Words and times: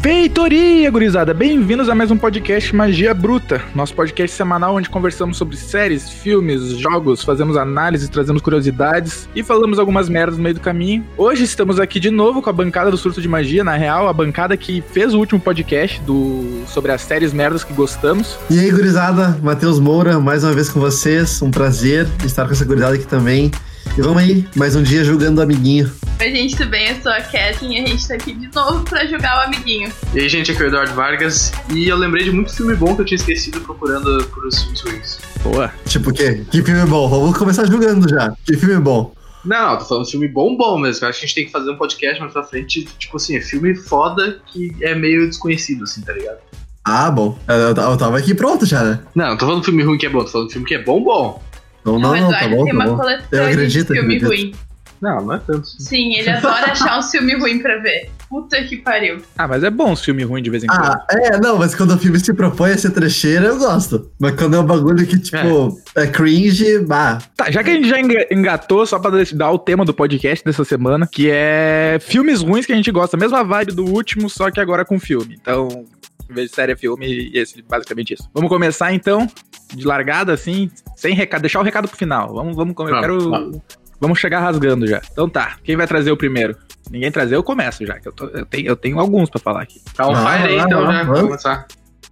Feitoria, 0.00 0.90
gurizada! 0.90 1.34
Bem-vindos 1.34 1.90
a 1.90 1.94
mais 1.94 2.10
um 2.10 2.16
podcast 2.16 2.74
Magia 2.74 3.12
Bruta, 3.12 3.60
nosso 3.74 3.94
podcast 3.94 4.34
semanal 4.34 4.74
onde 4.74 4.88
conversamos 4.88 5.36
sobre 5.36 5.58
séries, 5.58 6.08
filmes, 6.08 6.78
jogos, 6.78 7.22
fazemos 7.22 7.54
análises, 7.54 8.08
trazemos 8.08 8.40
curiosidades 8.40 9.28
e 9.34 9.42
falamos 9.42 9.78
algumas 9.78 10.08
merdas 10.08 10.38
no 10.38 10.42
meio 10.42 10.54
do 10.54 10.60
caminho. 10.60 11.04
Hoje 11.18 11.44
estamos 11.44 11.78
aqui 11.78 12.00
de 12.00 12.10
novo 12.10 12.40
com 12.40 12.48
a 12.48 12.52
bancada 12.52 12.90
do 12.90 12.96
Surto 12.96 13.20
de 13.20 13.28
Magia, 13.28 13.62
na 13.62 13.76
real, 13.76 14.08
a 14.08 14.12
bancada 14.14 14.56
que 14.56 14.82
fez 14.90 15.12
o 15.12 15.18
último 15.18 15.38
podcast 15.38 16.00
do 16.00 16.62
sobre 16.66 16.92
as 16.92 17.02
séries 17.02 17.34
merdas 17.34 17.62
que 17.62 17.74
gostamos. 17.74 18.38
E 18.48 18.58
aí, 18.58 18.70
gurizada, 18.70 19.38
Matheus 19.42 19.78
Moura, 19.78 20.18
mais 20.18 20.44
uma 20.44 20.54
vez 20.54 20.70
com 20.70 20.80
vocês, 20.80 21.42
um 21.42 21.50
prazer 21.50 22.08
estar 22.24 22.46
com 22.46 22.52
essa 22.52 22.64
gurizada 22.64 22.94
aqui 22.94 23.06
também. 23.06 23.50
E 23.96 24.00
vamos 24.00 24.18
aí, 24.22 24.46
mais 24.54 24.76
um 24.76 24.82
dia 24.82 25.04
jogando 25.04 25.38
o 25.38 25.42
amiguinho. 25.42 25.90
Oi, 26.20 26.30
gente, 26.30 26.56
tudo 26.56 26.70
bem? 26.70 26.88
Eu 26.88 27.02
sou 27.02 27.10
a 27.10 27.20
Kathleen 27.20 27.80
e 27.80 27.84
a 27.84 27.86
gente 27.86 28.06
tá 28.06 28.14
aqui 28.14 28.32
de 28.32 28.54
novo 28.54 28.84
pra 28.84 29.06
jogar 29.06 29.38
o 29.38 29.46
amiguinho. 29.46 29.92
E 30.14 30.20
aí, 30.20 30.28
gente, 30.28 30.52
aqui 30.52 30.62
é 30.62 30.64
o 30.64 30.68
Eduardo 30.68 30.94
Vargas. 30.94 31.52
E 31.72 31.88
eu 31.88 31.96
lembrei 31.96 32.24
de 32.24 32.30
muito 32.30 32.54
filme 32.54 32.74
bom 32.76 32.94
que 32.94 33.02
eu 33.02 33.04
tinha 33.04 33.16
esquecido 33.16 33.60
procurando 33.60 34.24
por 34.26 34.44
os 34.46 34.62
filmes 34.62 34.80
ruins. 34.82 35.18
Boa. 35.42 35.72
Tipo 35.86 36.10
o 36.10 36.12
quê? 36.12 36.44
Que 36.50 36.62
filme 36.62 36.84
bom? 36.86 37.08
Vamos 37.08 37.36
começar 37.36 37.66
jogando 37.66 38.08
já. 38.08 38.34
Que 38.44 38.56
filme 38.56 38.78
bom? 38.78 39.14
Não, 39.44 39.78
tô 39.78 39.84
falando 39.86 40.04
de 40.04 40.10
filme 40.10 40.28
bom, 40.28 40.56
bom 40.56 40.78
mesmo. 40.78 41.04
Eu 41.04 41.08
acho 41.08 41.20
que 41.20 41.24
a 41.24 41.28
gente 41.28 41.34
tem 41.34 41.46
que 41.46 41.52
fazer 41.52 41.70
um 41.70 41.76
podcast 41.76 42.20
mais 42.20 42.32
pra 42.32 42.42
frente, 42.42 42.84
tipo 42.98 43.16
assim, 43.16 43.36
é 43.36 43.40
filme 43.40 43.74
foda 43.74 44.40
que 44.52 44.74
é 44.82 44.94
meio 44.94 45.26
desconhecido, 45.26 45.84
assim, 45.84 46.02
tá 46.02 46.12
ligado? 46.12 46.38
Ah, 46.84 47.10
bom. 47.10 47.38
Eu, 47.48 47.54
eu, 47.54 47.68
eu 47.68 47.96
tava 47.96 48.18
aqui 48.18 48.34
pronto 48.34 48.66
já, 48.66 48.82
né? 48.82 49.00
Não, 49.14 49.28
não 49.28 49.36
tô 49.36 49.46
falando 49.46 49.60
de 49.60 49.66
filme 49.66 49.82
ruim 49.82 49.98
que 49.98 50.06
é 50.06 50.10
bom, 50.10 50.20
tô 50.20 50.28
falando 50.28 50.48
de 50.48 50.52
filme 50.52 50.68
que 50.68 50.74
é 50.74 50.82
bom, 50.82 51.02
bom. 51.02 51.42
Não, 51.84 51.98
não, 51.98 52.10
o 52.12 52.16
não, 52.20 52.30
tá 52.30 52.48
bom, 52.48 52.64
tem 52.64 52.72
tá 52.72 52.78
uma 52.78 52.86
bom. 52.86 52.96
coletânea 52.96 53.26
Eu 53.32 53.44
acredito, 53.48 53.86
de 53.88 54.00
filme 54.00 54.16
acredito. 54.16 54.26
ruim. 54.28 54.54
Não, 55.00 55.24
não 55.24 55.34
é 55.34 55.38
tanto. 55.38 55.66
Sim, 55.66 56.14
ele 56.16 56.28
adora 56.28 56.72
achar 56.72 56.98
um 56.98 57.02
filme 57.02 57.34
ruim 57.34 57.58
pra 57.60 57.78
ver. 57.78 58.10
Puta 58.28 58.62
que 58.64 58.76
pariu. 58.76 59.22
Ah, 59.38 59.48
mas 59.48 59.64
é 59.64 59.70
bom 59.70 59.92
os 59.92 60.04
filmes 60.04 60.26
ruins 60.26 60.44
de 60.44 60.50
vez 60.50 60.62
em 60.62 60.66
quando. 60.66 60.84
Ah, 60.84 61.06
é, 61.10 61.38
não, 61.40 61.58
mas 61.58 61.74
quando 61.74 61.94
o 61.94 61.98
filme 61.98 62.20
se 62.20 62.34
propõe 62.34 62.72
a 62.72 62.78
ser 62.78 62.90
trecheira, 62.90 63.46
eu 63.46 63.58
gosto. 63.58 64.10
Mas 64.20 64.34
quando 64.36 64.56
é 64.56 64.60
um 64.60 64.64
bagulho 64.66 65.04
que, 65.06 65.18
tipo, 65.18 65.80
é, 65.96 66.06
cringe, 66.06 66.80
bah. 66.80 67.18
Tá, 67.34 67.50
já 67.50 67.64
que 67.64 67.70
a 67.70 67.72
gente 67.72 67.88
já 67.88 67.98
enga- 67.98 68.26
engatou, 68.30 68.84
só 68.86 68.98
pra 68.98 69.10
dar 69.34 69.50
o 69.50 69.58
tema 69.58 69.86
do 69.86 69.94
podcast 69.94 70.44
dessa 70.44 70.64
semana, 70.64 71.08
que 71.10 71.28
é 71.30 71.96
filmes 72.00 72.42
ruins 72.42 72.66
que 72.66 72.72
a 72.72 72.76
gente 72.76 72.92
gosta, 72.92 73.16
mesma 73.16 73.42
vibe 73.42 73.72
do 73.72 73.86
último, 73.86 74.28
só 74.28 74.50
que 74.50 74.60
agora 74.60 74.84
com 74.84 75.00
filme. 75.00 75.36
Então, 75.40 75.86
em 76.30 76.34
vez 76.34 76.50
de 76.50 76.54
série, 76.54 76.72
é 76.72 76.76
filme, 76.76 77.06
e 77.06 77.38
esse, 77.38 77.60
basicamente 77.62 78.12
isso. 78.14 78.28
Vamos 78.34 78.48
começar 78.50 78.92
então, 78.92 79.26
de 79.74 79.86
largada, 79.86 80.32
assim, 80.32 80.70
sem 80.96 81.14
recado, 81.14 81.40
deixar 81.42 81.60
o 81.60 81.62
recado 81.62 81.88
pro 81.88 81.96
final. 81.96 82.34
Vamos, 82.34 82.56
vamos, 82.56 82.74
eu 82.78 82.84
Vamos, 82.86 83.00
quero. 83.00 83.30
vamos. 83.30 83.58
Vamos 84.00 84.18
chegar 84.18 84.40
rasgando 84.40 84.86
já. 84.86 85.00
Então 85.12 85.28
tá, 85.28 85.56
quem 85.62 85.76
vai 85.76 85.86
trazer 85.86 86.10
o 86.10 86.16
primeiro? 86.16 86.56
Ninguém 86.90 87.10
trazer, 87.12 87.36
eu 87.36 87.42
começo 87.42 87.84
já, 87.84 88.00
que 88.00 88.08
eu, 88.08 88.12
tô- 88.12 88.26
eu 88.28 88.46
tenho, 88.46 88.66
eu 88.66 88.74
tenho 88.76 88.98
alguns 88.98 89.28
pra 89.28 89.38
falar 89.38 89.62
aqui. 89.62 89.78
Tá 89.94 90.08
on 90.08 90.12
Ah, 90.14 90.32
fire 90.38 90.48
aí, 90.54 90.58
então, 90.58 90.80
já, 90.86 91.02
vamos. 91.02 91.06
pra 91.18 91.22
começar. 91.28 91.66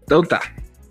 Então 0.04 0.22
tá. 0.22 0.40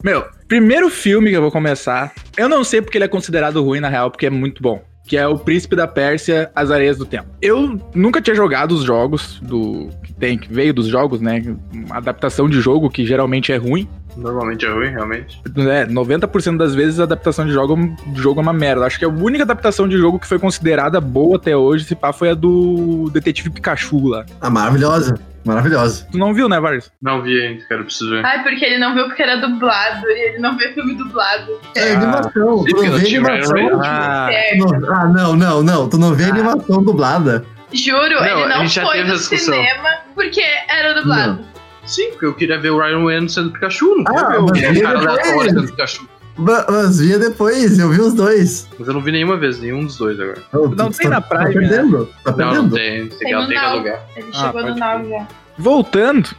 Meu, 0.04 0.26
primeiro 0.48 0.90
filme 0.90 1.30
que 1.30 1.38
eu 1.38 1.42
vou 1.42 1.52
começar. 1.52 2.12
Eu 2.36 2.50
não 2.50 2.64
sei 2.64 2.82
porque 2.82 2.98
ele 2.98 3.06
é 3.06 3.08
considerado 3.08 3.64
ruim, 3.64 3.80
na 3.80 3.90
real, 3.90 4.10
porque 4.10 4.26
é 4.26 4.30
muito 4.30 4.62
bom. 4.62 4.84
Que 5.08 5.16
é 5.18 5.26
o 5.28 5.38
Príncipe 5.38 5.76
da 5.76 5.88
Pérsia, 5.88 6.52
As 6.54 6.70
Areias 6.70 6.98
do 6.98 7.06
Tempo. 7.06 7.30
Eu 7.42 7.80
nunca 7.96 8.22
tinha 8.22 8.36
jogado 8.36 8.74
os 8.74 8.84
jogos 8.84 9.40
do. 9.42 9.90
que 10.04 10.14
tem, 10.14 10.38
que 10.38 10.52
veio 10.54 10.74
dos 10.74 10.88
jogos, 10.88 11.22
né? 11.22 11.42
Uma 11.74 11.98
adaptação 11.98 12.50
de 12.50 12.60
jogo 12.60 12.90
que 12.90 13.06
geralmente 13.06 13.52
é 13.54 13.56
ruim. 13.58 13.88
Normalmente 14.18 14.66
é 14.66 14.70
ruim, 14.70 14.90
realmente. 14.90 15.42
É, 15.70 15.86
90% 15.86 16.58
das 16.58 16.74
vezes 16.76 17.00
a 17.00 17.04
adaptação 17.04 17.46
de 17.46 17.52
jogo, 17.52 17.76
de 18.08 18.22
jogo 18.22 18.40
é 18.40 18.44
uma 18.44 18.54
merda. 18.54 18.86
Acho 18.86 18.98
que 19.00 19.06
a 19.06 19.10
única 19.10 19.44
adaptação 19.44 19.88
de 19.88 19.98
jogo 19.98 20.20
que 20.20 20.28
foi 20.28 20.40
considerada 20.40 21.00
boa 21.00 21.38
até 21.38 21.56
hoje, 21.56 21.86
se 21.86 21.96
pá, 21.96 22.12
foi 22.12 22.30
a 22.32 22.34
do 22.34 23.10
Detetive 23.12 23.50
Pikachu 23.50 24.08
lá. 24.08 24.26
Ah, 24.42 24.50
maravilhosa. 24.50 25.20
Maravilhosa. 25.46 26.06
Tu 26.12 26.18
não 26.18 26.34
viu, 26.34 26.50
né, 26.50 26.60
Vargas? 26.60 26.92
Não 27.02 27.22
vi 27.22 27.42
ainda, 27.42 27.64
quero 27.70 27.86
preciso 27.86 28.10
ver. 28.10 28.26
Ai, 28.26 28.44
porque 28.44 28.66
ele 28.66 28.78
não 28.80 28.94
viu 28.94 29.06
porque 29.06 29.24
era 29.24 29.38
dublado 29.38 30.06
e 30.08 30.30
ele 30.30 30.40
não 30.40 30.58
vê 30.58 30.74
filme 30.74 30.94
dublado. 30.96 31.54
É 31.74 31.94
Ah. 31.94 31.98
animação. 31.98 32.66
Tu 32.66 32.76
não 32.76 32.84
não 32.84 32.98
vê 32.98 33.08
animação. 33.16 33.82
Ah, 33.82 34.30
não- 34.58 34.94
Ah, 34.94 35.06
não, 35.08 35.36
não, 35.38 35.64
não. 35.64 35.88
Tu 35.90 35.98
não 35.98 36.14
vê 36.14 36.26
animação 36.26 36.84
dublada. 36.84 37.46
juro, 37.72 38.16
Não, 38.16 38.26
ele 38.26 38.48
não 38.56 38.68
foi 38.70 39.04
no 39.06 39.18
cinema 39.18 39.90
porque 40.16 40.42
era 40.70 40.94
dublado. 41.00 41.40
Sim, 41.88 42.12
porque 42.12 42.26
eu 42.26 42.34
queria 42.36 42.60
ver 42.60 42.70
o 42.72 42.78
Ryan 42.80 43.06
Reynolds 43.06 43.34
sendo 43.34 43.52
Pikachu, 43.52 43.96
não 43.96 44.04
Ah, 44.08 44.52
queria 44.54 44.74
ver 44.74 44.84
mas 44.84 45.02
o 45.02 45.06
cara 45.06 45.22
é 45.22 45.22
aleatório 45.24 45.50
sendo 45.52 45.68
Pikachu. 45.68 46.08
Ma- 46.38 46.66
Mas 46.70 47.00
via 47.00 47.18
depois, 47.18 47.80
eu 47.80 47.90
vi 47.90 48.00
os 48.00 48.14
dois. 48.14 48.68
Mas 48.78 48.88
eu 48.88 48.94
não 48.94 49.02
vi 49.02 49.12
nenhuma 49.12 49.38
vez, 49.38 49.60
nenhum 49.60 49.84
dos 49.86 49.98
dois 49.98 50.20
agora. 50.20 50.38
Oh, 50.54 50.68
Não 50.68 50.92
tu 50.92 50.98
tem 50.98 51.10
tá- 51.10 51.16
na 51.16 51.22
Prime, 51.22 51.46
Tá 51.46 51.52
perdendo. 51.60 52.10
Tá 52.24 52.32
Não, 52.32 52.38
não 52.38 52.70
perdendo. 52.70 52.76
tem, 52.76 53.08
tem, 53.08 53.18
Tem 53.18 53.28
que- 53.30 53.34
no 53.34 53.40
tem 53.48 53.50
que 53.50 53.56
Now. 53.56 53.72
alugar. 53.72 54.02
Ele 54.16 54.28
Ah, 54.34 54.38
chegou 54.46 54.62
no 54.62 54.76
Now 54.76 55.10
já. 55.10 55.28
voltando 55.58 56.30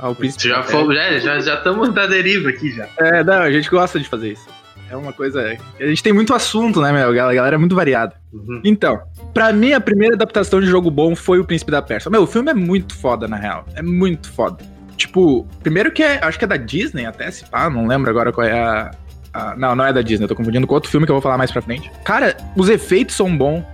ao 0.00 0.14
Príncipe 0.14 0.48
Já 0.48 0.56
da 0.58 0.62
fomos, 0.62 0.94
já, 0.94 1.18
já, 1.18 1.40
já 1.40 1.54
estamos 1.56 1.92
na 1.92 2.06
deriva 2.06 2.48
aqui 2.50 2.70
já. 2.70 2.86
É, 2.98 3.24
não, 3.24 3.34
a 3.42 3.50
gente 3.50 3.68
gosta 3.68 3.98
de 3.98 4.08
fazer 4.08 4.32
isso. 4.32 4.46
É 4.88 4.96
uma 4.96 5.12
coisa. 5.12 5.56
A 5.80 5.86
gente 5.86 6.02
tem 6.02 6.12
muito 6.12 6.32
assunto, 6.34 6.80
né, 6.80 6.90
meu? 6.92 7.08
A 7.10 7.12
galera 7.34 7.54
é 7.54 7.58
muito 7.58 7.74
variada. 7.76 8.14
Uhum. 8.32 8.60
Então, 8.64 9.00
pra 9.34 9.52
mim, 9.52 9.72
a 9.72 9.80
primeira 9.80 10.14
adaptação 10.16 10.60
de 10.60 10.66
jogo 10.66 10.90
bom 10.90 11.14
foi 11.14 11.38
o 11.38 11.44
Príncipe 11.44 11.70
da 11.70 11.80
Pérsia. 11.82 12.10
Meu, 12.10 12.22
o 12.22 12.26
filme 12.26 12.50
é 12.50 12.54
muito 12.54 12.96
foda, 12.96 13.26
na 13.28 13.36
real. 13.36 13.64
É 13.76 13.82
muito 13.82 14.28
foda. 14.32 14.58
Tipo, 15.00 15.46
primeiro 15.62 15.90
que 15.90 16.02
é. 16.02 16.18
Acho 16.22 16.38
que 16.38 16.44
é 16.44 16.48
da 16.48 16.56
Disney 16.56 17.06
até, 17.06 17.30
se 17.30 17.44
pá, 17.46 17.68
não 17.70 17.86
lembro 17.86 18.10
agora 18.10 18.32
qual 18.32 18.46
é 18.46 18.52
a. 18.58 18.90
a- 19.32 19.54
não, 19.56 19.74
não 19.74 19.84
é 19.86 19.92
da 19.92 20.02
Disney, 20.02 20.24
eu 20.24 20.28
tô 20.28 20.36
confundindo 20.36 20.66
com 20.66 20.74
outro 20.74 20.90
filme 20.90 21.06
que 21.06 21.10
eu 21.12 21.14
vou 21.16 21.22
falar 21.22 21.38
mais 21.38 21.50
pra 21.50 21.62
frente. 21.62 21.90
Cara, 22.04 22.36
os 22.56 22.68
efeitos 22.68 23.14
são 23.16 23.34
bons, 23.36 23.64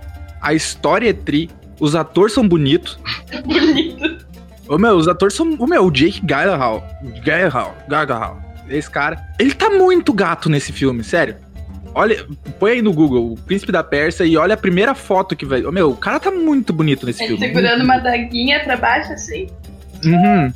a 0.41 0.53
história 0.53 1.09
é 1.09 1.13
tri, 1.13 1.49
os 1.79 1.95
atores 1.95 2.33
são 2.33 2.47
bonitos. 2.47 2.97
Bonito. 3.45 4.25
Ô, 4.69 4.77
meu, 4.77 4.95
os 4.95 5.07
atores 5.07 5.33
são. 5.35 5.55
Ô, 5.59 5.67
meu, 5.67 5.85
o 5.85 5.91
Jake 5.91 6.21
Gyllenhaal. 6.25 6.85
Gyllenhaal. 7.23 7.75
Gyllenhaal. 7.87 8.41
Esse 8.69 8.89
cara. 8.89 9.17
Ele 9.39 9.53
tá 9.53 9.69
muito 9.69 10.11
gato 10.13 10.49
nesse 10.49 10.71
filme, 10.73 11.03
sério. 11.03 11.35
Olha, 11.95 12.25
põe 12.59 12.71
aí 12.73 12.81
no 12.81 12.93
Google, 12.93 13.31
o 13.33 13.37
Príncipe 13.37 13.71
da 13.71 13.81
Pérsia, 13.83 14.23
e 14.25 14.37
olha 14.37 14.53
a 14.53 14.57
primeira 14.57 14.93
foto 14.93 15.35
que 15.35 15.45
vai. 15.45 15.63
Ô, 15.65 15.71
meu, 15.71 15.89
o 15.91 15.95
cara 15.95 16.19
tá 16.19 16.29
muito 16.29 16.71
bonito 16.73 17.05
nesse 17.05 17.23
Ele 17.23 17.37
filme. 17.37 17.47
segurando 17.47 17.83
uma 17.83 17.97
daguinha 17.97 18.59
pra 18.63 18.75
baixo 18.77 19.13
assim. 19.13 19.47
Uhum. 20.05 20.51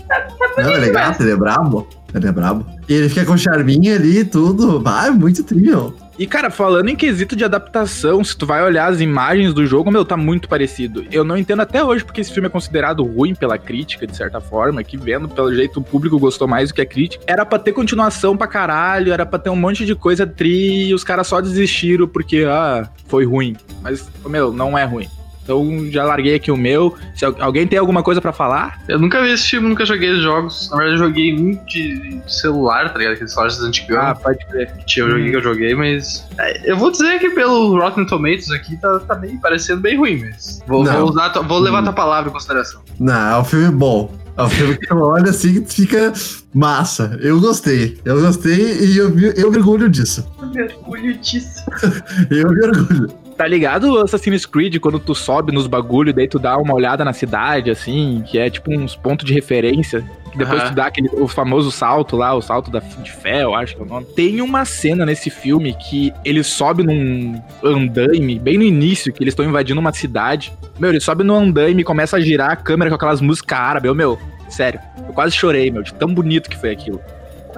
Não, 0.58 0.72
ele 0.72 0.88
é 0.88 0.92
gato, 0.92 1.22
ele 1.22 1.32
é 1.32 1.36
brabo. 1.36 1.88
Ele 2.14 2.28
é 2.28 2.32
brabo. 2.32 2.66
E 2.90 2.94
ele 2.94 3.10
fica 3.10 3.26
com 3.26 3.38
charminho 3.38 3.96
ali 3.96 4.20
e 4.20 4.26
tudo. 4.26 4.82
Ah, 4.86 5.08
é 5.08 5.12
muito 5.12 5.44
trio. 5.44 5.96
E, 6.20 6.28
cara, 6.28 6.52
falando 6.52 6.90
em 6.90 6.96
quesito 6.96 7.36
de 7.36 7.44
adaptação, 7.44 8.24
se 8.24 8.38
tu 8.38 8.46
vai 8.46 8.62
olhar 8.62 8.92
as 8.92 9.00
imagens 9.00 9.54
do 9.54 9.66
jogo, 9.66 9.90
meu, 9.90 10.06
tá 10.06 10.16
muito 10.18 10.48
parecido. 10.48 11.06
Eu 11.12 11.24
não 11.24 11.38
entendo 11.38 11.62
até 11.62 11.84
hoje 11.84 12.04
porque 12.04 12.22
esse 12.22 12.32
filme 12.32 12.48
é 12.48 12.52
considerado 12.52 13.04
ruim 13.04 13.34
pela 13.34 13.58
crítica, 13.58 14.06
de 14.06 14.16
certa 14.16 14.40
forma, 14.40 14.84
que 14.84 14.98
vendo 14.98 15.28
pelo 15.28 15.52
jeito 15.56 15.80
o 15.80 15.84
público 15.84 16.20
gostou 16.20 16.48
mais 16.48 16.70
do 16.70 16.76
que 16.76 16.82
a 16.82 16.86
crítica. 16.86 17.24
Era 17.26 17.46
pra 17.46 17.58
ter 17.58 17.72
continuação 17.72 18.36
pra 18.36 18.46
caralho, 18.46 19.14
era 19.14 19.26
pra 19.26 19.40
ter 19.40 19.50
um 19.50 19.56
monte 19.56 19.86
de 19.86 19.96
coisa 19.96 20.28
tri, 20.28 20.90
e 20.90 20.94
os 20.94 21.04
caras 21.04 21.26
só 21.28 21.40
desistiram 21.42 22.08
porque, 22.08 22.46
ah, 22.48 22.88
foi 23.08 23.26
ruim. 23.26 23.56
Mas, 23.82 24.08
meu, 24.28 24.52
não 24.52 24.78
é 24.78 24.84
ruim. 24.84 25.08
Então 25.44 25.86
já 25.90 26.04
larguei 26.04 26.36
aqui 26.36 26.52
o 26.52 26.58
meu. 26.58 26.96
Se 27.16 27.26
al- 27.26 27.36
alguém 27.40 27.66
tem 27.68 27.78
alguma 27.80 28.04
coisa 28.04 28.22
pra 28.22 28.32
falar? 28.32 28.80
Eu 28.88 29.00
nunca 29.00 29.22
vi 29.22 29.30
esse 29.32 29.48
filme, 29.50 29.68
nunca 29.70 29.86
joguei 29.86 30.10
os 30.12 30.22
jogos. 30.22 30.70
Na 30.72 30.78
verdade, 30.78 31.00
eu 31.02 31.08
joguei 31.08 31.34
um 31.34 31.52
de 31.66 32.22
celular, 32.28 32.92
tá 32.92 32.98
ligado? 33.00 33.14
Aqueles 33.14 33.32
celulares 33.34 33.62
antigos. 33.62 33.96
Ah, 33.98 34.16
pode 34.16 34.38
crer. 34.48 34.72
Tinha 34.86 35.06
um 35.06 35.10
joguinho 35.10 35.32
que 35.32 35.38
eu 35.38 35.44
joguei, 35.44 35.76
mas. 35.76 36.28
é, 36.38 36.72
Eu 36.72 36.78
vou 36.78 36.92
dizer 36.92 37.20
que 37.20 37.30
pelo 37.32 37.80
Rotten 37.80 38.06
Tomatoes 38.06 38.52
aqui 38.52 38.78
tá, 38.78 39.00
tá 39.00 39.16
bem 39.16 39.38
parecendo 39.38 39.82
bem 39.82 39.98
ruim, 39.98 40.20
mas. 40.26 40.62
Vou, 40.68 40.86
vou 40.86 41.10
usar, 41.10 41.30
vou 41.42 41.60
levar 41.60 41.82
Hum. 41.82 41.86
tua 41.86 41.94
palavra 41.94 42.30
em 42.30 42.34
consideração. 42.34 42.82
Não, 43.00 43.38
é 43.38 43.40
um 43.40 43.44
filme 43.46 43.72
bom. 43.72 44.14
É 44.38 44.44
um 44.44 44.50
filme 44.50 44.78
que 44.78 44.94
olha 44.94 45.30
assim 45.30 45.62
e 45.62 45.66
fica 45.72 46.14
massa. 46.54 47.18
Eu 47.22 47.40
gostei. 47.42 48.00
Eu 48.06 48.22
gostei 48.22 48.56
e 48.80 48.98
eu, 48.98 49.10
eu 49.36 49.52
me 49.52 49.58
orgulho 49.58 49.90
disso. 49.90 50.26
Eu 50.42 50.48
me 50.48 50.62
orgulho 50.64 51.18
disso. 51.18 51.66
Eu 52.32 52.50
me 52.50 52.66
orgulho. 52.66 53.12
Tá 53.36 53.48
ligado 53.48 53.94
o 53.94 54.00
Assassin's 54.00 54.46
Creed, 54.46 54.78
quando 54.80 55.00
tu 55.00 55.16
sobe 55.16 55.52
nos 55.52 55.68
bagulho, 55.68 56.14
daí 56.14 56.28
tu 56.28 56.38
dá 56.38 56.58
uma 56.58 56.74
olhada 56.74 57.04
na 57.04 57.14
cidade, 57.14 57.72
assim, 57.72 58.24
que 58.28 58.38
é 58.38 58.50
tipo 58.50 58.72
uns 58.72 58.96
pontos 58.96 59.26
de 59.26 59.34
referência. 59.34 60.04
que 60.32 60.38
Depois 60.38 60.62
Aham. 60.62 60.70
tu 60.70 60.76
dá 60.76 60.86
aquele, 60.86 61.10
o 61.14 61.28
famoso 61.28 61.72
salto 61.72 62.16
lá, 62.16 62.34
o 62.34 62.42
salto 62.42 62.70
da, 62.70 62.80
de 62.80 63.12
fé, 63.12 63.44
eu 63.44 63.56
acho 63.56 63.76
que 63.76 63.82
é 63.82 63.86
o 63.86 63.88
nome. 63.88 64.06
Tem 64.16 64.42
uma 64.42 64.64
cena 64.66 65.06
nesse 65.06 65.30
filme 65.30 65.74
que 65.74 66.14
ele 66.24 66.44
sobe 66.44 66.84
num 66.84 67.42
andaime, 67.64 68.38
bem 68.38 68.58
no 68.58 68.64
início, 68.64 69.12
que 69.12 69.24
eles 69.24 69.32
estão 69.32 69.46
invadindo 69.46 69.80
uma 69.80 69.94
cidade. 69.94 70.54
Meu, 70.80 70.90
ele 70.90 71.00
sobe 71.00 71.24
no 71.24 71.36
andaime 71.36 71.82
e 71.82 71.86
começa 71.86 72.18
a 72.18 72.20
girar 72.20 72.52
a 72.52 72.56
câmera 72.56 72.90
com 72.90 72.96
aquelas 72.96 73.22
músicas 73.22 73.58
árabes. 73.58 73.88
Eu, 73.88 73.96
meu, 73.96 74.20
sério, 74.50 74.80
eu 75.08 75.14
quase 75.14 75.36
chorei, 75.36 75.72
meu, 75.72 75.84
de 75.84 75.94
tão 75.94 76.14
bonito 76.14 76.50
que 76.50 76.58
foi 76.58 76.72
aquilo. 76.72 77.02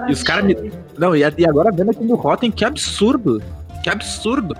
E 0.08 0.12
os 0.12 0.22
caras 0.22 0.44
me. 0.44 0.72
Não, 0.98 1.14
e, 1.14 1.20
e 1.20 1.46
agora 1.48 1.70
vendo 1.72 1.90
aqui 1.90 2.04
no 2.04 2.16
Rotten, 2.16 2.50
que 2.50 2.64
absurdo. 2.64 3.42
Que 3.82 3.90
absurdo. 3.90 4.56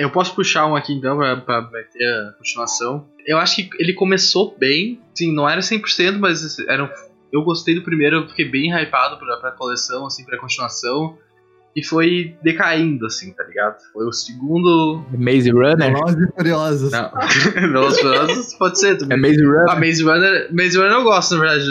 Eu 0.00 0.10
posso 0.10 0.34
puxar 0.34 0.66
um 0.66 0.76
aqui 0.76 0.92
então 0.92 1.16
pra, 1.16 1.36
pra 1.62 1.82
ter 1.92 2.04
a 2.04 2.32
continuação. 2.38 3.06
Eu 3.26 3.38
acho 3.38 3.56
que 3.56 3.70
ele 3.78 3.92
começou 3.94 4.56
bem, 4.58 5.00
sim, 5.14 5.34
não 5.34 5.48
era 5.48 5.60
100%, 5.60 6.18
mas 6.18 6.58
era 6.68 6.84
um- 6.84 6.88
eu 7.32 7.42
gostei 7.42 7.74
do 7.74 7.82
primeiro, 7.82 8.16
eu 8.16 8.28
fiquei 8.28 8.48
bem 8.48 8.70
hypado 8.72 9.16
pra, 9.18 9.36
pra 9.38 9.50
coleção, 9.52 10.06
assim, 10.06 10.24
pra 10.24 10.38
continuação. 10.38 11.16
e 11.76 11.82
foi 11.84 12.36
decaindo, 12.40 13.04
assim, 13.06 13.32
tá 13.32 13.42
ligado? 13.42 13.74
Foi 13.92 14.06
o 14.06 14.12
segundo. 14.12 15.04
Maze 15.18 15.50
Runner? 15.50 15.92
Velozes 15.92 16.28
e 16.28 16.32
Furiosos. 16.36 16.92
Não, 16.92 17.10
Velozes 17.52 17.98
e 17.98 18.02
Furiosos 18.02 18.54
pode 18.54 18.78
ser 18.78 18.94
É 18.94 18.96
também. 18.98 19.18
Maze 19.20 19.44
Runner? 19.44 19.64
Ah, 19.68 19.74
Maze 19.74 20.02
Runner, 20.04 20.48
Maze 20.54 20.76
Runner 20.78 20.92
eu 20.92 21.02
gosto, 21.02 21.34
na 21.34 21.40
verdade. 21.40 21.64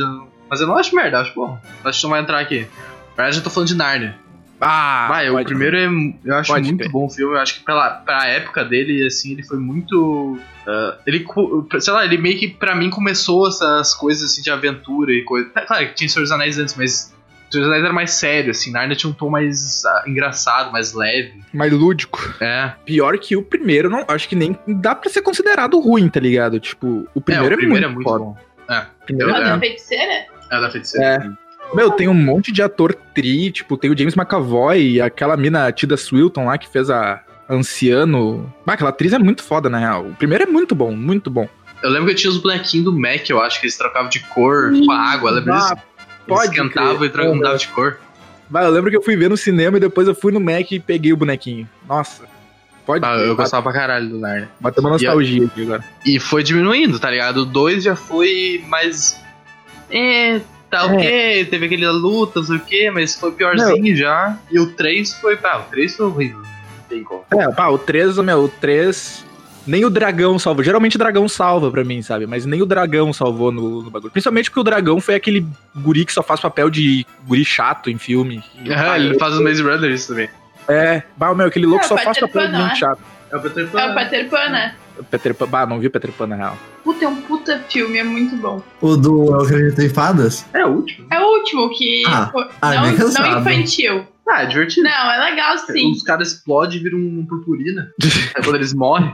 Mas 0.49 0.59
eu 0.59 0.67
não 0.67 0.77
acho 0.77 0.93
merda, 0.93 1.17
eu 1.17 1.21
acho 1.21 1.33
bom. 1.33 1.57
Acho 1.85 1.99
que 1.99 2.03
não 2.03 2.11
vai 2.11 2.21
entrar 2.21 2.39
aqui. 2.41 2.67
Na 3.15 3.23
verdade, 3.23 3.37
eu 3.37 3.43
tô 3.45 3.49
falando 3.49 3.69
de 3.69 3.75
Narnia. 3.75 4.15
Ah, 4.65 5.07
Vai, 5.09 5.29
o 5.29 5.43
primeiro 5.45 5.75
é, 5.77 5.85
eu 6.25 6.35
acho 6.35 6.51
Pode 6.51 6.65
muito 6.67 6.79
crer. 6.79 6.91
bom 6.91 7.05
o 7.05 7.09
filme. 7.09 7.35
Eu 7.35 7.39
acho 7.39 7.55
que 7.59 7.65
pela, 7.65 7.89
pra 7.89 8.27
época 8.27 8.63
dele, 8.63 9.05
assim, 9.05 9.33
ele 9.33 9.43
foi 9.43 9.57
muito. 9.57 10.39
ah, 10.67 10.97
ele, 11.05 11.25
sei 11.79 11.93
lá, 11.93 12.05
ele 12.05 12.17
meio 12.17 12.37
que 12.39 12.47
pra 12.47 12.73
mim 12.75 12.89
começou 12.89 13.47
essas 13.47 13.93
coisas 13.93 14.31
assim 14.31 14.41
de 14.41 14.49
aventura 14.51 15.11
e 15.11 15.23
coisa. 15.23 15.49
Tá, 15.49 15.61
Claro 15.65 15.87
que 15.87 15.95
tinha 15.95 16.07
Senhor 16.09 16.23
dos 16.23 16.31
Anéis 16.31 16.57
antes, 16.57 16.75
mas 16.75 17.13
Senhor 17.51 17.63
dos 17.65 17.67
Anéis 17.69 17.83
era 17.83 17.93
mais 17.93 18.11
sério, 18.11 18.51
assim. 18.51 18.71
Narnia 18.71 18.95
tinha 18.95 19.09
um 19.09 19.13
tom 19.13 19.29
mais 19.29 19.83
ah, 19.85 20.03
engraçado, 20.07 20.71
mais 20.71 20.93
leve. 20.93 21.33
Mais 21.53 21.71
lúdico. 21.73 22.33
É. 22.39 22.73
Pior 22.85 23.17
que 23.19 23.35
o 23.35 23.43
primeiro, 23.43 23.89
não, 23.89 24.05
acho 24.07 24.27
que 24.29 24.35
nem 24.35 24.57
dá 24.67 24.95
pra 24.95 25.09
ser 25.09 25.21
considerado 25.21 25.79
ruim, 25.79 26.07
tá 26.09 26.19
ligado? 26.19 26.59
Tipo, 26.59 27.07
o 27.13 27.21
primeiro 27.21 27.49
é, 27.49 27.53
é, 27.53 27.55
o 27.55 27.57
primeiro 27.57 27.89
muito, 27.91 28.05
é 28.07 28.15
muito 28.15 28.23
bom. 28.25 28.37
É, 28.69 28.79
O 28.79 29.05
primeiro 29.05 29.33
A 29.35 29.37
é- 29.39 29.43
da 29.43 29.59
feiticeira? 29.59 30.25
é 30.51 30.61
da 30.61 30.71
feiticeira. 30.71 31.05
É. 31.39 31.42
Meu, 31.75 31.89
tem 31.91 32.07
um 32.07 32.13
monte 32.13 32.51
de 32.51 32.61
ator 32.61 32.93
tri, 33.13 33.51
tipo, 33.51 33.75
tem 33.77 33.89
o 33.91 33.97
James 33.97 34.15
McAvoy, 34.15 35.01
aquela 35.01 35.35
mina 35.35 35.71
Tida 35.71 35.97
Swilton 35.97 36.45
lá 36.45 36.57
que 36.57 36.69
fez 36.69 36.89
a 36.89 37.21
Anciano. 37.49 38.51
Bah, 38.65 38.73
aquela 38.73 38.89
atriz 38.91 39.11
é 39.13 39.19
muito 39.19 39.43
foda, 39.43 39.69
na 39.69 39.79
real. 39.79 40.05
O 40.07 40.13
primeiro 40.15 40.43
é 40.43 40.47
muito 40.47 40.75
bom, 40.75 40.91
muito 40.95 41.29
bom. 41.31 41.47
Eu 41.81 41.89
lembro 41.89 42.09
que 42.09 42.15
tinha 42.15 42.31
os 42.31 42.37
bonequinhos 42.37 42.85
do 42.85 42.93
Mac, 42.97 43.27
eu 43.29 43.41
acho, 43.41 43.59
que 43.59 43.65
eles 43.65 43.77
trocavam 43.77 44.09
de 44.09 44.19
cor 44.19 44.71
com 44.85 44.91
a 44.91 44.99
água? 45.11 45.31
Ah, 45.31 45.37
Eles 45.75 45.81
pode 46.27 46.43
esquentavam 46.51 46.97
crer. 46.97 47.09
e 47.09 47.11
trocavam 47.11 47.57
de 47.57 47.67
cor. 47.69 47.97
Bah, 48.49 48.63
eu 48.63 48.69
lembro 48.71 48.89
que 48.91 48.97
eu 48.97 49.01
fui 49.01 49.15
ver 49.17 49.29
no 49.29 49.35
cinema 49.35 49.77
e 49.77 49.79
depois 49.79 50.07
eu 50.07 50.13
fui 50.15 50.31
no 50.31 50.39
Mac 50.39 50.71
e 50.71 50.79
peguei 50.79 51.11
o 51.11 51.17
bonequinho. 51.17 51.67
Nossa. 51.89 52.23
Pode 52.85 53.03
Ah, 53.05 53.13
eu 53.15 53.27
bate- 53.29 53.35
gostava 53.37 53.63
pra 53.63 53.73
caralho 53.73 54.09
do 54.09 54.19
Narnia. 54.19 54.49
Bateu 54.59 54.81
uma 54.83 54.91
nostalgia 54.91 55.45
aqui 55.45 55.63
agora. 55.63 55.83
E 56.05 56.19
foi 56.19 56.43
diminuindo, 56.43 56.99
tá 56.99 57.09
ligado? 57.09 57.37
O 57.37 57.45
2 57.45 57.83
já 57.83 57.95
foi 57.95 58.63
mais. 58.67 59.19
É, 59.89 60.41
tá 60.77 60.85
ok, 60.85 61.45
teve 61.45 61.65
aquele 61.65 61.87
luta, 61.89 62.39
não 62.39 62.47
sei 62.47 62.57
o 62.57 62.59
que, 62.59 62.91
mas 62.91 63.15
foi 63.15 63.31
piorzinho 63.31 63.95
já. 63.95 64.37
E 64.51 64.59
o 64.59 64.71
3 64.71 65.13
foi. 65.15 65.37
Ah, 65.43 65.59
o 65.59 65.63
3 65.71 65.95
foi 65.95 66.05
horrível. 66.05 66.39
Não 66.39 66.83
tem 66.89 67.03
como. 67.03 67.23
É, 67.31 67.51
pá, 67.51 67.67
o 67.69 67.77
3, 67.77 68.17
meu, 68.17 68.43
o 68.45 68.49
3. 68.49 69.25
Nem 69.65 69.85
o 69.85 69.89
dragão 69.89 70.37
salvou. 70.37 70.61
Geralmente 70.61 70.97
o 70.97 70.99
dragão 70.99 71.27
salva 71.29 71.71
pra 71.71 71.85
mim, 71.85 72.01
sabe? 72.01 72.27
Mas 72.27 72.45
nem 72.45 72.61
o 72.61 72.65
dragão 72.65 73.13
salvou 73.13 73.49
no, 73.49 73.81
no 73.81 73.89
bagulho. 73.89 74.11
Principalmente 74.11 74.49
porque 74.49 74.59
o 74.59 74.63
dragão 74.63 74.99
foi 74.99 75.15
aquele 75.15 75.47
guri 75.73 76.03
que 76.03 76.11
só 76.11 76.21
faz 76.21 76.41
papel 76.41 76.69
de 76.69 77.05
guri 77.25 77.45
chato 77.45 77.89
em 77.89 77.97
filme. 77.97 78.43
Ah, 78.69 78.83
pá, 78.83 78.99
ele 78.99 79.17
faz 79.17 79.33
os 79.35 79.39
Maze 79.41 79.93
isso 79.93 80.09
também. 80.09 80.29
É, 80.67 81.03
bah, 81.15 81.33
meu, 81.33 81.47
aquele 81.47 81.65
louco 81.65 81.85
É, 81.85 81.87
só 81.87 81.97
faz 81.97 82.19
papel 82.19 82.27
de 82.27 82.33
Pan, 82.33 82.51
não 82.51 82.59
muito 82.59 82.73
é? 82.73 82.75
chato. 82.75 82.99
É 83.31 83.37
o 83.37 83.41
Peter 83.41 83.69
É 83.73 83.85
o 83.85 83.93
Peter 83.95 84.29
Pan, 84.29 84.49
né? 84.49 84.75
Peter 85.09 85.33
Pan, 85.33 85.47
bah, 85.47 85.65
não 85.65 85.79
vi 85.79 85.87
o 85.87 85.91
Peter 85.91 86.11
Pan 86.11 86.27
na 86.27 86.35
real. 86.35 86.57
Puta, 86.83 87.05
é 87.05 87.07
um 87.07 87.15
puta 87.21 87.59
filme, 87.69 87.97
é 87.97 88.03
muito 88.03 88.35
bom. 88.37 88.61
O 88.81 88.95
do 88.95 89.27
Eu 89.27 89.41
Acredito 89.41 89.81
em 89.81 89.89
Fadas? 89.89 90.45
É 90.53 90.65
o 90.65 90.69
último. 90.69 91.07
É 91.11 91.19
o 91.19 91.27
último 91.39 91.69
que. 91.75 92.03
Ah, 92.07 92.31
ah, 92.61 92.75
não, 92.75 92.83
bem 92.83 92.95
cansado. 92.95 93.29
não 93.29 93.39
infantil. 93.39 94.07
Ah, 94.29 94.43
é 94.43 94.45
divertido. 94.45 94.83
Não, 94.87 95.11
é 95.11 95.29
legal 95.31 95.57
sim. 95.57 95.91
Os 95.91 96.01
caras 96.01 96.31
explodem 96.33 96.79
e 96.79 96.83
viram 96.83 96.97
um 96.97 97.25
purpurina. 97.25 97.89
Aí 98.35 98.41
quando 98.43 98.55
eles 98.55 98.73
morrem. 98.73 99.13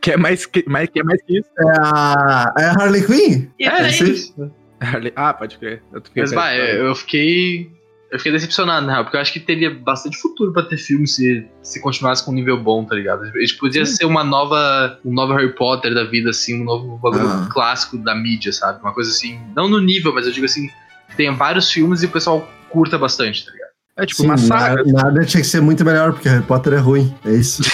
Quer 0.00 0.18
mais 0.18 0.44
que, 0.44 0.62
mais, 0.68 0.88
quer 0.90 1.04
mais 1.04 1.22
que 1.22 1.38
isso? 1.38 1.48
É 1.58 1.64
a, 1.82 2.54
é 2.58 2.64
a 2.66 2.72
Harley 2.72 3.06
Quinn? 3.06 3.48
Isso 3.58 3.70
É, 3.70 3.80
aí. 3.80 3.92
sim. 4.16 4.50
Ah, 5.16 5.32
pode 5.32 5.56
crer. 5.56 5.82
Eu 5.90 6.02
Mas, 6.14 6.32
bah, 6.32 6.50
pensando. 6.50 6.68
eu 6.68 6.94
fiquei. 6.94 7.70
Eu 8.10 8.18
fiquei 8.18 8.30
decepcionado, 8.32 8.86
na 8.86 8.92
real, 8.92 9.04
porque 9.04 9.16
eu 9.16 9.20
acho 9.20 9.32
que 9.32 9.40
teria 9.40 9.68
bastante 9.74 10.16
futuro 10.18 10.52
pra 10.52 10.62
ter 10.62 10.76
filme 10.76 11.06
se, 11.08 11.44
se 11.62 11.80
continuasse 11.80 12.24
com 12.24 12.30
um 12.30 12.34
nível 12.34 12.56
bom, 12.62 12.84
tá 12.84 12.94
ligado? 12.94 13.24
A 13.24 13.38
gente 13.40 13.56
podia 13.58 13.84
ser 13.84 14.04
uma 14.04 14.22
nova. 14.22 14.98
um 15.04 15.12
novo 15.12 15.32
Harry 15.34 15.52
Potter 15.54 15.92
da 15.92 16.04
vida, 16.04 16.30
assim, 16.30 16.60
um 16.60 16.64
novo 16.64 16.98
bagulho 16.98 17.26
Ah. 17.28 17.48
clássico 17.50 17.98
da 17.98 18.14
mídia, 18.14 18.52
sabe? 18.52 18.80
Uma 18.80 18.92
coisa 18.92 19.10
assim. 19.10 19.40
Não 19.56 19.68
no 19.68 19.80
nível, 19.80 20.14
mas 20.14 20.24
eu 20.26 20.32
digo 20.32 20.46
assim, 20.46 20.68
que 21.10 21.16
tenha 21.16 21.32
vários 21.32 21.70
filmes 21.70 22.02
e 22.02 22.06
o 22.06 22.10
pessoal 22.10 22.48
curta 22.70 22.96
bastante, 22.96 23.44
tá 23.44 23.50
ligado? 23.52 23.66
É 23.98 24.06
tipo 24.06 24.20
Sim, 24.22 24.28
uma 24.28 24.36
saga. 24.38 24.76
nada, 24.76 24.92
nada 24.92 25.24
tinha 25.24 25.40
que 25.42 25.48
ser 25.48 25.60
muito 25.60 25.84
melhor, 25.84 26.12
porque 26.12 26.28
Harry 26.28 26.44
Potter 26.44 26.74
é 26.74 26.78
ruim. 26.78 27.12
É 27.24 27.32
isso. 27.32 27.62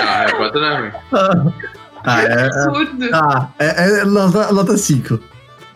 Ah, 0.00 0.20
Harry 0.20 0.36
Potter 0.38 0.60
não 0.60 0.68
é 0.68 0.80
ruim. 0.80 0.92
Ah, 2.04 2.22
é. 2.22 2.46
Absurdo. 2.46 3.08
Ah, 3.12 3.48
é, 3.58 4.00
é 4.00 4.04
nota, 4.04 4.52
nota 4.52 4.76
5. 4.76 5.20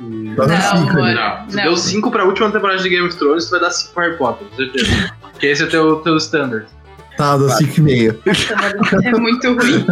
Nota 0.03 0.47
Não, 0.49 0.61
5 0.79 0.91
amor. 0.91 1.01
ali. 1.05 1.15
Não, 1.55 1.63
deu 1.65 1.77
5 1.77 2.11
pra 2.11 2.25
última 2.25 2.51
temporada 2.51 2.83
de 2.83 2.89
Game 2.89 3.07
of 3.07 3.17
Thrones, 3.17 3.45
tu 3.47 3.51
vai 3.53 3.61
dar 3.61 3.71
5 3.71 3.95
pra 3.95 4.05
Harry 4.05 4.17
Potter, 4.19 4.47
com 4.49 4.57
certeza. 4.57 5.13
Porque 5.31 5.47
esse 5.47 5.63
é 5.63 5.67
o 5.67 5.69
teu, 5.71 5.97
teu 5.97 6.17
standard. 6.17 6.67
Tá, 7.17 7.37
dou 7.37 7.49
5,5. 7.49 9.05
É 9.05 9.11
muito 9.19 9.47
ruim. 9.55 9.85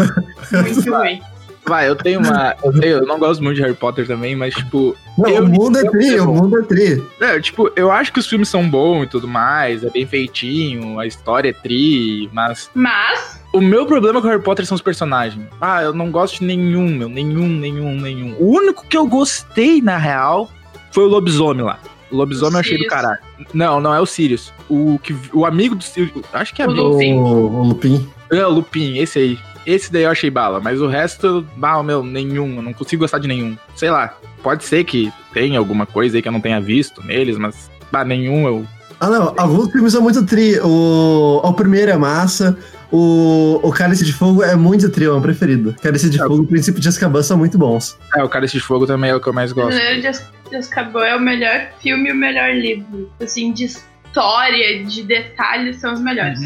Muito 0.63 0.91
ruim. 0.91 1.21
Vai, 1.67 1.89
eu 1.89 1.95
tenho 1.95 2.21
uma. 2.21 2.57
Eu, 2.65 2.73
tenho- 2.73 2.99
eu 2.99 3.07
não 3.07 3.19
gosto 3.19 3.43
muito 3.45 3.57
de 3.57 3.63
Harry 3.63 3.75
Potter 3.75 4.07
também, 4.07 4.35
mas, 4.35 4.55
tipo. 4.55 4.97
Não, 5.19 5.29
Eu- 5.29 5.45
o 5.45 5.49
mundo 5.49 5.79
é 5.79 5.85
tri, 5.91 6.09
eu- 6.15 6.29
o 6.31 6.35
mundo 6.35 6.59
é 6.59 6.63
tri. 6.63 7.03
É, 7.21 7.39
tipo, 7.39 7.71
eu 7.77 7.93
acho 7.93 8.13
que 8.13 8.19
os 8.19 8.27
filmes 8.27 8.49
são 8.49 8.69
bons 8.69 9.05
e 9.05 9.07
tudo 9.07 9.29
mais, 9.29 9.85
é 9.85 9.91
bem 9.91 10.07
feitinho, 10.07 10.99
a 10.99 11.07
história 11.07 11.51
é 11.51 11.53
tri, 11.53 12.29
mas. 12.33 12.71
Mas, 12.75 13.40
O 13.53 13.61
meu 13.61 13.85
problema 13.85 14.23
com 14.23 14.29
Harry 14.29 14.43
Potter 14.43 14.65
são 14.65 14.77
os 14.77 14.83
personagens. 14.83 15.45
Ah, 15.61 15.83
eu 15.83 15.93
não 15.93 16.11
gosto 16.11 16.39
de 16.39 16.45
nenhum, 16.45 16.89
meu. 16.89 17.09
Nenhum, 17.09 17.49
nenhum, 17.49 18.01
nenhum. 18.01 18.37
O 18.39 18.57
único 18.57 18.87
que 18.87 18.97
eu 18.97 19.07
gostei, 19.07 19.83
na 19.83 19.97
real, 19.97 20.49
foi 20.93 21.05
o 21.05 21.09
lobisomem 21.09 21.65
lá. 21.65 21.79
O 22.13 22.17
lobisomem 22.17 22.55
eu 22.55 22.61
achei 22.61 22.79
do 22.79 22.87
caralho. 22.87 23.19
Não, 23.53 23.81
não 23.81 23.93
é 23.95 24.01
o 24.01 24.07
Sirius. 24.07 24.53
O, 24.69 25.01
que, 25.03 25.17
o 25.33 25.45
amigo 25.45 25.75
do 25.75 25.83
Sirius. 25.83 26.13
Acho 26.33 26.55
que 26.55 26.63
é 26.63 26.67
O 26.67 26.71
amigo. 26.71 26.87
O, 26.87 26.93
Lupin. 26.93 27.15
o 27.15 27.63
Lupin. 27.65 28.09
É, 28.31 28.47
o 28.47 28.51
Lupin, 28.51 28.99
esse 28.99 29.19
aí. 29.19 29.39
Esse 29.67 29.93
daí 29.93 30.05
eu 30.05 30.11
achei 30.11 30.31
bala, 30.31 30.59
mas 30.59 30.81
o 30.81 30.87
resto, 30.87 31.47
bah, 31.57 31.83
meu, 31.83 32.03
nenhum. 32.03 32.57
Eu 32.57 32.63
não 32.63 32.73
consigo 32.73 33.03
gostar 33.03 33.19
de 33.19 33.29
nenhum. 33.29 33.57
Sei 33.75 33.91
lá, 33.91 34.17
pode 34.43 34.65
ser 34.65 34.85
que 34.85 35.13
tenha 35.35 35.59
alguma 35.59 35.87
coisa 35.87 36.17
aí 36.17 36.23
que 36.23 36.29
eu 36.29 36.33
não 36.33 36.41
tenha 36.41 36.61
visto 36.61 37.05
neles, 37.05 37.37
mas, 37.37 37.71
bah, 37.91 38.05
nenhum 38.05 38.47
eu. 38.47 38.67
Ah, 38.99 39.09
não, 39.09 39.35
alguns 39.37 39.71
filmes 39.71 39.93
são 39.93 40.03
muito 40.03 40.25
tri. 40.25 40.59
O, 40.61 41.41
o 41.43 41.53
primeiro 41.53 41.91
é 41.91 41.97
massa. 41.97 42.57
O, 42.93 43.61
o 43.63 43.71
Cálice 43.73 44.05
de 44.05 44.13
Fogo 44.13 44.43
é 44.43 44.57
muito 44.57 44.89
tri, 44.91 45.05
é 45.05 45.09
o 45.09 45.13
meu 45.13 45.21
preferido. 45.23 45.75
Cálice 45.81 46.11
de 46.11 46.21
É. 46.21 46.23
Fogo 46.23 46.39
e 46.39 46.41
o 46.41 46.47
Princípio 46.47 46.81
de 46.81 46.89
Azkaban 46.89 47.23
são 47.23 47.37
muito 47.39 47.57
bons. 47.57 47.97
É, 48.17 48.23
o 48.25 48.29
Cálice 48.29 48.55
de 48.55 48.61
Fogo 48.61 48.87
também 48.87 49.11
é 49.11 49.15
o 49.15 49.21
que 49.21 49.29
eu 49.29 49.33
mais 49.33 49.53
gosto. 49.53 49.69
Prisioneiro 49.69 50.01
de 50.01 50.07
Az- 50.09 50.29
de 50.51 50.57
Azkaban 50.57 51.05
é 51.07 51.15
o 51.17 51.21
melhor 51.21 51.69
filme 51.81 52.09
e 52.09 52.13
o 52.13 52.17
melhor 52.17 52.53
livro. 52.55 53.09
Assim, 53.23 53.53
de 53.53 53.65
história, 53.65 54.85
de 54.85 55.03
detalhes, 55.05 55.77
são 55.81 55.93
os 55.95 56.01
melhores. 56.01 56.41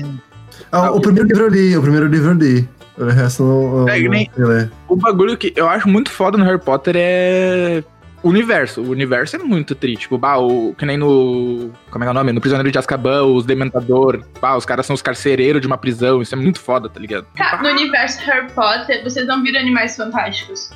Ah, 0.70 0.90
o 0.90 1.00
primeiro 1.00 1.26
livro 1.28 1.44
eu 1.44 1.48
li, 1.48 1.76
o 1.76 1.80
primeiro 1.82 2.06
livro 2.08 2.30
eu 2.30 2.34
li. 2.34 2.68
O 2.96 3.06
resto 3.06 3.42
não. 3.42 3.88
É, 3.88 3.98
não 4.02 4.12
sei 4.36 4.44
ler. 4.44 4.70
O 4.86 4.94
bagulho 4.94 5.36
que 5.36 5.52
eu 5.56 5.68
acho 5.68 5.88
muito 5.88 6.10
foda 6.12 6.38
no 6.38 6.44
Harry 6.44 6.60
Potter 6.60 6.94
é. 6.96 7.82
O 8.24 8.30
universo. 8.30 8.80
O 8.80 8.88
universo 8.90 9.36
é 9.36 9.38
muito 9.38 9.74
tri. 9.74 9.96
Tipo, 9.96 10.16
bah, 10.16 10.38
o, 10.38 10.74
que 10.74 10.86
nem 10.86 10.96
no. 10.96 11.70
Como 11.90 12.02
é 12.02 12.06
que 12.06 12.08
é 12.08 12.10
o 12.10 12.14
nome? 12.14 12.32
No 12.32 12.40
Prisioneiro 12.40 12.70
de 12.72 12.78
Azkaban, 12.78 13.22
os 13.24 13.44
Dementador. 13.44 14.24
Bah, 14.40 14.56
os 14.56 14.64
caras 14.64 14.86
são 14.86 14.94
os 14.94 15.02
carcereiros 15.02 15.60
de 15.60 15.66
uma 15.66 15.76
prisão. 15.76 16.22
Isso 16.22 16.34
é 16.34 16.38
muito 16.38 16.58
foda, 16.58 16.88
tá 16.88 16.98
ligado? 16.98 17.26
Tá, 17.36 17.60
no 17.62 17.68
universo 17.68 18.20
Harry 18.24 18.50
Potter, 18.52 19.04
vocês 19.04 19.26
não 19.26 19.42
viram 19.42 19.60
Animais 19.60 19.94
Fantásticos. 19.96 20.70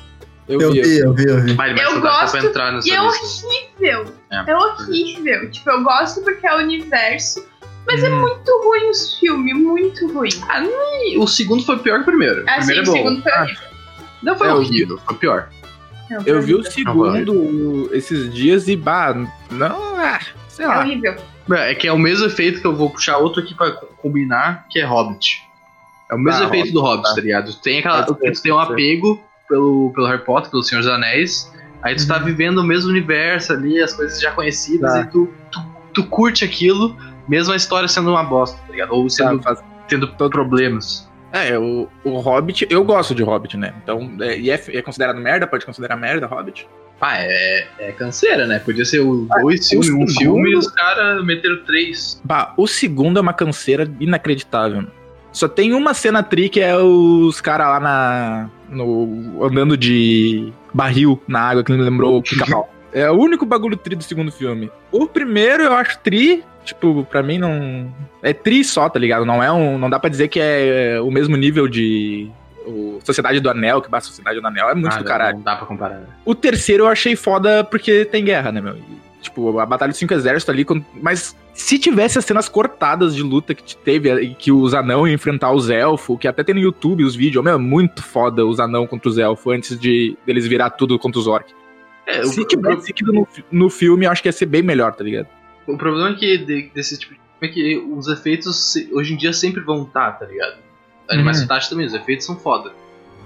Eu, 0.47 0.61
Eu 0.61 0.71
vi. 0.73 0.81
vi, 0.81 0.99
eu 0.99 1.13
vi, 1.13 1.25
eu 1.27 1.41
vi. 1.41 1.53
Mas, 1.55 1.73
mas 1.75 1.81
Eu 1.81 2.01
gosto, 2.01 2.31
pra 2.37 2.45
entrar 2.49 2.71
nessa 2.71 2.87
E 2.87 2.91
é 2.91 3.01
lista. 3.01 3.45
horrível. 3.47 4.13
É. 4.31 4.51
É, 4.51 4.55
horrível. 4.55 5.51
Tipo, 5.51 5.69
eu 5.71 5.83
gosto 5.83 6.21
porque 6.23 6.45
é 6.47 6.55
o 6.55 6.57
universo, 6.59 7.45
mas 7.87 8.03
é 8.03 8.09
Hum. 8.09 8.21
muito 8.21 8.61
ruim 8.63 8.89
os 8.89 9.15
filmes, 9.19 9.55
muito 9.55 10.07
ruim. 10.13 10.29
E 11.11 11.17
o 11.17 11.27
segundo 11.27 11.63
foi 11.65 11.77
pior 11.79 11.95
que 11.97 12.01
o 12.01 12.05
primeiro. 12.05 12.43
o 12.45 12.49
Assim, 12.49 12.67
primeiro 12.67 12.79
é 12.79 12.83
o 12.83 12.85
bom. 12.85 12.97
segundo 12.97 13.23
foi 13.23 13.31
Ah. 13.31 13.41
horrível. 13.41 13.69
Não 14.21 14.35
foi 14.37 14.47
É, 14.47 14.53
horrível, 14.53 14.99
foi 15.05 15.15
pior. 15.17 15.49
Eu 16.25 16.41
vi 16.41 16.53
o 16.55 16.59
horrível. 16.59 16.71
segundo 16.71 17.89
esses 17.93 18.33
dias 18.33 18.67
e, 18.67 18.75
bah, 18.75 19.13
não, 19.51 19.95
ah, 19.95 20.19
sei 20.47 20.65
É 20.65 20.67
lá. 20.67 20.79
horrível. 20.79 21.15
É 21.51 21.73
que 21.75 21.87
é 21.87 21.91
o 21.93 21.97
mesmo 21.97 22.25
efeito 22.27 22.61
que 22.61 22.67
eu 22.67 22.75
vou 22.75 22.89
puxar 22.89 23.17
outro 23.17 23.41
aqui 23.41 23.55
pra 23.55 23.71
co- 23.71 23.87
combinar, 23.97 24.65
que 24.69 24.79
é 24.79 24.85
Hobbit. 24.85 25.41
É 26.11 26.15
o 26.15 26.19
mesmo 26.19 26.43
Ah, 26.43 26.45
efeito 26.47 26.57
Hobbit, 26.67 26.73
do 26.73 26.81
Hobbit, 26.81 27.09
tá. 27.09 27.15
tá 27.15 27.21
ligado? 27.21 27.53
Tem 27.61 27.79
aquela. 27.79 28.03
Tu 28.03 28.15
tem 28.43 28.51
um 28.51 28.59
apego 28.59 29.19
pelo, 29.47 29.91
pelo 29.93 30.07
Harry 30.07 30.23
Potter, 30.23 30.51
pelo 30.51 30.63
Senhor 30.63 30.81
dos 30.81 30.89
Anéis. 30.91 31.51
Aí 31.81 31.95
tu 31.95 32.05
tá 32.07 32.17
Uhum. 32.17 32.25
vivendo 32.25 32.57
o 32.59 32.63
mesmo 32.63 32.89
universo 32.91 33.53
ali, 33.53 33.81
as 33.81 33.93
coisas 33.93 34.19
já 34.21 34.31
conhecidas, 34.31 34.91
Tá. 34.93 35.01
e 35.01 35.05
tu, 35.09 35.33
tu, 35.51 35.59
tu 35.93 36.03
curte 36.07 36.43
aquilo, 36.45 36.95
mesmo 37.27 37.53
a 37.53 37.55
história 37.55 37.87
sendo 37.87 38.11
uma 38.11 38.23
bosta, 38.23 38.57
tá 38.67 38.71
ligado? 38.71 38.91
Ou 38.93 39.03
Tá, 39.05 39.09
sendo, 39.09 39.41
faz- 39.41 39.59
tendo 39.87 40.07
problemas. 40.29 41.08
É, 41.31 41.57
o, 41.57 41.87
o 42.03 42.17
Hobbit, 42.19 42.65
eu 42.69 42.83
gosto 42.83 43.13
de 43.13 43.21
Hobbit, 43.23 43.55
né? 43.57 43.73
Então, 43.83 44.11
é, 44.21 44.37
e 44.37 44.49
é, 44.49 44.61
é 44.69 44.81
considerado 44.81 45.17
merda? 45.19 45.45
Pode 45.45 45.65
considerar 45.65 45.95
merda, 45.95 46.25
Hobbit? 46.25 46.67
Ah, 47.01 47.17
é, 47.21 47.67
é 47.79 47.91
canseira, 47.91 48.45
né? 48.45 48.59
Podia 48.59 48.83
ser 48.83 48.99
o 48.99 49.25
Ah, 49.31 49.39
dois 49.39 49.65
o 49.67 49.69
filmes, 49.69 49.89
um 49.89 50.07
segundo- 50.07 50.11
filme 50.17 50.51
e 50.51 50.55
os 50.57 50.67
caras 50.69 51.23
meteram 51.25 51.63
três. 51.65 52.19
Bah, 52.23 52.53
o 52.57 52.67
segundo 52.67 53.17
é 53.19 53.21
uma 53.21 53.33
canseira 53.33 53.89
inacreditável. 53.99 54.83
Só 55.31 55.47
tem 55.47 55.73
uma 55.73 55.93
cena 55.93 56.23
tri 56.23 56.49
que 56.49 56.59
é 56.59 56.75
os 56.75 57.39
caras 57.39 57.67
lá 57.67 57.79
na. 57.79 58.49
No, 58.69 59.43
andando 59.45 59.77
de 59.77 60.51
barril 60.73 61.21
na 61.27 61.39
água, 61.41 61.63
que 61.63 61.71
me 61.71 61.77
lembrou 61.81 62.17
o 62.17 62.23
pica-pau. 62.23 62.69
É 62.91 63.07
o 63.07 63.13
único 63.13 63.45
bagulho 63.45 63.77
tri 63.77 63.95
do 63.95 64.03
segundo 64.03 64.31
filme. 64.31 64.71
O 64.91 65.05
primeiro 65.05 65.61
eu 65.61 65.73
acho 65.73 65.99
tri. 65.99 66.43
Tipo, 66.69 67.05
pra 67.09 67.21
mim 67.21 67.37
não. 67.37 67.93
É 68.21 68.33
tri 68.33 68.63
só, 68.63 68.89
tá 68.89 68.97
ligado? 68.99 69.25
Não 69.25 69.43
é 69.43 69.51
um. 69.51 69.77
Não 69.77 69.89
dá 69.89 69.99
pra 69.99 70.09
dizer 70.09 70.27
que 70.27 70.39
é 70.41 70.99
o 71.01 71.11
mesmo 71.11 71.35
nível 71.35 71.67
de. 71.67 72.29
O 72.65 72.99
Sociedade 73.03 73.39
do 73.39 73.49
Anel, 73.49 73.81
que 73.81 73.89
basta 73.89 74.09
Sociedade 74.09 74.39
do 74.39 74.45
Anel, 74.47 74.69
é 74.69 74.75
muito 74.75 74.93
Ah, 74.93 74.97
do 74.99 75.03
caralho. 75.03 75.37
Não 75.37 75.43
dá 75.43 75.55
pra 75.55 75.65
comparar. 75.65 76.19
O 76.23 76.35
terceiro 76.35 76.83
eu 76.83 76.87
achei 76.87 77.15
foda 77.15 77.63
porque 77.63 78.05
tem 78.05 78.23
guerra, 78.23 78.51
né, 78.51 78.61
meu? 78.61 78.75
E, 78.75 79.09
Tipo, 79.21 79.59
a 79.59 79.65
Batalha 79.65 79.89
dos 79.89 79.99
Cinco 79.99 80.13
Exércitos 80.13 80.53
ali. 80.53 80.65
Mas 81.01 81.35
se 81.53 81.77
tivesse 81.77 82.17
as 82.17 82.23
cenas 82.23 82.47
cortadas 82.47 83.13
de 83.13 83.21
luta 83.21 83.53
que 83.53 83.75
teve, 83.75 84.13
e 84.21 84.33
que 84.33 84.49
os 84.51 84.73
anão 84.73 85.05
iam 85.05 85.13
enfrentar 85.13 85.51
os 85.51 85.69
elfos, 85.69 86.17
que 86.17 86.27
até 86.27 86.41
tem 86.41 86.55
no 86.55 86.61
YouTube 86.61 87.03
os 87.03 87.15
vídeos, 87.15 87.43
meu, 87.43 87.55
é 87.55 87.57
muito 87.57 88.01
foda 88.01 88.45
os 88.45 88.59
anão 88.61 88.87
contra 88.87 89.09
os 89.09 89.17
elfos 89.17 89.53
antes 89.53 89.77
de 89.77 90.17
deles 90.25 90.47
virar 90.47 90.69
tudo 90.69 90.97
contra 90.97 91.19
os 91.19 91.27
orcs. 91.27 91.53
É, 92.07 92.23
Se 92.23 92.45
tivesse 92.45 92.87
seguido 92.87 93.11
no, 93.11 93.27
no 93.51 93.69
filme, 93.69 94.05
eu 94.05 94.11
acho 94.11 94.21
que 94.21 94.29
ia 94.29 94.33
ser 94.33 94.45
bem 94.45 94.63
melhor, 94.63 94.93
tá 94.95 95.03
ligado? 95.03 95.27
O 95.73 95.77
problema 95.77 96.09
é 96.09 96.13
que 96.15 96.37
de- 96.37 96.69
desse 96.73 96.97
tipo 96.97 97.13
de 97.13 97.19
filme 97.19 97.29
é 97.41 97.47
que 97.47 97.77
os 97.93 98.07
efeitos 98.07 98.75
hoje 98.91 99.13
em 99.13 99.17
dia 99.17 99.31
sempre 99.33 99.61
vão 99.61 99.83
estar, 99.83 100.11
tá 100.13 100.25
ligado? 100.25 100.57
A 101.09 101.13
animação 101.13 101.43
Uhum. 101.43 101.47
tática 101.47 101.69
também, 101.71 101.85
os 101.87 101.93
efeitos 101.93 102.25
são 102.25 102.35
foda. 102.37 102.71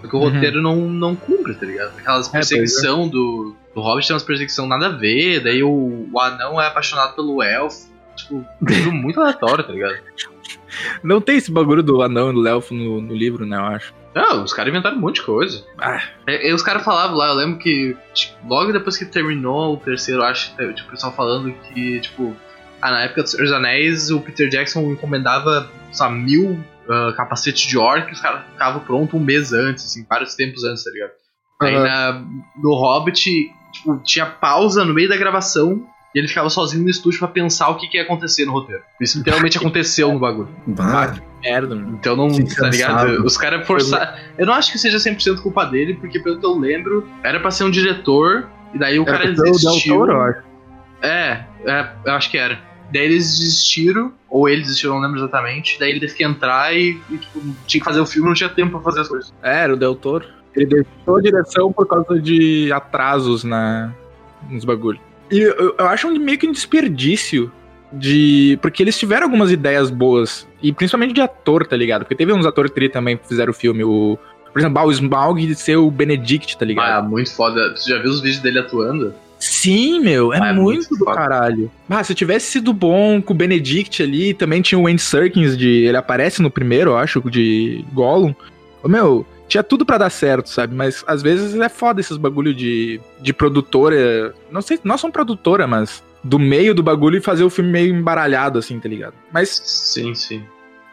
Porque 0.01 0.15
o 0.15 0.19
Uhum. 0.19 0.29
roteiro 0.29 0.61
não, 0.61 0.75
não 0.75 1.15
cumpre, 1.15 1.53
tá 1.55 1.65
ligado? 1.65 1.97
Aquelas 1.97 2.27
pois 2.27 2.51
é. 2.51 2.55
perseguição 2.55 3.07
do, 3.07 3.55
do 3.73 3.81
Hobbit 3.81 4.07
tem 4.07 4.13
umas 4.13 4.23
perseguição 4.23 4.67
nada 4.67 4.87
a 4.87 4.89
ver, 4.89 5.41
daí 5.41 5.63
o, 5.63 6.07
o 6.11 6.19
anão 6.19 6.59
é 6.61 6.67
apaixonado 6.67 7.15
pelo 7.15 7.41
elfo. 7.41 7.87
Tipo, 8.15 8.45
tudo 8.59 8.91
muito 8.91 9.19
aleatório, 9.21 9.63
tá 9.63 9.71
ligado? 9.73 9.95
Não 11.03 11.21
tem 11.21 11.37
esse 11.37 11.51
bagulho 11.51 11.83
do 11.83 12.01
anão 12.01 12.31
e 12.31 12.33
do 12.33 12.47
elfo 12.47 12.73
no, 12.73 13.01
no 13.01 13.13
livro, 13.13 13.45
né, 13.45 13.57
eu 13.57 13.63
acho. 13.63 13.93
Não, 14.15 14.43
os 14.43 14.53
caras 14.53 14.71
inventaram 14.71 14.97
um 14.97 14.99
monte 14.99 15.15
de 15.15 15.23
coisa. 15.23 15.65
Ah. 15.79 16.01
É, 16.27 16.49
é, 16.49 16.53
os 16.53 16.61
caras 16.61 16.83
falavam 16.83 17.17
lá, 17.17 17.29
eu 17.29 17.33
lembro 17.33 17.57
que 17.57 17.97
tipo, 18.13 18.35
logo 18.47 18.71
depois 18.71 18.97
que 18.97 19.05
terminou 19.05 19.73
o 19.73 19.77
terceiro, 19.77 20.21
eu 20.21 20.25
acho, 20.25 20.55
tipo, 20.55 20.87
o 20.87 20.91
pessoal 20.91 21.13
falando 21.13 21.51
que, 21.51 21.99
tipo, 21.99 22.35
ah, 22.81 22.91
na 22.91 23.01
época 23.01 23.23
dos 23.23 23.31
Senhor 23.31 23.43
dos 23.43 23.53
Anéis, 23.53 24.11
o 24.11 24.19
Peter 24.19 24.49
Jackson 24.49 24.91
encomendava, 24.91 25.69
sabe, 25.91 26.15
mil 26.15 26.63
ah, 26.89 27.13
capacetes 27.15 27.61
de 27.61 27.77
orc, 27.77 28.11
os 28.11 28.19
caras 28.19 28.43
ficavam 28.51 28.81
prontos 28.81 29.19
um 29.19 29.23
mês 29.23 29.51
antes, 29.51 29.85
assim, 29.85 30.05
vários 30.07 30.35
tempos 30.35 30.63
antes, 30.63 30.83
tá 30.83 30.91
ligado? 30.91 31.11
Aí 31.61 31.75
Aham. 31.75 31.83
na, 31.83 32.25
no 32.61 32.73
Hobbit, 32.75 33.51
tipo, 33.71 33.97
tinha 34.03 34.25
pausa 34.25 34.85
no 34.85 34.93
meio 34.93 35.09
da 35.09 35.17
gravação 35.17 35.87
e 36.13 36.19
ele 36.19 36.27
ficava 36.27 36.49
sozinho 36.49 36.83
no 36.83 36.89
estúdio 36.89 37.19
pra 37.19 37.27
pensar 37.27 37.69
o 37.69 37.75
que, 37.75 37.87
que 37.87 37.97
ia 37.97 38.03
acontecer 38.03 38.45
no 38.45 38.51
roteiro. 38.51 38.83
Isso 39.01 39.17
literalmente 39.17 39.57
aconteceu 39.57 40.11
no 40.11 40.19
bagulho. 40.19 40.49
Bah, 40.67 41.15
Merda, 41.41 41.75
mano. 41.75 41.97
Então 41.99 42.15
não, 42.15 42.29
Que 42.29 42.55
tá 42.55 42.69
ligado? 42.69 43.07
cansado. 43.07 43.25
Os 43.25 43.37
caras 43.37 43.67
forçaram. 43.67 44.13
Eu 44.37 44.45
não 44.45 44.53
acho 44.53 44.71
que 44.71 44.77
seja 44.77 44.97
100% 44.97 45.41
culpa 45.41 45.65
dele, 45.65 45.95
porque 45.95 46.19
pelo 46.19 46.39
que 46.39 46.45
eu 46.45 46.57
lembro, 46.57 47.07
era 47.23 47.39
pra 47.39 47.51
ser 47.51 47.63
um 47.63 47.71
diretor, 47.71 48.47
e 48.73 48.77
daí 48.79 48.99
o 48.99 49.03
Era 49.07 49.17
cara 49.17 49.31
desistiu. 49.31 49.95
Toro, 49.97 50.11
eu 50.11 50.21
acho. 50.21 50.39
É, 51.01 51.43
é, 51.65 51.89
eu 52.05 52.13
acho 52.13 52.29
que 52.29 52.37
era. 52.37 52.59
Daí 52.91 53.05
eles 53.05 53.37
desistiram, 53.39 54.13
ou 54.29 54.47
ele 54.47 54.61
desistiu, 54.61 54.91
não 54.91 54.99
lembro 54.99 55.19
exatamente. 55.19 55.79
Daí 55.79 55.89
ele 55.89 55.99
teve 55.99 56.13
que 56.13 56.23
entrar 56.23 56.73
e, 56.75 57.01
e, 57.09 57.17
tipo, 57.17 57.41
tinha 57.65 57.81
que 57.81 57.85
fazer 57.85 57.99
o 57.99 58.05
filme, 58.05 58.27
não 58.27 58.35
tinha 58.35 58.49
tempo 58.49 58.71
pra 58.71 58.81
fazer 58.81 59.01
as 59.01 59.07
coisas. 59.07 59.33
É, 59.41 59.63
era 59.63 59.73
o 59.73 59.77
Del 59.77 59.95
Toro. 59.95 60.25
Ele 60.55 60.67
deixou 60.67 61.17
a 61.17 61.21
direção 61.21 61.73
por 61.73 61.87
causa 61.87 62.21
de 62.21 62.71
atrasos 62.71 63.43
na, 63.43 63.91
nos 64.49 64.63
bagulhos. 64.63 65.01
E 65.33 65.39
eu, 65.41 65.75
eu 65.77 65.85
acho 65.87 66.09
meio 66.19 66.37
que 66.37 66.47
um 66.47 66.51
desperdício 66.51 67.51
de. 67.91 68.57
Porque 68.61 68.83
eles 68.83 68.97
tiveram 68.97 69.23
algumas 69.23 69.51
ideias 69.51 69.89
boas. 69.89 70.47
E 70.61 70.71
principalmente 70.71 71.13
de 71.13 71.21
ator, 71.21 71.65
tá 71.65 71.75
ligado? 71.75 72.01
Porque 72.01 72.15
teve 72.15 72.31
uns 72.33 72.45
atores 72.45 72.71
tri 72.71 72.89
também 72.89 73.17
que 73.17 73.27
fizeram 73.27 73.51
o 73.51 73.55
filme. 73.55 73.83
O, 73.83 74.17
por 74.51 74.59
exemplo, 74.59 74.81
o 74.83 74.91
Smaug 74.91 75.45
de 75.45 75.55
ser 75.55 75.77
o 75.77 75.89
Benedict, 75.89 76.57
tá 76.57 76.65
ligado? 76.65 76.99
Ah, 76.99 77.01
muito 77.01 77.33
foda. 77.35 77.73
Tu 77.73 77.89
já 77.89 77.97
viu 77.99 78.11
os 78.11 78.21
vídeos 78.21 78.41
dele 78.41 78.59
atuando? 78.59 79.13
Sim, 79.39 79.99
meu, 79.99 80.33
é, 80.33 80.39
Ah, 80.39 80.47
é 80.49 80.53
muito, 80.53 80.87
muito 80.87 80.89
do 80.97 81.05
foda. 81.05 81.17
caralho. 81.17 81.69
Ah, 81.89 82.01
se 82.03 82.15
tivesse 82.15 82.49
sido 82.51 82.71
bom 82.71 83.21
com 83.21 83.33
o 83.33 83.35
Benedict 83.35 84.01
ali, 84.01 84.33
também 84.33 84.61
tinha 84.61 84.79
o 84.79 84.87
Andy 84.87 85.01
Serkins 85.01 85.57
de. 85.57 85.67
Ele 85.85 85.97
aparece 85.97 86.41
no 86.41 86.49
primeiro, 86.49 86.91
eu 86.91 86.97
acho, 86.97 87.19
de 87.29 87.83
Gollum. 87.91 88.33
Meu, 88.85 89.25
tinha 89.47 89.63
tudo 89.63 89.85
pra 89.85 89.97
dar 89.97 90.09
certo, 90.09 90.49
sabe? 90.49 90.73
Mas 90.75 91.03
às 91.07 91.21
vezes 91.21 91.53
é 91.55 91.69
foda 91.69 91.99
esses 92.01 92.17
bagulho 92.17 92.53
de, 92.53 92.99
de 93.19 93.33
produtora. 93.33 94.33
Não 94.51 94.61
sei, 94.61 94.79
não 94.83 94.97
são 94.97 95.11
produtora, 95.11 95.67
mas 95.67 96.03
do 96.23 96.39
meio 96.39 96.73
do 96.73 96.81
bagulho 96.81 97.17
e 97.17 97.21
fazer 97.21 97.43
o 97.43 97.49
filme 97.49 97.69
meio 97.71 97.93
embaralhado, 97.93 98.57
assim, 98.57 98.79
tá 98.79 98.87
ligado? 98.87 99.13
Mas, 99.31 99.49
Sim, 99.49 100.15
sim. 100.15 100.43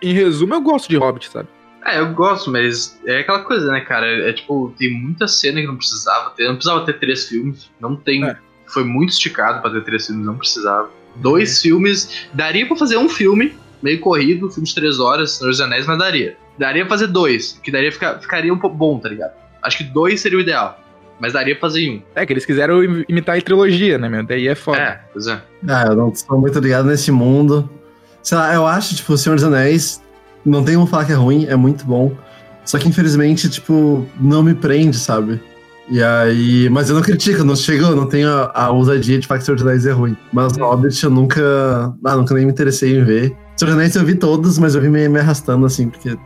em 0.02 0.12
resumo, 0.12 0.54
eu 0.54 0.60
gosto 0.60 0.88
de 0.88 0.96
Hobbit, 0.96 1.30
sabe? 1.30 1.48
É, 1.86 1.98
eu 1.98 2.12
gosto, 2.12 2.50
mas 2.50 3.00
é 3.06 3.20
aquela 3.20 3.42
coisa, 3.42 3.72
né, 3.72 3.80
cara? 3.80 4.06
É, 4.06 4.32
tipo, 4.32 4.74
tem 4.78 4.92
muita 4.92 5.26
cena 5.26 5.60
que 5.60 5.66
não 5.66 5.76
precisava 5.76 6.30
ter. 6.30 6.46
Não 6.46 6.54
precisava 6.56 6.84
ter 6.84 6.98
três 6.98 7.26
filmes. 7.26 7.70
Não 7.80 7.96
tem. 7.96 8.24
É. 8.28 8.36
Foi 8.66 8.84
muito 8.84 9.10
esticado 9.10 9.62
pra 9.62 9.70
ter 9.70 9.82
três 9.84 10.06
filmes, 10.06 10.26
não 10.26 10.36
precisava. 10.36 10.90
Dois 11.16 11.60
filmes. 11.62 12.28
Daria 12.34 12.66
pra 12.66 12.76
fazer 12.76 12.98
um 12.98 13.08
filme, 13.08 13.54
meio 13.82 14.00
corrido, 14.00 14.50
filme 14.50 14.66
de 14.68 14.74
três 14.74 14.98
horas, 14.98 15.32
Senhor 15.32 15.50
dos 15.50 15.60
Anéis, 15.60 15.86
mas 15.86 15.98
daria. 15.98 16.36
Daria 16.58 16.86
fazer 16.86 17.06
dois, 17.06 17.58
que 17.62 17.70
daria 17.70 17.90
ficar, 17.90 18.18
ficaria 18.20 18.52
um 18.52 18.58
pouco 18.58 18.76
bom, 18.76 18.98
tá 18.98 19.08
ligado? 19.08 19.32
Acho 19.62 19.78
que 19.78 19.84
dois 19.84 20.20
seria 20.20 20.38
o 20.38 20.40
ideal. 20.40 20.78
Mas 21.18 21.34
daria 21.34 21.54
pra 21.54 21.68
fazer 21.68 21.82
em 21.82 21.96
um. 21.98 22.02
É 22.14 22.24
que 22.24 22.32
eles 22.32 22.46
quiseram 22.46 22.82
im- 22.82 23.04
imitar 23.08 23.36
a 23.36 23.40
trilogia, 23.42 23.98
né, 23.98 24.08
meu? 24.08 24.22
Daí 24.24 24.48
é 24.48 24.54
foda. 24.54 24.78
É, 24.78 25.00
pois 25.12 25.26
é. 25.26 25.38
ah, 25.68 25.84
eu 25.88 25.96
não 25.96 26.14
sou 26.14 26.38
muito 26.40 26.58
ligado 26.58 26.86
nesse 26.86 27.10
mundo. 27.12 27.68
Sei 28.22 28.36
lá, 28.38 28.54
eu 28.54 28.66
acho, 28.66 28.94
tipo, 28.96 29.12
O 29.12 29.18
Senhor 29.18 29.34
dos 29.34 29.44
Anéis, 29.44 30.02
não 30.44 30.64
tem 30.64 30.74
como 30.76 30.86
falar 30.86 31.04
que 31.04 31.12
é 31.12 31.14
ruim, 31.16 31.44
é 31.46 31.56
muito 31.56 31.84
bom. 31.84 32.16
Só 32.64 32.78
que 32.78 32.88
infelizmente, 32.88 33.50
tipo, 33.50 34.06
não 34.18 34.42
me 34.42 34.54
prende, 34.54 34.96
sabe? 34.98 35.40
E 35.90 36.02
aí. 36.02 36.68
Mas 36.70 36.88
eu 36.88 36.94
não 36.94 37.02
critico, 37.02 37.42
não 37.44 37.56
chego, 37.56 37.84
eu 37.84 37.96
não 37.96 38.06
tenho 38.06 38.28
a, 38.30 38.50
a 38.54 38.70
ousadia 38.70 39.18
de 39.18 39.26
falar 39.26 39.40
que 39.40 39.44
Senhor 39.44 39.56
dos 39.56 39.66
Anéis 39.66 39.84
é 39.86 39.92
ruim. 39.92 40.16
Mas 40.32 40.56
o 40.56 40.60
Hobbit 40.64 41.04
eu 41.04 41.10
nunca. 41.10 41.94
Ah, 42.04 42.16
nunca 42.16 42.32
nem 42.34 42.46
me 42.46 42.52
interessei 42.52 42.96
em 42.96 43.04
ver. 43.04 43.36
Senhor 43.56 43.70
dos 43.72 43.74
Anéis 43.78 43.94
eu 43.96 44.04
vi 44.04 44.14
todos, 44.14 44.58
mas 44.58 44.74
eu 44.74 44.80
vi 44.80 44.88
me, 44.88 45.08
me 45.08 45.18
arrastando 45.20 45.66
assim, 45.66 45.88
porque 45.88 46.16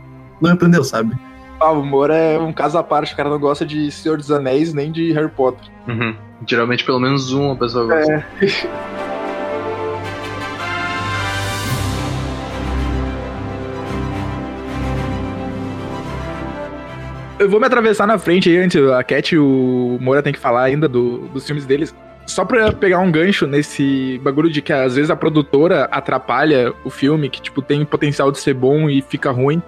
não 0.41 0.51
me 0.51 0.57
prendeu, 0.57 0.83
sabe? 0.83 1.13
Ah, 1.59 1.71
o 1.71 1.83
Moura 1.85 2.15
é 2.15 2.37
um 2.39 2.53
caso 2.53 2.77
à 2.77 2.83
parte, 2.83 3.13
o 3.13 3.17
cara 3.17 3.29
não 3.29 3.39
gosta 3.39 3.65
de 3.65 3.91
Senhor 3.91 4.17
dos 4.17 4.31
Anéis 4.31 4.73
nem 4.73 4.91
de 4.91 5.11
Harry 5.13 5.29
Potter. 5.29 5.69
Uhum. 5.87 6.15
Geralmente 6.47 6.83
pelo 6.83 6.99
menos 6.99 7.31
uma 7.31 7.55
pessoa 7.55 7.85
gosta. 7.87 8.13
É. 8.13 8.25
Eu 17.37 17.49
vou 17.49 17.59
me 17.59 17.65
atravessar 17.65 18.07
na 18.07 18.17
frente 18.17 18.49
aí 18.49 18.57
antes. 18.57 18.81
A 18.91 19.03
Cat 19.03 19.35
e 19.35 19.37
o 19.37 19.97
Moura 20.01 20.23
tem 20.23 20.31
que 20.31 20.39
falar 20.39 20.63
ainda 20.63 20.87
do- 20.87 21.27
dos 21.27 21.45
filmes 21.45 21.65
deles. 21.65 21.93
Só 22.25 22.43
pra 22.43 22.71
pegar 22.71 22.99
um 22.99 23.11
gancho 23.11 23.45
nesse 23.45 24.19
bagulho 24.23 24.49
de 24.49 24.61
que 24.61 24.73
às 24.73 24.95
vezes 24.95 25.09
a 25.11 25.15
produtora 25.15 25.85
atrapalha 25.91 26.73
o 26.83 26.89
filme, 26.89 27.29
que 27.29 27.41
tipo 27.41 27.61
tem 27.61 27.85
potencial 27.85 28.31
de 28.31 28.39
ser 28.39 28.53
bom 28.53 28.89
e 28.89 29.01
fica 29.01 29.31
ruim. 29.31 29.61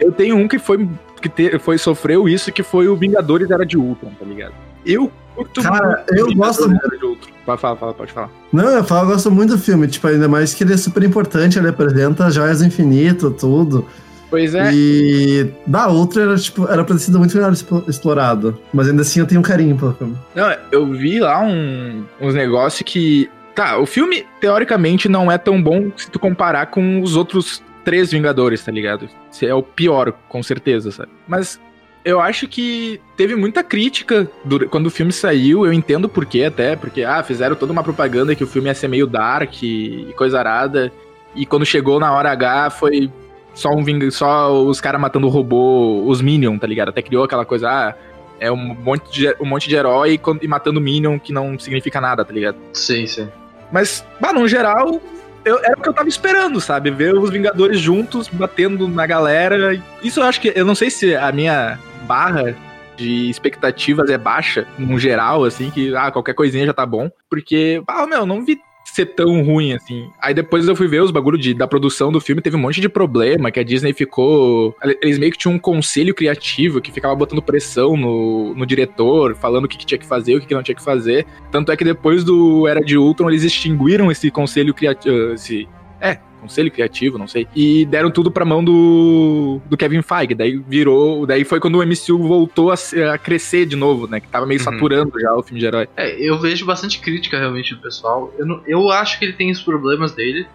Eu 0.00 0.12
tenho 0.12 0.36
um 0.36 0.46
que 0.46 0.58
foi 0.58 0.88
que 1.20 1.28
te- 1.28 1.58
foi 1.58 1.78
sofreu 1.78 2.28
isso, 2.28 2.50
que 2.52 2.62
foi 2.62 2.88
o 2.88 2.96
Vingadores 2.96 3.50
Era 3.50 3.64
de 3.64 3.78
Ultron, 3.78 4.10
tá 4.18 4.24
ligado? 4.26 4.52
Eu 4.84 5.10
curto 5.36 5.62
Cara, 5.62 5.86
muito 5.98 6.14
eu 6.14 6.26
Vingadores 6.26 6.58
gosto 6.58 6.64
Era 6.86 6.98
de 6.98 7.04
Ultron. 7.04 7.30
Pode 7.46 7.60
falar, 7.60 7.76
fala, 7.76 7.94
pode 7.94 8.12
falar. 8.12 8.30
Não, 8.52 8.68
eu 8.68 8.84
falo, 8.84 9.06
eu 9.08 9.12
gosto 9.12 9.30
muito 9.30 9.50
do 9.56 9.58
filme, 9.58 9.86
tipo, 9.88 10.06
ainda 10.06 10.28
mais 10.28 10.52
que 10.52 10.64
ele 10.64 10.74
é 10.74 10.76
super 10.76 11.02
importante, 11.04 11.58
ele 11.58 11.68
apresenta 11.68 12.30
joias 12.30 12.60
infinito, 12.62 13.30
tudo. 13.30 13.86
Pois 14.32 14.54
é, 14.54 14.70
E 14.72 15.46
da 15.66 15.88
outra 15.88 16.22
era, 16.22 16.36
tipo, 16.38 16.66
era 16.66 16.82
pra 16.82 16.96
ter 16.96 17.02
sido 17.02 17.18
muito 17.18 17.36
melhor 17.36 17.52
explo- 17.52 17.84
explorado. 17.86 18.58
Mas 18.72 18.88
ainda 18.88 19.02
assim 19.02 19.20
eu 19.20 19.26
tenho 19.26 19.40
um 19.40 19.44
carinho 19.44 19.76
pelo 19.76 19.92
filme. 19.92 20.16
Não, 20.34 20.56
eu 20.72 20.86
vi 20.86 21.20
lá 21.20 21.38
um- 21.42 22.02
uns 22.18 22.32
negócios 22.34 22.80
que. 22.82 23.28
Tá, 23.54 23.76
o 23.76 23.84
filme, 23.84 24.24
teoricamente, 24.40 25.06
não 25.06 25.30
é 25.30 25.36
tão 25.36 25.62
bom 25.62 25.92
se 25.94 26.10
tu 26.10 26.18
comparar 26.18 26.64
com 26.68 27.02
os 27.02 27.14
outros 27.14 27.62
três 27.84 28.10
Vingadores, 28.10 28.64
tá 28.64 28.72
ligado? 28.72 29.06
É 29.42 29.54
o 29.54 29.62
pior, 29.62 30.14
com 30.30 30.42
certeza, 30.42 30.90
sabe? 30.90 31.10
Mas 31.28 31.60
eu 32.02 32.18
acho 32.18 32.48
que 32.48 32.98
teve 33.18 33.36
muita 33.36 33.62
crítica 33.62 34.26
quando 34.70 34.86
o 34.86 34.90
filme 34.90 35.12
saiu, 35.12 35.66
eu 35.66 35.72
entendo 35.74 36.08
por 36.08 36.24
quê 36.24 36.44
até, 36.44 36.74
porque, 36.74 37.02
ah, 37.04 37.22
fizeram 37.22 37.54
toda 37.54 37.70
uma 37.72 37.82
propaganda 37.84 38.34
que 38.34 38.42
o 38.42 38.46
filme 38.46 38.68
ia 38.70 38.74
ser 38.74 38.88
meio 38.88 39.06
dark 39.06 39.62
e 39.62 40.14
coisa 40.16 40.38
arada, 40.38 40.90
e 41.36 41.44
quando 41.44 41.66
chegou 41.66 42.00
na 42.00 42.10
hora 42.12 42.30
H 42.32 42.70
foi 42.70 43.10
só 43.54 43.70
um 43.70 43.82
Ving- 43.84 44.10
só 44.10 44.52
os 44.62 44.80
caras 44.80 45.00
matando 45.00 45.26
o 45.26 45.30
robô, 45.30 46.02
os 46.06 46.20
Minion, 46.20 46.58
tá 46.58 46.66
ligado? 46.66 46.88
Até 46.88 47.02
criou 47.02 47.24
aquela 47.24 47.44
coisa, 47.44 47.68
ah, 47.68 47.94
é 48.40 48.50
um 48.50 48.56
monte 48.56 49.12
de, 49.12 49.36
um 49.40 49.44
monte 49.44 49.68
de 49.68 49.76
herói 49.76 50.18
e 50.40 50.48
matando 50.48 50.80
Minion 50.80 51.18
que 51.18 51.32
não 51.32 51.58
significa 51.58 52.00
nada, 52.00 52.24
tá 52.24 52.32
ligado? 52.32 52.56
Sim, 52.72 53.06
sim. 53.06 53.28
Mas, 53.70 54.04
bah, 54.20 54.32
no 54.32 54.46
geral, 54.48 55.00
eu, 55.44 55.58
era 55.58 55.78
o 55.78 55.82
que 55.82 55.88
eu 55.88 55.92
tava 55.92 56.08
esperando, 56.08 56.60
sabe? 56.60 56.90
Ver 56.90 57.14
os 57.14 57.30
Vingadores 57.30 57.80
juntos, 57.80 58.28
batendo 58.28 58.86
na 58.88 59.06
galera. 59.06 59.80
Isso 60.02 60.20
eu 60.20 60.24
acho 60.24 60.40
que. 60.40 60.52
Eu 60.54 60.64
não 60.64 60.74
sei 60.74 60.90
se 60.90 61.14
a 61.16 61.32
minha 61.32 61.78
barra 62.06 62.54
de 62.96 63.30
expectativas 63.30 64.10
é 64.10 64.18
baixa, 64.18 64.66
no 64.78 64.98
geral, 64.98 65.44
assim, 65.44 65.70
que 65.70 65.94
ah, 65.96 66.10
qualquer 66.10 66.34
coisinha 66.34 66.66
já 66.66 66.72
tá 66.72 66.84
bom. 66.84 67.10
Porque, 67.30 67.82
ah, 67.88 68.06
meu, 68.06 68.26
não 68.26 68.44
vi 68.44 68.60
ser 68.84 69.06
tão 69.06 69.42
ruim 69.42 69.72
assim. 69.72 70.10
Aí 70.20 70.34
depois 70.34 70.66
eu 70.66 70.76
fui 70.76 70.86
ver 70.86 71.02
os 71.02 71.10
bagulho 71.10 71.38
de, 71.38 71.54
da 71.54 71.66
produção 71.66 72.12
do 72.12 72.20
filme, 72.20 72.42
teve 72.42 72.56
um 72.56 72.60
monte 72.60 72.80
de 72.80 72.88
problema, 72.88 73.50
que 73.50 73.58
a 73.58 73.62
Disney 73.62 73.92
ficou. 73.92 74.76
Eles 75.00 75.18
meio 75.18 75.32
que 75.32 75.38
tinham 75.38 75.54
um 75.54 75.58
conselho 75.58 76.14
criativo 76.14 76.80
que 76.80 76.92
ficava 76.92 77.14
botando 77.14 77.42
pressão 77.42 77.96
no, 77.96 78.54
no 78.54 78.66
diretor, 78.66 79.34
falando 79.34 79.64
o 79.64 79.68
que, 79.68 79.78
que 79.78 79.86
tinha 79.86 79.98
que 79.98 80.06
fazer, 80.06 80.36
o 80.36 80.40
que, 80.40 80.46
que 80.46 80.54
não 80.54 80.62
tinha 80.62 80.74
que 80.74 80.84
fazer. 80.84 81.26
Tanto 81.50 81.72
é 81.72 81.76
que 81.76 81.84
depois 81.84 82.24
do 82.24 82.66
Era 82.68 82.80
de 82.80 82.98
Ultron, 82.98 83.30
eles 83.30 83.44
extinguiram 83.44 84.10
esse 84.10 84.30
conselho 84.30 84.74
criativo. 84.74 85.32
Esse, 85.32 85.68
É, 86.00 86.18
conselho 86.42 86.70
criativo, 86.70 87.16
não 87.18 87.26
sei. 87.28 87.46
E 87.56 87.84
deram 87.86 88.10
tudo 88.10 88.30
pra 88.30 88.44
mão 88.44 88.62
do, 88.64 89.60
do 89.66 89.76
Kevin 89.76 90.02
Feige. 90.02 90.34
Daí 90.34 90.56
virou. 90.56 91.26
Daí 91.26 91.44
foi 91.44 91.58
quando 91.60 91.76
o 91.78 91.82
MCU 91.86 92.18
voltou 92.18 92.70
a, 92.70 92.74
a 93.12 93.18
crescer 93.18 93.64
de 93.66 93.76
novo, 93.76 94.06
né? 94.06 94.20
Que 94.20 94.28
tava 94.28 94.44
meio 94.46 94.60
Uhum. 94.60 94.64
saturando 94.64 95.18
já 95.20 95.34
o 95.34 95.42
filme 95.42 95.60
de 95.60 95.66
herói. 95.66 95.88
É, 95.96 96.14
eu 96.20 96.38
vejo 96.38 96.64
bastante 96.66 96.98
crítica 97.00 97.38
realmente 97.38 97.74
do 97.74 97.80
pessoal. 97.80 98.32
Eu, 98.38 98.44
não- 98.46 98.60
eu 98.66 98.90
acho 98.90 99.18
que 99.18 99.24
ele 99.24 99.32
tem 99.32 99.50
os 99.50 99.62
problemas 99.62 100.12
dele, 100.12 100.46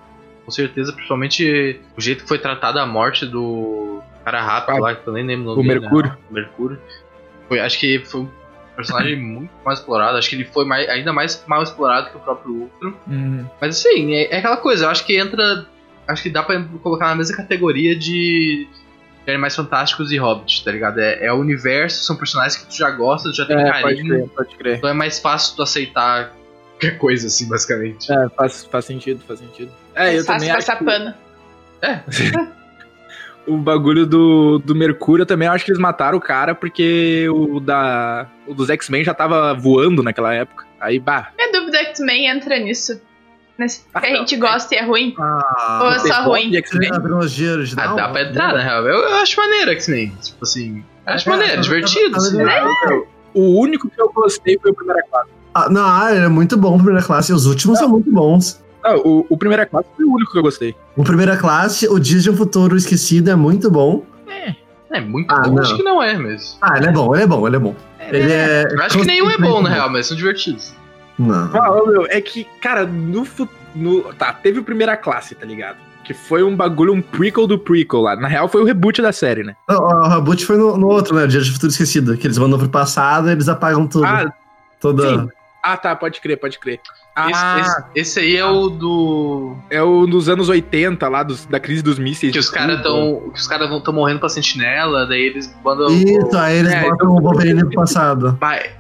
com 0.46 0.52
certeza, 0.52 0.94
principalmente 0.94 1.80
o 1.98 2.02
jeito 2.02 2.24
que 2.24 2.28
foi 2.28 2.38
tratada 2.40 2.82
a 2.82 2.86
morte 2.86 3.26
do 3.26 4.00
cara 4.24 4.42
rápido 4.42 4.76
Ah, 4.78 4.80
lá, 4.80 4.96
que 4.96 5.08
eu 5.08 5.14
nem 5.14 5.26
lembro 5.26 5.50
o 5.50 5.54
o 5.54 5.56
nome 5.58 5.68
dele, 5.68 5.80
Mercúrio. 5.82 6.10
né? 6.12 6.18
O 6.30 6.34
Mercúrio. 6.34 6.80
Foi, 7.48 7.60
acho 7.60 7.80
que 7.80 8.00
foi 8.00 8.22
um 8.22 8.30
personagem 8.76 9.16
muito 9.20 9.50
mais 9.66 9.80
explorado. 9.80 10.18
Acho 10.18 10.30
que 10.30 10.36
ele 10.36 10.46
foi 10.46 10.66
mais- 10.66 10.88
ainda 10.90 11.12
mais 11.14 11.44
mal 11.48 11.64
explorado 11.64 12.10
que 12.12 12.18
o 12.18 12.20
próprio 12.20 12.54
Ultron. 12.54 12.94
Mas 13.62 13.78
assim, 13.80 14.14
é, 14.14 14.36
é 14.36 14.38
aquela 14.40 14.58
coisa, 14.58 14.86
eu 14.86 14.90
acho 14.90 15.06
que 15.06 15.18
entra. 15.18 15.66
Acho 16.08 16.24
que 16.24 16.30
dá 16.30 16.42
pra 16.44 16.64
colocar 16.82 17.08
na 17.08 17.16
mesma 17.16 17.36
categoria 17.36 17.96
de. 17.96 18.68
de 19.26 19.32
Animais 19.32 19.56
Fantásticos 19.56 20.12
e 20.12 20.18
Hobbit, 20.18 20.64
tá 20.64 20.72
ligado? 20.72 21.00
É, 21.00 21.26
é 21.26 21.34
o 21.34 21.36
universo, 21.36 22.04
são 22.04 22.16
personagens 22.16 22.56
que 22.56 22.68
tu 22.70 22.78
já 22.78 22.90
gosta, 22.92 23.30
tu 23.30 23.36
já 23.36 23.46
tem 23.46 23.58
É, 23.58 23.64
pode 23.82 23.82
carinho. 23.84 24.08
crer, 24.08 24.30
pode 24.30 24.56
crer. 24.56 24.78
Então 24.78 24.90
é 24.90 24.94
mais 24.94 25.20
fácil 25.20 25.56
tu 25.58 25.64
aceitar 25.64 26.34
qualquer 26.72 26.98
coisa, 26.98 27.28
assim, 27.28 27.48
basicamente. 27.50 28.12
É, 28.12 28.30
faz, 28.30 28.64
faz 28.66 28.86
sentido, 28.86 29.22
faz 29.28 29.40
sentido. 29.40 29.72
É, 29.96 30.16
eu 30.16 30.22
É 30.22 30.24
fácil 30.24 30.26
também 30.26 30.50
acho 30.52 30.66
passar 30.66 30.78
que 30.78 30.86
pano. 30.86 31.14
o 33.48 33.58
bagulho 33.58 34.06
do, 34.06 34.60
do 34.60 34.76
Mercúrio 34.76 35.24
eu 35.24 35.26
também 35.28 35.48
acho 35.48 35.64
que 35.64 35.72
eles 35.72 35.80
mataram 35.82 36.18
o 36.18 36.22
cara 36.22 36.54
porque 36.56 37.28
o 37.30 37.60
da 37.60 38.28
o 38.46 38.54
dos 38.54 38.70
X-Men 38.70 39.04
já 39.04 39.14
tava 39.14 39.54
voando 39.54 40.02
naquela 40.04 40.34
época. 40.34 40.66
Aí, 40.80 41.00
bah. 41.00 41.32
Minha 41.38 41.52
dúvida 41.52 41.78
é 41.78 41.86
que 41.86 41.90
X-Men 41.92 42.28
entra 42.30 42.60
nisso. 42.60 43.02
Nesse, 43.58 43.82
Ah, 43.94 44.02
que 44.02 44.08
a 44.08 44.12
não, 44.12 44.18
gente 44.20 44.36
gosta 44.38 44.76
e 44.76 44.78
é 44.78 44.84
ruim. 44.86 45.16
Ah, 45.20 45.80
Ou 45.84 45.90
é 45.92 46.00
só 46.00 46.24
ruim? 46.24 46.56
X-Men. 46.56 46.90
Ah, 47.78 47.94
dá 47.96 48.10
pra 48.10 48.22
entrar, 48.24 48.54
na 48.54 48.62
real. 48.62 48.86
Eu, 48.88 48.98
eu 48.98 49.16
acho 49.16 49.40
maneiro 49.40 49.72
X-Men. 49.72 50.16
Tipo 50.22 50.44
assim. 50.44 50.84
Acho 51.06 51.30
É, 51.30 51.32
maneiro, 51.32 51.56
tá- 51.56 51.62
divertido. 51.62 52.12
tá- 52.12 52.18
assim. 52.18 52.38
tá- 52.38 53.02
O 53.34 53.60
único 53.60 53.90
que 53.90 54.00
eu 54.02 54.12
gostei 54.14 54.58
foi 54.62 54.72
o 54.72 54.76
Primeira 54.76 55.02
Classe. 55.10 55.30
Ah, 55.54 55.70
não, 55.70 55.84
ah, 55.86 56.14
ele 56.14 56.26
é 56.26 56.30
muito 56.30 56.56
bom 56.56 56.78
primeira 56.78 57.02
classe. 57.04 57.34
Os 57.34 57.46
últimos 57.48 57.80
são 57.80 57.90
muito 57.90 58.12
bons. 58.12 58.62
Ah, 58.84 58.96
o, 58.96 59.26
o 59.28 59.38
Primeira 59.38 59.66
Classe 59.66 59.88
foi 59.96 60.06
o 60.06 60.14
único 60.14 60.32
que 60.32 60.38
eu 60.38 60.44
gostei. 60.44 60.76
O 60.96 61.04
primeira 61.04 61.36
classe, 61.36 61.88
o 61.88 61.98
Dias 62.00 62.24
de 62.24 62.30
um 62.30 62.38
Futuro 62.38 62.78
Esquecido 62.78 63.30
é 63.32 63.36
muito 63.36 63.70
bom. 63.72 64.04
É 64.92 65.02
muito 65.02 65.30
Ah, 65.34 65.42
bom. 65.42 65.56
não. 65.56 65.64
Acho 65.64 65.76
que 65.76 65.84
não 65.84 66.02
é, 66.02 66.16
mas. 66.18 66.58
Ah, 66.62 66.78
ele 66.78 66.88
é 66.88 66.92
bom, 66.92 67.14
ele 67.14 67.24
é 67.24 67.28
bom, 67.28 67.46
ele 67.48 67.56
é 67.56 67.60
bom. 67.60 67.76
Ele 68.00 68.32
é. 68.32 68.66
Eu 68.72 68.82
acho 68.84 68.98
que 69.00 69.06
nenhum 69.06 69.30
é 69.30 69.38
bom, 69.38 69.62
na 69.62 69.70
real, 69.70 69.90
mas 69.90 70.06
são 70.08 70.16
divertidos. 70.16 70.74
Não. 71.18 71.50
Ah, 71.54 71.82
meu, 71.88 72.06
é 72.10 72.22
que, 72.22 72.46
cara, 72.62 72.86
no, 72.86 73.26
no. 73.76 74.14
Tá, 74.14 74.34
teve 74.34 74.60
o 74.60 74.64
Primeira 74.64 74.96
Classe, 74.96 75.34
tá 75.36 75.46
ligado? 75.46 75.78
Que 76.04 76.14
foi 76.14 76.42
um 76.44 76.56
bagulho, 76.56 76.94
um 76.94 77.02
prequel 77.02 77.46
do 77.48 77.60
prequel 77.60 78.02
lá. 78.02 78.16
Na 78.16 78.28
real, 78.28 78.48
foi 78.48 78.62
o 78.62 78.66
reboot 78.66 79.02
da 79.02 79.12
série, 79.12 79.44
né? 79.44 79.56
O, 79.70 79.74
o 79.74 80.08
reboot 80.10 80.46
foi 80.46 80.58
no, 80.58 80.78
no 80.78 80.88
outro, 80.88 81.16
né? 81.16 81.28
Dias 81.28 81.46
de 81.46 81.52
Futuro 81.52 81.72
Esquecido. 81.72 82.16
Que 82.18 82.28
eles 82.28 82.38
mandam 82.38 82.58
pro 82.60 82.70
passado 82.70 83.28
e 83.30 83.32
eles 83.32 83.50
apagam 83.50 83.86
tudo. 83.88 84.06
Ah, 84.06 84.32
toda. 84.80 85.08
sim. 85.10 85.30
Ah, 85.62 85.76
tá, 85.76 85.94
pode 85.98 86.22
crer, 86.22 86.38
pode 86.40 86.60
crer. 86.60 86.80
Ah, 87.14 87.30
Esse, 87.30 87.60
esse- 87.60 87.84
esse 87.96 88.20
aí 88.20 88.38
é 88.38 88.46
o 88.46 88.70
do. 88.70 89.58
é 89.70 89.82
o 89.82 90.06
dos 90.06 90.30
anos 90.30 90.48
80 90.48 91.10
lá, 91.10 91.24
dos, 91.24 91.46
da 91.46 91.60
crise 91.60 91.82
dos 91.82 92.00
mísseis. 92.00 92.32
Que 92.32 92.40
os 92.40 92.50
caras 92.50 92.78
Cuba. 92.78 92.84
tão. 92.90 93.30
Que 93.32 93.40
os 93.40 93.48
caras 93.48 93.84
tão 93.84 93.94
morrendo 93.94 94.20
pra 94.22 94.30
sentinela, 94.30 95.06
daí 95.06 95.24
eles 95.24 95.54
mandam. 95.66 95.88
Isso, 95.90 96.38
aí 96.38 96.60
eles 96.60 96.72
É, 96.72 96.82
botam 96.84 96.96
então- 96.96 97.10
o 97.18 97.22
Wolverine 97.22 97.62
pro 97.66 97.72
passado. 97.72 98.38
É- 98.54 98.72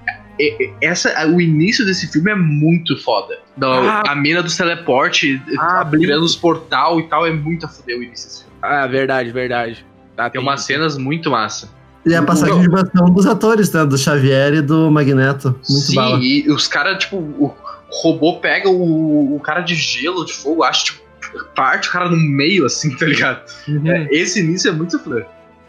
essa, 0.81 1.27
o 1.27 1.39
início 1.41 1.85
desse 1.85 2.07
filme 2.11 2.31
é 2.31 2.35
muito 2.35 2.97
foda. 3.01 3.37
Da- 3.55 4.01
Ah. 4.05 4.11
a 4.11 4.15
mina 4.15 4.41
dos 4.43 4.55
teleporte, 4.55 5.41
Ah, 5.59 5.83
tá 5.85 5.91
criando 5.91 6.23
os 6.23 6.35
portal 6.35 6.99
e 6.99 7.07
tal, 7.07 7.25
é 7.25 7.31
muito 7.31 7.65
a 7.65 7.69
fuder 7.69 7.97
o 7.97 8.03
início 8.03 8.27
desse 8.27 8.43
filme. 8.43 8.57
Ah, 8.61 8.85
verdade, 8.87 9.31
verdade. 9.31 9.85
Tá, 10.15 10.29
Tem 10.29 10.41
umas 10.41 10.61
cenas 10.61 10.97
muito 10.97 11.29
massa. 11.29 11.69
E 12.05 12.15
a 12.15 12.23
passagem 12.23 12.61
de 12.61 12.69
bastão 12.69 13.05
dos 13.09 13.25
atores, 13.25 13.71
né? 13.73 13.85
Do 13.85 13.97
Xavier 13.97 14.53
e 14.53 14.61
do 14.61 14.89
Magneto. 14.89 15.49
Muito 15.69 15.85
Sim, 15.87 15.95
bala. 15.95 16.19
e 16.23 16.49
os 16.49 16.67
caras, 16.67 16.99
tipo, 16.99 17.17
o 17.17 17.53
robô 18.01 18.37
pega 18.39 18.69
o, 18.69 19.35
o 19.35 19.39
cara 19.41 19.61
de 19.61 19.75
gelo, 19.75 20.25
de 20.25 20.33
fogo, 20.33 20.63
acha, 20.63 20.85
tipo, 20.85 21.01
parte 21.55 21.89
o 21.89 21.91
cara 21.91 22.09
no 22.09 22.15
meio, 22.15 22.65
assim, 22.65 22.95
tá 22.95 23.05
ligado? 23.05 23.41
Uhum. 23.67 23.91
É, 23.91 24.07
esse 24.11 24.39
início 24.39 24.69
é 24.69 24.71
muito 24.71 24.97
foda. 24.99 25.27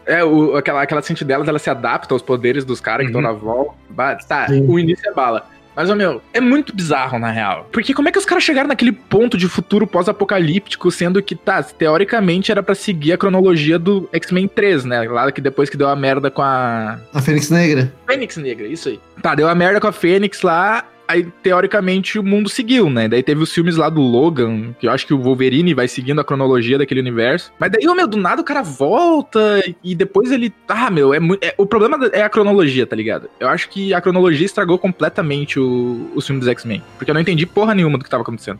É, 0.09 0.23
o, 0.23 0.55
aquela, 0.55 0.81
aquela 0.81 1.01
sentidelas, 1.01 1.47
ela 1.47 1.59
se 1.59 1.69
adapta 1.69 2.13
aos 2.13 2.21
poderes 2.21 2.65
dos 2.65 2.81
caras 2.81 3.01
que 3.05 3.11
estão 3.15 3.21
Uhum. 3.21 3.27
na 3.27 3.33
volta. 3.33 4.17
Tá, 4.27 4.47
Sim. 4.47 4.65
o 4.67 4.79
início 4.79 5.07
é 5.09 5.13
bala. 5.13 5.45
Mas, 5.75 5.89
meu, 5.95 6.21
é 6.33 6.41
muito 6.41 6.75
bizarro, 6.75 7.17
na 7.19 7.31
real. 7.31 7.67
Porque 7.71 7.93
como 7.93 8.09
é 8.09 8.11
que 8.11 8.17
os 8.17 8.25
caras 8.25 8.43
chegaram 8.43 8.67
naquele 8.67 8.91
ponto 8.91 9.37
de 9.37 9.47
futuro 9.47 9.87
pós-apocalíptico, 9.87 10.91
sendo 10.91 11.21
que, 11.23 11.35
tá, 11.35 11.63
teoricamente 11.63 12.51
era 12.51 12.61
pra 12.61 12.75
seguir 12.75 13.13
a 13.13 13.17
cronologia 13.17 13.79
do 13.79 14.09
X-Men 14.11 14.47
3, 14.49 14.83
né? 14.83 15.03
Lá 15.07 15.31
que 15.31 15.39
depois 15.39 15.69
que 15.69 15.77
deu 15.77 15.87
a 15.87 15.95
merda 15.95 16.29
com 16.29 16.41
a 16.41 16.99
A 17.13 17.21
Fênix 17.21 17.49
Negra. 17.49 17.93
Fênix 18.05 18.35
Negra, 18.35 18.67
isso 18.67 18.89
aí. 18.89 18.99
Tá, 19.21 19.35
deu 19.35 19.47
a 19.47 19.55
merda 19.55 19.79
com 19.79 19.87
a 19.87 19.91
Fênix 19.93 20.41
lá, 20.41 20.83
aí 21.09 21.23
teoricamente 21.41 22.19
o 22.19 22.23
mundo 22.23 22.47
seguiu, 22.47 22.87
né? 22.87 23.07
Daí 23.07 23.23
teve 23.23 23.41
os 23.41 23.51
filmes 23.51 23.75
lá 23.75 23.89
do 23.89 23.99
Logan, 23.99 24.73
que 24.79 24.87
eu 24.87 24.91
acho 24.91 25.07
que 25.07 25.13
o 25.13 25.19
Wolverine 25.19 25.73
vai 25.73 25.87
seguindo 25.87 26.21
a 26.21 26.23
cronologia 26.23 26.77
daquele 26.77 26.99
universo. 26.99 27.51
Mas 27.57 27.71
daí, 27.71 27.87
ô 27.87 27.95
meu, 27.95 28.07
do 28.07 28.15
nada 28.15 28.41
o 28.41 28.45
cara 28.45 28.61
volta 28.61 29.63
e 29.83 29.95
depois 29.95 30.31
ele. 30.31 30.53
Ah, 30.67 30.91
meu, 30.91 31.11
é 31.11 31.19
muito. 31.19 31.43
o 31.57 31.65
problema 31.65 32.07
é 32.13 32.21
a 32.21 32.29
cronologia, 32.29 32.85
tá 32.85 32.95
ligado? 32.95 33.27
Eu 33.39 33.49
acho 33.49 33.69
que 33.69 33.91
a 33.91 33.99
cronologia 33.99 34.45
estragou 34.45 34.77
completamente 34.77 35.59
o, 35.59 36.11
os 36.13 36.27
filmes 36.27 36.45
dos 36.45 36.51
X-Men. 36.51 36.83
Porque 36.97 37.09
eu 37.09 37.15
não 37.15 37.21
entendi 37.21 37.47
porra 37.47 37.73
nenhuma 37.73 37.97
do 37.97 38.03
que 38.03 38.09
tava 38.09 38.21
acontecendo. 38.21 38.59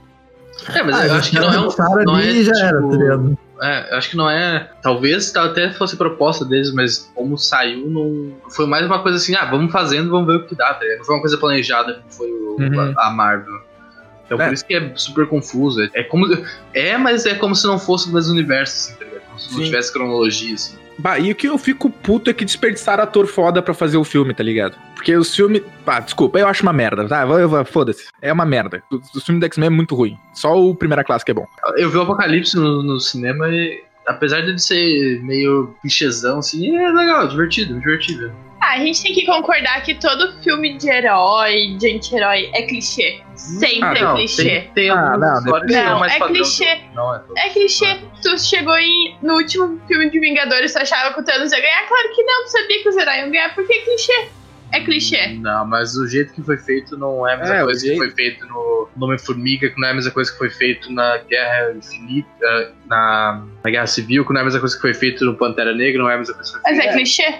É, 0.74 0.82
mas 0.82 0.96
Ah, 0.96 1.08
eu 1.08 1.14
acho 1.14 1.30
que 1.30 1.40
não 1.40 1.54
é 1.54 1.60
um. 1.60 1.70
Não 2.06 2.16
ali 2.16 2.28
é, 2.28 2.32
e 2.32 2.44
já 2.44 2.58
era, 2.58 2.78
tipo, 2.78 2.92
tá 2.92 2.98
ligado? 2.98 3.38
É, 3.62 3.92
eu 3.94 3.98
acho 3.98 4.10
que 4.10 4.18
não 4.18 4.30
é. 4.30 4.70
Talvez 4.82 5.36
até 5.36 5.72
fosse 5.72 5.98
proposta 5.98 6.46
deles, 6.46 6.74
mas 6.74 7.12
como 7.14 7.38
saiu, 7.38 7.90
não. 7.90 8.38
Foi 8.52 8.66
mais 8.66 8.86
uma 8.86 9.02
coisa 9.02 9.18
assim, 9.18 9.36
ah, 9.36 9.46
vamos 9.46 9.72
fazendo, 9.72 10.10
vamos 10.10 10.28
ver 10.28 10.38
o 10.42 10.48
que 10.48 10.56
dá, 10.56 10.74
tá? 10.74 10.86
Não 10.98 11.04
foi 11.06 11.16
uma 11.16 11.22
coisa 11.22 11.38
planejada 11.38 11.94
como 11.96 12.12
foi 12.12 12.32
o- 12.32 12.58
Uhum. 12.60 12.94
a, 12.98 13.08
a 13.08 13.12
Marvel. 13.12 13.54
Então 14.26 14.40
É. 14.40 14.46
por 14.48 14.54
isso 14.54 14.66
que 14.66 14.76
é 14.76 14.92
super 14.96 15.28
confuso. 15.28 15.82
É, 15.94 16.04
como. 16.04 16.26
É, 16.74 16.98
mas 16.98 17.26
é 17.26 17.34
como 17.36 17.56
se 17.56 17.66
não 17.66 17.80
fosse 17.80 18.10
o 18.10 18.14
mesmo 18.14 18.32
universo, 18.34 18.76
assim, 18.92 19.00
tá 19.00 19.06
ligado? 19.06 19.22
Como 19.28 19.40
se 19.40 19.52
não 19.52 19.58
Sim. 19.60 19.64
tivesse 19.66 19.92
cronologia, 19.94 20.54
assim. 20.54 20.78
Bah, 21.00 21.18
e 21.18 21.32
o 21.32 21.36
que 21.36 21.48
eu 21.48 21.58
fico 21.58 21.90
puto 21.90 22.30
é 22.30 22.34
que 22.34 22.44
desperdiçaram 22.44 23.04
ator 23.04 23.26
foda 23.26 23.62
pra 23.62 23.74
fazer 23.74 23.98
o 23.98 24.04
filme, 24.04 24.34
tá 24.34 24.44
ligado? 24.44 24.76
Porque 24.96 25.16
os 25.16 25.34
filmes. 25.34 25.62
Pá, 25.86 26.02
desculpa, 26.02 26.38
eu 26.38 26.48
acho 26.48 26.62
uma 26.62 26.74
merda, 26.74 27.08
tá? 27.08 27.26
Foda-se. 27.66 28.08
É 28.22 28.32
uma 28.34 28.46
merda. 28.46 28.84
Os, 28.92 29.16
os 29.16 29.24
filmes 29.24 29.40
do 29.40 29.46
X-Men 29.46 29.68
é 29.68 29.70
muito 29.70 29.96
ruim. 29.96 30.18
Só 30.34 30.62
o 30.62 30.76
Primeira 30.76 31.04
Classe 31.04 31.24
que 31.24 31.32
é 31.32 31.34
bom. 31.34 31.48
Eu 31.78 31.90
vi 31.90 31.98
o 31.98 32.02
Apocalipse 32.02 32.56
no, 32.56 32.84
no 32.84 33.00
cinema 33.00 33.48
e. 33.50 33.82
Apesar 34.06 34.42
de 34.42 34.50
ele 34.50 34.60
ser 34.60 35.22
meio 35.22 35.76
clichêzão, 35.82 36.40
assim, 36.40 36.76
é 36.76 36.92
legal, 36.92 37.28
divertido, 37.28 37.80
divertido. 37.80 38.32
Ah, 38.70 38.74
a 38.76 38.78
gente 38.80 39.02
tem 39.02 39.14
que 39.14 39.26
concordar 39.26 39.82
que 39.84 39.96
todo 39.96 40.32
filme 40.44 40.78
de 40.78 40.88
herói, 40.90 41.76
de 41.80 41.96
anti-herói, 41.96 42.50
é 42.54 42.62
clichê. 42.64 43.20
Sempre 43.36 43.84
Ah, 43.84 43.94
é 43.98 44.02
não, 44.02 44.16
clichê. 44.16 44.44
Tem, 44.44 44.72
tem 44.76 44.90
Ah, 44.92 45.18
não, 45.18 45.42
Não, 45.42 46.06
é 46.06 46.20
clichê. 46.20 46.80
Não, 46.94 47.16
é. 47.16 47.22
É 47.38 47.50
clichê. 47.50 47.98
Tu 48.22 48.38
chegou 48.38 48.78
em, 48.78 49.18
no 49.24 49.36
último 49.38 49.80
filme 49.88 50.10
de 50.12 50.20
Vingadores, 50.20 50.74
tu 50.74 50.80
achava 50.80 51.14
que 51.16 51.20
o 51.22 51.24
Thanos 51.24 51.52
ia 51.52 51.60
ganhar? 51.60 51.88
Claro 51.88 52.10
que 52.14 52.22
não, 52.24 52.44
tu 52.44 52.52
sabia 52.52 52.84
que 52.84 52.90
os 52.90 52.98
heróis 52.98 53.18
iam 53.22 53.32
ganhar, 53.32 53.56
porque 53.56 53.74
é 53.74 53.82
clichê. 53.82 54.28
É 54.72 54.82
clichê. 54.82 55.28
Não, 55.30 55.66
mas 55.66 55.96
o 55.96 56.08
jeito 56.08 56.32
que 56.32 56.44
foi 56.44 56.58
feito 56.58 56.96
não 56.96 57.28
é 57.28 57.34
a 57.34 57.38
mesma 57.38 57.56
É, 57.56 57.62
o 57.64 57.66
coisa 57.66 57.80
jeito- 57.82 57.94
que 58.00 58.06
foi 58.06 58.16
feito 58.16 58.46
no 58.46 58.88
Homem-Formiga, 59.02 59.68
que 59.70 59.82
não 59.82 59.88
é 59.88 59.92
a 59.92 59.94
mesma 59.96 60.12
coisa 60.12 60.32
que 60.32 60.38
foi 60.38 60.50
feito 60.52 60.92
na 60.94 61.18
Guerra 61.18 61.72
Infinita, 61.76 62.74
na, 62.86 63.44
na 63.64 63.72
Guerra 63.72 63.88
Civil, 63.88 64.24
que 64.24 64.32
não 64.32 64.40
é 64.40 64.42
a 64.42 64.46
mesma 64.46 64.60
coisa 64.60 64.76
que 64.76 64.82
foi 64.82 64.94
feito 64.94 65.26
no 65.26 65.36
Pantera 65.36 65.74
Negra, 65.74 66.04
não 66.04 66.10
é 66.12 66.14
a 66.14 66.18
mesma 66.20 66.36
coisa 66.36 66.52
que 66.54 66.62
foi 66.62 66.72
Mas 66.72 66.78
feito. 66.80 66.92
é 66.92 66.94
clichê. 66.98 67.40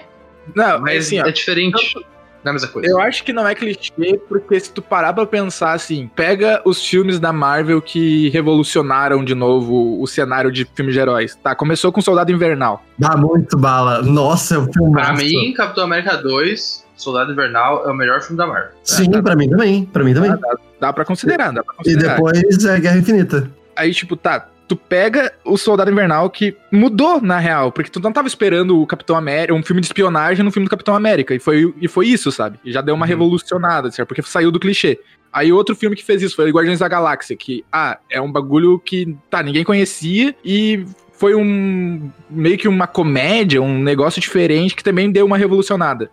Não, 0.54 0.80
Mas 0.80 1.06
assim, 1.06 1.20
ó. 1.20 1.26
é 1.26 1.32
diferente. 1.32 1.94
Não 2.42 2.48
é 2.48 2.50
a 2.50 2.52
mesma 2.54 2.68
coisa. 2.68 2.88
Eu 2.88 2.98
acho 2.98 3.22
que 3.22 3.34
não 3.34 3.46
é 3.46 3.54
clichê, 3.54 4.18
porque 4.26 4.58
se 4.58 4.72
tu 4.72 4.80
parar 4.80 5.12
pra 5.12 5.26
pensar 5.26 5.72
assim, 5.72 6.10
pega 6.16 6.62
os 6.64 6.82
filmes 6.82 7.20
da 7.20 7.32
Marvel 7.34 7.82
que 7.82 8.30
revolucionaram 8.30 9.22
de 9.22 9.34
novo 9.34 10.00
o 10.02 10.06
cenário 10.06 10.50
de 10.50 10.64
filmes 10.74 10.94
de 10.94 11.00
heróis. 11.00 11.34
Tá, 11.36 11.54
começou 11.54 11.92
com 11.92 12.00
Soldado 12.00 12.32
Invernal. 12.32 12.82
Dá 12.98 13.14
muito 13.16 13.58
bala. 13.58 14.00
Nossa, 14.02 14.54
é 14.54 14.58
um 14.58 14.72
filme 14.72 14.92
Pra 14.92 15.12
mim, 15.12 15.52
Capitão 15.52 15.84
América 15.84 16.16
2, 16.16 16.86
Soldado 16.96 17.30
Invernal, 17.32 17.86
é 17.86 17.92
o 17.92 17.94
melhor 17.94 18.22
filme 18.22 18.38
da 18.38 18.46
Marvel. 18.46 18.70
Sim, 18.84 19.10
pra 19.22 19.36
mim 19.36 19.48
também. 19.50 19.84
Pra 19.84 20.02
mim 20.02 20.14
também. 20.14 20.32
Dá 20.80 20.92
pra 20.94 21.04
considerar, 21.04 21.52
dá 21.52 21.62
pra 21.62 21.74
E 21.74 21.76
considerar. 21.76 22.14
depois 22.14 22.64
é 22.64 22.80
Guerra 22.80 22.96
Infinita. 22.96 23.50
Aí, 23.76 23.92
tipo, 23.92 24.16
tá, 24.16 24.48
tu 24.70 24.76
pega 24.76 25.32
o 25.44 25.58
Soldado 25.58 25.90
Invernal 25.90 26.30
que 26.30 26.56
mudou, 26.70 27.20
na 27.20 27.40
real, 27.40 27.72
porque 27.72 27.90
tu 27.90 27.98
não 27.98 28.12
tava 28.12 28.28
esperando 28.28 28.80
o 28.80 28.86
Capitão 28.86 29.16
América, 29.16 29.52
um 29.52 29.64
filme 29.64 29.80
de 29.80 29.88
espionagem 29.88 30.44
no 30.44 30.52
filme 30.52 30.68
do 30.68 30.70
Capitão 30.70 30.94
América, 30.94 31.34
e 31.34 31.40
foi, 31.40 31.74
e 31.80 31.88
foi 31.88 32.06
isso, 32.06 32.30
sabe? 32.30 32.60
E 32.64 32.70
já 32.70 32.80
deu 32.80 32.94
uma 32.94 33.04
Uhum. 33.04 33.08
revolucionada, 33.08 33.90
certo? 33.90 34.06
Porque 34.06 34.22
saiu 34.22 34.52
do 34.52 34.60
clichê. 34.60 35.00
Aí 35.32 35.52
outro 35.52 35.74
filme 35.74 35.96
que 35.96 36.04
fez 36.04 36.22
isso 36.22 36.36
foi 36.36 36.52
Guardiões 36.52 36.78
da 36.78 36.86
Galáxia, 36.86 37.36
que, 37.36 37.64
ah, 37.72 37.98
é 38.08 38.20
um 38.20 38.30
bagulho 38.30 38.78
que, 38.78 39.16
tá, 39.28 39.42
ninguém 39.42 39.64
conhecia 39.64 40.36
e 40.44 40.84
foi 41.14 41.34
um, 41.34 42.08
meio 42.30 42.56
que 42.56 42.68
uma 42.68 42.86
comédia, 42.86 43.60
um 43.60 43.82
negócio 43.82 44.20
diferente 44.20 44.76
que 44.76 44.84
também 44.84 45.10
deu 45.10 45.26
uma 45.26 45.36
revolucionada. 45.36 46.12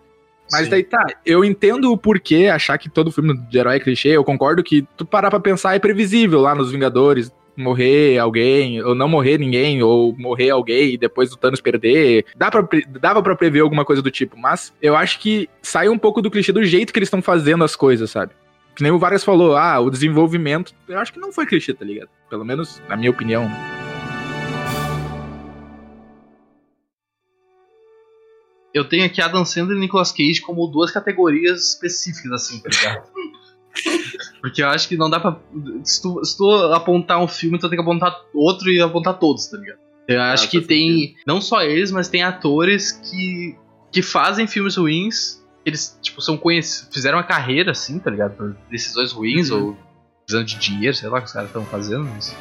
Mas 0.52 0.64
Sim. 0.64 0.70
daí 0.72 0.84
tá, 0.84 1.06
eu 1.24 1.46
entendo 1.46 1.92
o 1.92 1.98
porquê 1.98 2.48
achar 2.48 2.80
que 2.80 2.90
todo 2.90 3.12
filme 3.12 3.38
de 3.38 3.58
herói 3.60 3.76
é 3.76 3.80
clichê, 3.80 4.10
eu 4.10 4.24
concordo 4.24 4.64
que 4.64 4.84
tu 4.98 5.06
parar 5.06 5.30
pra 5.30 5.40
pensar 5.40 5.76
é 5.76 5.80
previsível 5.80 6.42
lá 6.42 6.56
nos 6.56 6.72
Vingadores, 6.72 7.32
morrer 7.58 8.20
alguém, 8.20 8.82
ou 8.84 8.94
não 8.94 9.10
morrer 9.10 9.38
ninguém, 9.38 9.82
ou 9.82 10.16
morrer 10.18 10.52
alguém 10.52 10.94
e 10.94 10.98
depois 10.98 11.32
o 11.32 11.38
Thanos 11.38 11.60
perder. 11.60 12.26
Dá 12.36 12.52
pra, 12.52 12.68
dava 13.00 13.22
pra 13.24 13.36
prever 13.36 13.62
alguma 13.62 13.84
coisa 13.84 14.02
do 14.02 14.12
tipo, 14.12 14.38
mas 14.38 14.74
eu 14.82 14.96
acho 14.96 15.20
que 15.20 15.50
sai 15.62 15.90
um 15.90 15.98
pouco 15.98 16.22
do 16.22 16.30
clichê 16.30 16.52
do 16.52 16.64
jeito 16.64 16.94
que 16.94 17.00
eles 17.00 17.08
estão 17.08 17.22
fazendo 17.22 17.64
as 17.64 17.76
coisas, 17.76 18.12
sabe? 18.12 18.34
Que 18.76 18.84
nem 18.84 18.92
o 18.92 19.00
Vargas 19.00 19.24
falou, 19.24 19.58
ah, 19.58 19.80
o 19.80 19.90
desenvolvimento, 19.90 20.74
eu 20.88 21.00
acho 21.00 21.12
que 21.12 21.20
não 21.20 21.32
foi 21.32 21.48
clichê, 21.48 21.74
tá 21.74 21.84
ligado? 21.84 22.10
Pelo 22.30 22.46
menos 22.46 22.82
na 22.88 22.96
minha 22.96 23.10
opinião. 23.10 23.50
Eu 28.72 28.88
tenho 28.88 29.06
aqui 29.06 29.20
Adam 29.20 29.44
Sandler 29.44 29.76
e 29.76 29.80
Nicolas 29.80 30.12
Cage 30.12 30.42
como 30.42 30.68
duas 30.68 30.92
categorias 30.92 31.70
específicas, 31.70 32.32
assim, 32.32 32.62
tá 32.62 32.70
ligado? 32.70 33.08
Porque 34.42 34.62
eu 34.62 34.68
acho 34.70 34.88
que 34.88 34.96
não 34.98 35.10
dá 35.10 35.20
pra. 35.20 35.38
Se 35.84 36.02
tu, 36.02 36.24
se 36.24 36.38
tu 36.38 36.50
apontar 36.74 37.20
um 37.22 37.28
filme, 37.28 37.58
tu 37.58 37.68
tem 37.70 37.78
que 37.78 37.82
apontar 37.84 38.16
outro 38.34 38.70
e 38.70 38.80
apontar 38.82 39.18
todos, 39.20 39.48
tá 39.48 39.58
ligado? 39.58 39.80
Eu 40.08 40.22
acho 40.22 40.46
Ah, 40.46 40.48
que 40.48 40.58
faz 40.58 40.68
tem. 40.68 41.16
Não 41.26 41.42
só 41.42 41.62
eles, 41.64 41.92
mas 41.92 42.08
tem 42.08 42.24
atores 42.24 42.92
que. 42.92 43.56
que 43.92 44.02
fazem 44.02 44.48
filmes 44.48 44.76
ruins. 44.78 45.44
Eles, 45.66 45.98
tipo, 46.02 46.22
são 46.22 46.38
conhecidos. 46.38 46.94
Fizeram 46.94 47.18
uma 47.18 47.24
carreira, 47.24 47.72
assim, 47.72 48.00
tá 48.00 48.10
ligado? 48.10 48.36
Por 48.38 48.56
decisões 48.72 49.12
ruins 49.12 49.50
Uhum. 49.52 49.68
ou 49.70 49.78
precisando 50.26 50.46
de 50.48 50.56
dinheiro, 50.60 50.96
sei 50.96 51.10
lá 51.10 51.18
o 51.18 51.22
que 51.22 51.28
os 51.28 51.34
caras 51.34 51.50
estão 51.50 51.66
fazendo. 51.66 52.06
Mas 52.06 52.36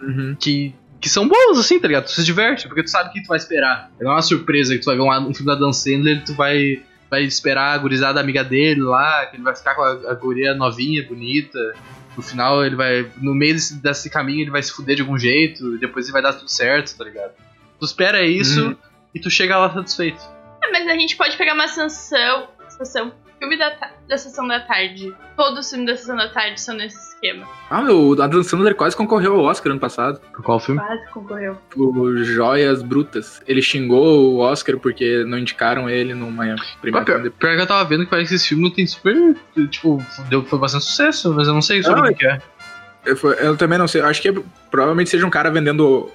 Uhum. 0.00 0.36
que, 0.40 0.74
que 1.00 1.08
são 1.08 1.28
bons, 1.28 1.58
assim, 1.58 1.78
tá 1.78 1.86
ligado? 1.88 2.04
Tu 2.06 2.12
se 2.12 2.24
diverte, 2.24 2.66
porque 2.66 2.82
tu 2.82 2.90
sabe 2.90 3.10
o 3.10 3.12
que 3.12 3.22
tu 3.22 3.28
vai 3.28 3.36
esperar. 3.38 3.90
Não 4.00 4.10
é 4.12 4.14
uma 4.14 4.22
surpresa 4.22 4.74
que 4.74 4.80
tu 4.80 4.86
vai 4.86 4.96
ver 4.96 5.02
um, 5.02 5.28
um 5.28 5.34
filme 5.34 5.52
da 5.52 5.58
Dan 5.58 5.72
Sandler 5.72 6.18
e 6.18 6.24
tu 6.24 6.34
vai, 6.34 6.82
vai 7.10 7.22
esperar 7.22 7.72
a 7.74 7.78
gurizada 7.78 8.20
amiga 8.20 8.42
dele 8.44 8.82
lá, 8.82 9.26
que 9.26 9.36
ele 9.36 9.42
vai 9.42 9.54
ficar 9.54 9.74
com 9.74 9.82
a, 9.82 9.92
a 10.10 10.14
guria 10.14 10.54
novinha, 10.54 11.06
bonita. 11.06 11.58
No 12.16 12.22
final, 12.22 12.64
ele 12.64 12.76
vai. 12.76 13.06
No 13.20 13.34
meio 13.34 13.54
desse, 13.54 13.74
desse 13.76 14.08
caminho, 14.10 14.40
ele 14.42 14.50
vai 14.50 14.62
se 14.62 14.72
fuder 14.72 14.96
de 14.96 15.02
algum 15.02 15.18
jeito, 15.18 15.74
e 15.74 15.78
depois 15.78 16.06
ele 16.06 16.12
vai 16.14 16.22
dar 16.22 16.32
tudo 16.32 16.48
certo, 16.50 16.96
tá 16.96 17.04
ligado? 17.04 17.32
Tu 17.78 17.84
espera 17.84 18.24
isso 18.24 18.68
Uhum. 18.68 18.76
e 19.14 19.20
tu 19.20 19.28
chega 19.30 19.58
lá 19.58 19.72
satisfeito. 19.72 20.20
Ah, 20.64 20.68
mas 20.72 20.86
a 20.88 20.94
gente 20.94 21.14
pode 21.16 21.36
pegar 21.36 21.52
uma 21.54 21.68
sessão, 21.68 22.48
sessão 22.68 23.12
filme 23.38 23.58
da, 23.58 23.72
da 24.08 24.18
sessão 24.18 24.46
da 24.48 24.60
tarde. 24.60 25.14
Todos 25.36 25.60
os 25.66 25.70
filmes 25.70 25.86
da 25.90 25.96
sessão 25.96 26.16
da 26.16 26.28
tarde 26.28 26.60
são 26.60 26.74
nesse 26.76 26.96
esquema. 27.14 27.46
Ah, 27.70 27.82
meu, 27.82 27.98
o 28.00 28.22
Adam 28.22 28.42
Sandler 28.42 28.74
quase 28.74 28.96
concorreu 28.96 29.34
ao 29.34 29.44
Oscar 29.44 29.72
ano 29.72 29.80
passado. 29.80 30.20
Por 30.32 30.42
qual 30.42 30.58
filme? 30.60 30.80
Quase 30.80 31.06
concorreu. 31.10 31.58
O 31.76 32.16
Joias 32.24 32.82
Brutas. 32.82 33.42
Ele 33.46 33.60
xingou 33.62 34.34
o 34.34 34.38
Oscar 34.38 34.78
porque 34.78 35.24
não 35.24 35.38
indicaram 35.38 35.88
ele 35.90 36.14
numa 36.14 36.44
Pior, 36.44 36.56
premiação. 36.80 37.30
pior 37.30 37.56
que 37.56 37.62
eu 37.62 37.66
tava 37.66 37.84
vendo 37.84 38.04
que 38.04 38.10
parece 38.10 38.30
que 38.30 38.34
esse 38.36 38.48
filme 38.48 38.72
tem 38.72 38.86
super. 38.86 39.36
Tipo, 39.70 40.02
deu, 40.28 40.44
foi 40.44 40.58
bastante 40.58 40.84
sucesso, 40.84 41.32
mas 41.34 41.46
eu 41.48 41.54
não 41.54 41.62
sei 41.62 41.82
sobre 41.82 42.10
o 42.10 42.14
que 42.14 42.26
é. 42.26 42.40
Eu, 43.04 43.16
foi- 43.16 43.36
eu 43.38 43.56
também 43.56 43.78
não 43.78 43.86
sei. 43.86 44.00
Eu 44.00 44.06
acho 44.06 44.20
que 44.22 44.28
é- 44.28 44.34
provavelmente 44.70 45.10
seja 45.10 45.26
um 45.26 45.30
cara 45.30 45.50
vendendo 45.50 46.10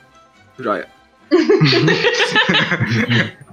joia. 0.59 0.87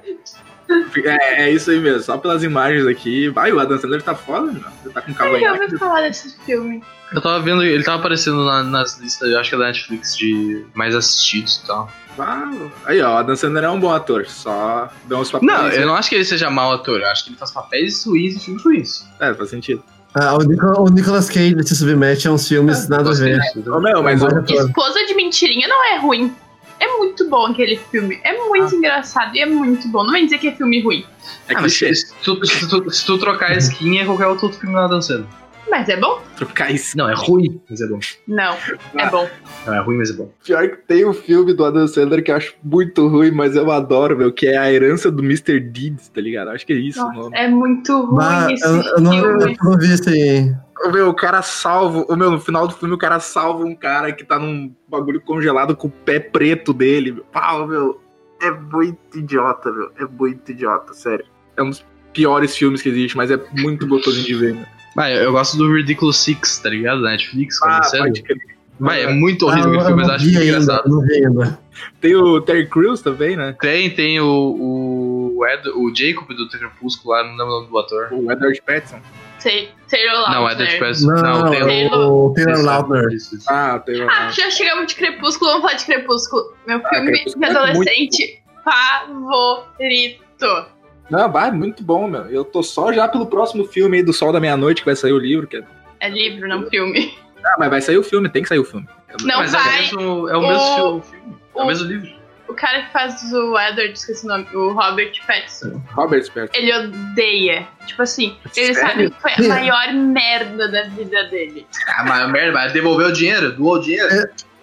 é, 1.04 1.44
é 1.44 1.50
isso 1.50 1.70
aí 1.70 1.78
mesmo. 1.80 2.02
Só 2.02 2.16
pelas 2.18 2.42
imagens 2.42 2.86
aqui. 2.86 3.28
Vai, 3.28 3.52
o 3.52 3.58
Adam 3.60 3.78
Sandler 3.78 4.02
tá 4.02 4.14
foda, 4.14 4.52
meu. 4.52 4.62
Ele 4.84 4.92
tá 4.94 5.00
com 5.02 5.10
Eu 5.10 5.14
cavanhaque. 5.14 5.60
ouvi 5.64 5.78
falar 5.78 6.00
desse 6.02 6.36
filme. 6.44 6.82
Eu 7.12 7.22
tava 7.22 7.40
vendo, 7.40 7.62
ele 7.64 7.82
tava 7.82 7.98
aparecendo 8.00 8.44
na- 8.44 8.62
nas 8.62 8.98
listas, 8.98 9.30
eu 9.30 9.38
acho 9.38 9.48
que 9.48 9.54
é 9.56 9.58
da 9.58 9.64
Netflix, 9.66 10.14
de 10.16 10.64
mais 10.74 10.94
assistidos 10.94 11.62
e 11.62 11.66
tal. 11.66 11.90
Ah, 12.18 12.50
aí, 12.84 13.00
ó, 13.00 13.14
o 13.14 13.16
Adam 13.16 13.34
Sandler 13.36 13.64
é 13.64 13.70
um 13.70 13.80
bom 13.80 13.92
ator. 13.94 14.26
Só 14.26 14.90
dá 15.06 15.16
uns 15.16 15.30
papéis. 15.30 15.50
Não, 15.50 15.68
eu 15.68 15.86
não 15.86 15.94
acho 15.94 16.10
que 16.10 16.16
ele 16.16 16.24
seja 16.24 16.50
mau 16.50 16.72
ator, 16.72 17.00
eu 17.00 17.06
acho 17.08 17.24
que 17.24 17.30
ele 17.30 17.38
faz 17.38 17.50
papéis 17.50 18.04
ruins 18.04 18.36
e 18.36 18.40
filmes 18.44 18.62
ruins. 18.62 19.06
É, 19.20 19.32
faz 19.32 19.48
sentido. 19.50 19.82
Ah, 20.14 20.34
o, 20.34 20.38
Nico- 20.38 20.82
o 20.82 20.88
Nicolas 20.90 21.28
Cage 21.30 21.54
se 21.64 21.76
submete 21.76 22.26
a 22.28 22.32
uns 22.32 22.48
filmes 22.48 22.84
É, 22.84 22.88
nada 22.88 23.10
a 23.10 23.14
ver. 23.14 23.38
Meu, 23.54 24.02
mas 24.02 24.20
Vai, 24.20 24.30
vai. 24.32 24.42
Esposa 24.56 25.06
de 25.06 25.14
Mentirinha 25.14 25.68
não 25.68 25.84
é 25.94 25.98
ruim. 25.98 26.34
É 26.80 26.96
muito 26.98 27.28
bom 27.28 27.46
aquele 27.46 27.76
filme. 27.76 28.20
É 28.24 28.36
muito 28.48 28.74
engraçado 28.74 29.34
e 29.36 29.40
é 29.40 29.46
muito 29.46 29.88
bom. 29.88 30.04
Não 30.04 30.12
vai 30.12 30.24
dizer 30.24 30.38
que 30.38 30.48
é 30.48 30.52
filme 30.52 30.80
ruim. 30.82 31.04
é 31.48 31.54
Ah, 31.54 31.60
mas 31.60 31.76
clichê. 31.76 31.94
se, 31.94 32.06
se 32.08 32.14
tu, 32.22 32.46
se, 32.46 32.68
tu, 32.68 32.90
se 32.90 33.04
tu 33.06 33.18
trocar 33.18 33.50
a 33.50 33.56
skin, 33.58 33.98
é 33.98 34.04
qualquer 34.04 34.26
outro 34.26 34.50
filme 34.52 34.74
lá 34.76 34.86
dançando. 34.86 35.26
Mas 35.70 35.86
é 35.90 35.96
bom? 35.98 36.22
Trocar 36.36 36.70
isso. 36.72 36.96
Não, 36.96 37.10
é 37.10 37.14
ruim, 37.14 37.60
mas 37.68 37.80
é 37.82 37.86
bom. 37.86 37.98
Não. 38.26 38.54
É 38.54 39.02
Ah. 39.02 39.10
bom. 39.10 39.28
Não, 39.66 39.74
é 39.74 39.80
ruim, 39.80 39.98
mas 39.98 40.08
é 40.08 40.14
bom. 40.14 40.30
Pior 40.42 40.66
que 40.66 40.76
tem 40.78 41.04
um 41.04 41.12
filme 41.12 41.52
do 41.52 41.62
Adam 41.62 41.86
Sandler 41.86 42.24
que 42.24 42.30
eu 42.30 42.36
acho 42.36 42.54
muito 42.64 43.06
ruim, 43.06 43.30
mas 43.32 43.54
eu 43.54 43.70
adoro, 43.70 44.16
meu, 44.16 44.32
que 44.32 44.46
é 44.46 44.56
a 44.56 44.72
herança 44.72 45.10
do 45.10 45.22
Mr. 45.22 45.60
Deeds, 45.60 46.08
tá 46.08 46.22
ligado? 46.22 46.48
Acho 46.48 46.64
que 46.64 46.72
é 46.72 46.76
isso 46.76 46.98
o 47.02 47.04
Nossa, 47.08 47.18
nome. 47.20 47.36
é 47.38 47.48
muito 47.48 48.00
ruim 48.02 48.16
Bah, 48.16 48.48
esse 48.50 48.64
eu, 48.64 48.70
eu 48.82 49.00
não, 49.02 49.12
filme. 49.12 49.56
eu 49.62 49.70
não 49.70 49.78
vi 49.78 49.92
esse 49.92 50.56
Ô, 50.84 50.90
Meu, 50.90 51.08
o 51.08 51.14
cara 51.14 51.42
salva. 51.42 52.04
ô, 52.08 52.16
Meu, 52.16 52.30
no 52.30 52.40
final 52.40 52.66
do 52.68 52.74
filme, 52.74 52.94
o 52.94 52.98
cara 52.98 53.20
salva 53.20 53.64
um 53.64 53.74
cara 53.74 54.12
que 54.12 54.24
tá 54.24 54.38
num 54.38 54.74
bagulho 54.88 55.20
congelado 55.20 55.76
com 55.76 55.88
o 55.88 55.90
pé 55.90 56.18
preto 56.20 56.72
dele. 56.72 57.12
Meu. 57.12 57.24
Pau, 57.24 57.66
meu. 57.66 58.00
É 58.40 58.50
muito 58.50 59.18
idiota, 59.18 59.70
meu. 59.72 59.90
É 59.98 60.04
muito 60.04 60.50
idiota, 60.52 60.92
sério. 60.94 61.24
É 61.56 61.62
um 61.62 61.70
dos 61.70 61.84
piores 62.12 62.56
filmes 62.56 62.80
que 62.82 62.88
existe, 62.88 63.16
mas 63.16 63.30
é 63.30 63.38
muito 63.52 63.86
gostosinho 63.86 64.26
de 64.26 64.34
ver. 64.34 64.54
Meu. 64.54 64.66
Vai, 64.94 65.24
eu, 65.24 65.32
gosto 65.32 65.56
do 65.56 65.72
Ridiculous 65.72 66.16
Six, 66.16 66.58
tá 66.58 66.70
ligado? 66.70 67.02
Da 67.02 67.10
Netflix, 67.10 67.60
Ah, 67.62 67.80
crer. 68.24 68.38
Vai, 68.80 69.02
é 69.02 69.12
muito 69.12 69.48
Ah, 69.48 69.52
horrível 69.52 69.74
eu, 69.74 69.80
aquele 69.80 69.86
filme, 69.96 70.02
mas 70.02 70.10
acho 70.14 70.24
muito 70.24 70.42
engraçado. 70.42 70.88
não 70.88 71.00
vi 71.02 71.14
ainda. 71.14 71.58
Tem 72.00 72.14
o 72.16 72.40
Terry 72.40 72.66
Crews 72.68 73.02
também, 73.02 73.36
né? 73.36 73.56
Tem, 73.60 73.90
tem 73.90 74.20
o, 74.20 75.36
o, 75.36 75.46
Ed, 75.46 75.68
o 75.70 75.92
Jacob 75.94 76.28
do 76.28 76.48
Crepúsculo 76.48 77.14
lá, 77.14 77.24
não 77.24 77.30
lembro 77.32 77.46
o 77.46 77.50
nome 77.60 77.68
do 77.68 77.78
ator. 77.78 78.08
O 78.12 78.30
Edward 78.30 78.62
Pattinson. 78.62 79.00
Sei, 79.38 79.70
Taylor 79.88 80.14
Lautner. 80.14 80.34
Não, 80.40 80.48
é 80.48 80.52
Edward 80.52 80.78
Pattinson. 80.78 81.06
Não, 81.06 81.22
Não, 81.42 81.50
Taylor. 81.50 82.12
o 82.12 82.34
Taylor 82.34 82.64
Lautner. 82.64 83.08
isso, 83.12 83.36
isso. 83.36 83.46
Ah, 83.48 83.78
o. 83.78 84.10
Ah, 84.10 84.30
já 84.30 84.50
chegamos 84.50 84.86
de 84.88 84.94
Crepúsculo, 84.96 85.50
vamos 85.50 85.66
falar 85.66 85.76
de 85.78 85.84
Crepúsculo. 85.86 86.54
Meu 86.66 86.78
Ah, 86.84 86.88
filme 86.88 87.06
Crepúsculo 87.12 87.44
de 87.44 87.50
é 87.50 87.56
adolescente 87.56 88.42
favorito. 88.64 90.66
Não, 91.10 91.32
vai, 91.32 91.50
muito 91.50 91.82
bom, 91.82 92.06
meu. 92.06 92.26
Eu 92.26 92.44
tô 92.44 92.62
só 92.62 92.92
já 92.92 93.08
pelo 93.08 93.26
próximo 93.26 93.64
filme 93.64 93.98
aí 93.98 94.02
do 94.02 94.12
Sol 94.12 94.32
da 94.32 94.40
Meia-Noite, 94.40 94.82
que 94.82 94.86
vai 94.86 94.96
sair 94.96 95.12
o 95.12 95.18
livro. 95.18 95.46
Que 95.46 95.58
é... 95.58 95.64
É 96.00 96.08
livro, 96.10 96.46
não 96.48 96.68
filme. 96.68 97.16
Ah, 97.44 97.56
mas 97.58 97.70
vai 97.70 97.80
sair 97.80 97.96
o 97.96 98.02
filme, 98.02 98.28
tem 98.28 98.42
que 98.42 98.48
sair 98.48 98.58
o 98.58 98.64
filme. 98.64 98.86
Não 99.22 99.38
Mas 99.38 99.54
é 99.54 99.56
o 99.56 99.60
vai. 99.62 99.78
mesmo, 99.80 100.28
é 100.28 100.36
o 100.36 100.40
O- 100.40 100.48
mesmo 100.48 101.02
filme. 101.02 101.36
É 101.56 101.60
o 101.60 101.64
o- 101.64 101.66
mesmo 101.66 101.88
livro. 101.88 102.17
O 102.48 102.54
cara 102.54 102.82
que 102.82 102.92
faz 102.92 103.22
o 103.32 103.58
Edward, 103.58 103.92
esqueci 103.92 104.24
o 104.24 104.28
nome, 104.28 104.46
o 104.54 104.72
Robert 104.72 105.12
Pattinson, 105.26 105.80
Robert 105.92 106.24
Pattinson. 106.32 106.50
ele 106.54 106.74
odeia. 106.74 107.68
Tipo 107.86 108.02
assim, 108.02 108.36
ele 108.56 108.74
Sério? 108.74 108.88
sabe 108.90 109.10
que 109.10 109.20
foi 109.20 109.32
a 109.46 109.48
maior 109.48 109.92
merda 109.92 110.68
da 110.68 110.84
vida 110.84 111.24
dele. 111.24 111.66
Ah, 111.86 112.04
mas 112.04 112.30
merda, 112.30 112.52
mas 112.52 112.72
devolveu 112.72 113.08
o 113.08 113.12
dinheiro, 113.12 113.52
doou 113.52 113.74
o 113.74 113.78
dinheiro. 113.80 114.08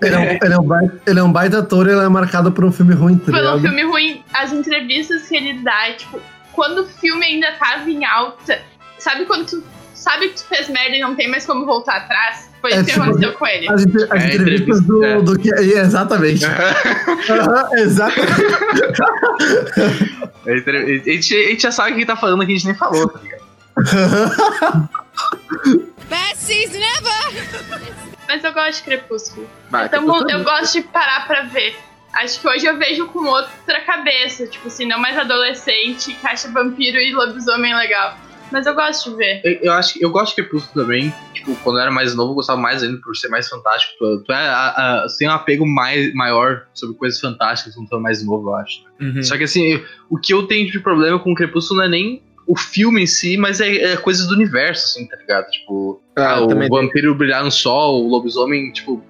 Ele 0.02 0.14
é, 0.14 0.18
um, 0.20 0.24
ele, 0.24 0.54
é 0.54 0.60
um 0.60 0.64
baita, 0.68 1.02
ele 1.08 1.20
é 1.20 1.24
um 1.24 1.32
baita 1.32 1.60
ator 1.60 1.88
e 1.88 1.92
ele 1.92 2.02
é 2.02 2.10
marcado 2.10 2.52
por 2.52 2.66
um 2.66 2.72
filme 2.72 2.94
ruim, 2.94 3.18
tá 3.18 3.26
Pelo 3.26 3.38
ligado? 3.38 3.62
filme 3.62 3.84
ruim, 3.84 4.24
as 4.34 4.52
entrevistas 4.52 5.28
que 5.28 5.36
ele 5.38 5.54
dá, 5.64 5.94
tipo, 5.94 6.20
quando 6.52 6.80
o 6.80 6.86
filme 6.86 7.26
ainda 7.26 7.52
tava 7.54 7.90
em 7.90 8.04
alta, 8.04 8.62
sabe 9.00 9.26
quando 9.26 9.46
tu 9.46 9.64
sabe 9.94 10.30
que 10.30 10.36
tu 10.36 10.46
fez 10.48 10.70
merda 10.70 10.96
e 10.96 11.00
não 11.00 11.16
tem 11.16 11.30
mais 11.30 11.46
como 11.46 11.66
voltar 11.66 11.96
atrás? 11.98 12.52
Foi 12.66 12.74
É, 12.74 12.84
que 12.84 12.92
tipo, 12.92 13.02
aconteceu 13.04 13.34
com 13.34 13.46
ele. 13.48 13.68
As, 13.70 13.82
as 13.82 13.86
É, 13.86 13.88
entrevistas 14.36 14.80
entrevista, 14.82 14.82
do, 14.82 15.04
é. 15.04 15.22
do 15.22 15.38
que. 15.38 15.54
é, 15.54 15.60
Exatamente. 15.82 16.46
Aham, 16.46 17.70
exatamente. 17.78 18.32
A 20.46 20.52
gente, 21.12 21.36
a 21.36 21.50
gente 21.50 21.62
já 21.64 21.72
sabe 21.72 21.92
o 21.94 21.96
que 21.96 22.06
tá 22.06 22.16
falando 22.16 22.42
aqui, 22.44 22.54
a 22.54 22.56
gente 22.56 22.68
nem 22.68 22.76
falou, 22.76 23.08
tá 23.10 23.20
ligado? 23.20 23.44
Best 26.10 26.38
season 26.38 26.78
ever! 26.78 27.48
Mas 28.28 28.44
eu 28.44 28.54
gosto 28.54 28.78
de 28.78 28.84
Crepúsculo. 28.84 29.48
Vai, 29.70 29.86
Então, 29.88 30.02
Crepúsculo 30.04 30.32
eu 30.32 30.38
muito- 30.40 30.50
gosto 30.52 30.74
de 30.74 30.82
parar 30.84 31.26
pra 31.28 31.42
ver. 31.44 31.76
Acho 32.14 32.40
que 32.40 32.48
hoje 32.48 32.66
eu 32.66 32.78
vejo 32.78 33.08
com 33.08 33.26
outra 33.26 33.82
cabeça, 33.82 34.46
tipo 34.48 34.68
assim, 34.68 34.86
não 34.88 35.00
mais 35.00 35.18
adolescente 35.18 36.14
que 36.14 36.28
acha 36.28 36.48
vampiro 36.50 36.98
e 36.98 37.12
lobisomem 37.14 37.76
legal. 37.76 38.18
Mas 38.52 38.66
eu 38.66 38.76
gosto 38.76 39.12
de 39.12 39.18
ver. 39.18 39.42
Eu, 39.44 39.54
eu 39.64 39.74
acho 39.74 39.94
que 39.94 40.06
eu 40.06 40.10
gosto 40.10 40.36
de 40.36 40.44
Crepúsculo 40.44 40.86
também. 40.86 41.14
Tipo, 41.34 41.56
quando 41.58 41.78
eu 41.78 41.82
era 41.82 41.92
mais 41.92 42.16
novo, 42.16 42.32
eu 42.32 42.36
gostava 42.36 42.60
mais 42.60 42.84
ainda 42.84 43.00
por 43.02 43.16
ser 43.16 43.28
mais 43.28 43.48
fantástico. 43.48 43.94
Tu, 43.98 44.24
tu 44.26 44.32
é, 44.32 44.36
a, 44.36 44.70
a, 44.70 45.04
você 45.04 45.20
tem 45.20 45.30
um 45.30 45.32
apego 45.32 45.66
mais, 45.66 46.14
maior 46.14 46.66
sobre 46.74 46.96
coisas 46.96 47.20
fantásticas 47.20 47.76
quando 47.76 47.90
tu 47.90 47.96
é 47.96 48.00
mais 48.00 48.24
novo, 48.24 48.50
eu 48.50 48.56
acho. 48.56 48.84
Uhum. 49.00 49.24
Só 49.24 49.38
que 49.38 49.44
assim, 49.44 49.82
o 50.10 50.18
que 50.18 50.34
eu 50.34 50.44
tenho 50.44 50.70
de 50.70 50.80
problema 50.80 51.20
com 51.20 51.36
Crepúsculo 51.36 51.80
não 51.80 51.86
é 51.86 51.90
nem 51.90 52.24
o 52.48 52.56
filme 52.56 53.04
em 53.04 53.08
si, 53.08 53.38
mas 53.38 53.60
é, 53.60 53.94
é 53.94 53.98
coisas 53.98 54.28
do 54.28 54.36
universo, 54.36 54.86
assim, 54.86 55.08
tá 55.08 55.18
ligado? 55.18 55.50
Tipo, 55.50 56.02
Ah, 56.18 56.42
o 56.42 56.70
vampiro 56.70 57.14
brilhar 57.14 57.44
no 57.44 57.52
sol, 57.52 58.06
o 58.06 58.10
lobisomem, 58.10 58.72
tipo, 58.72 59.04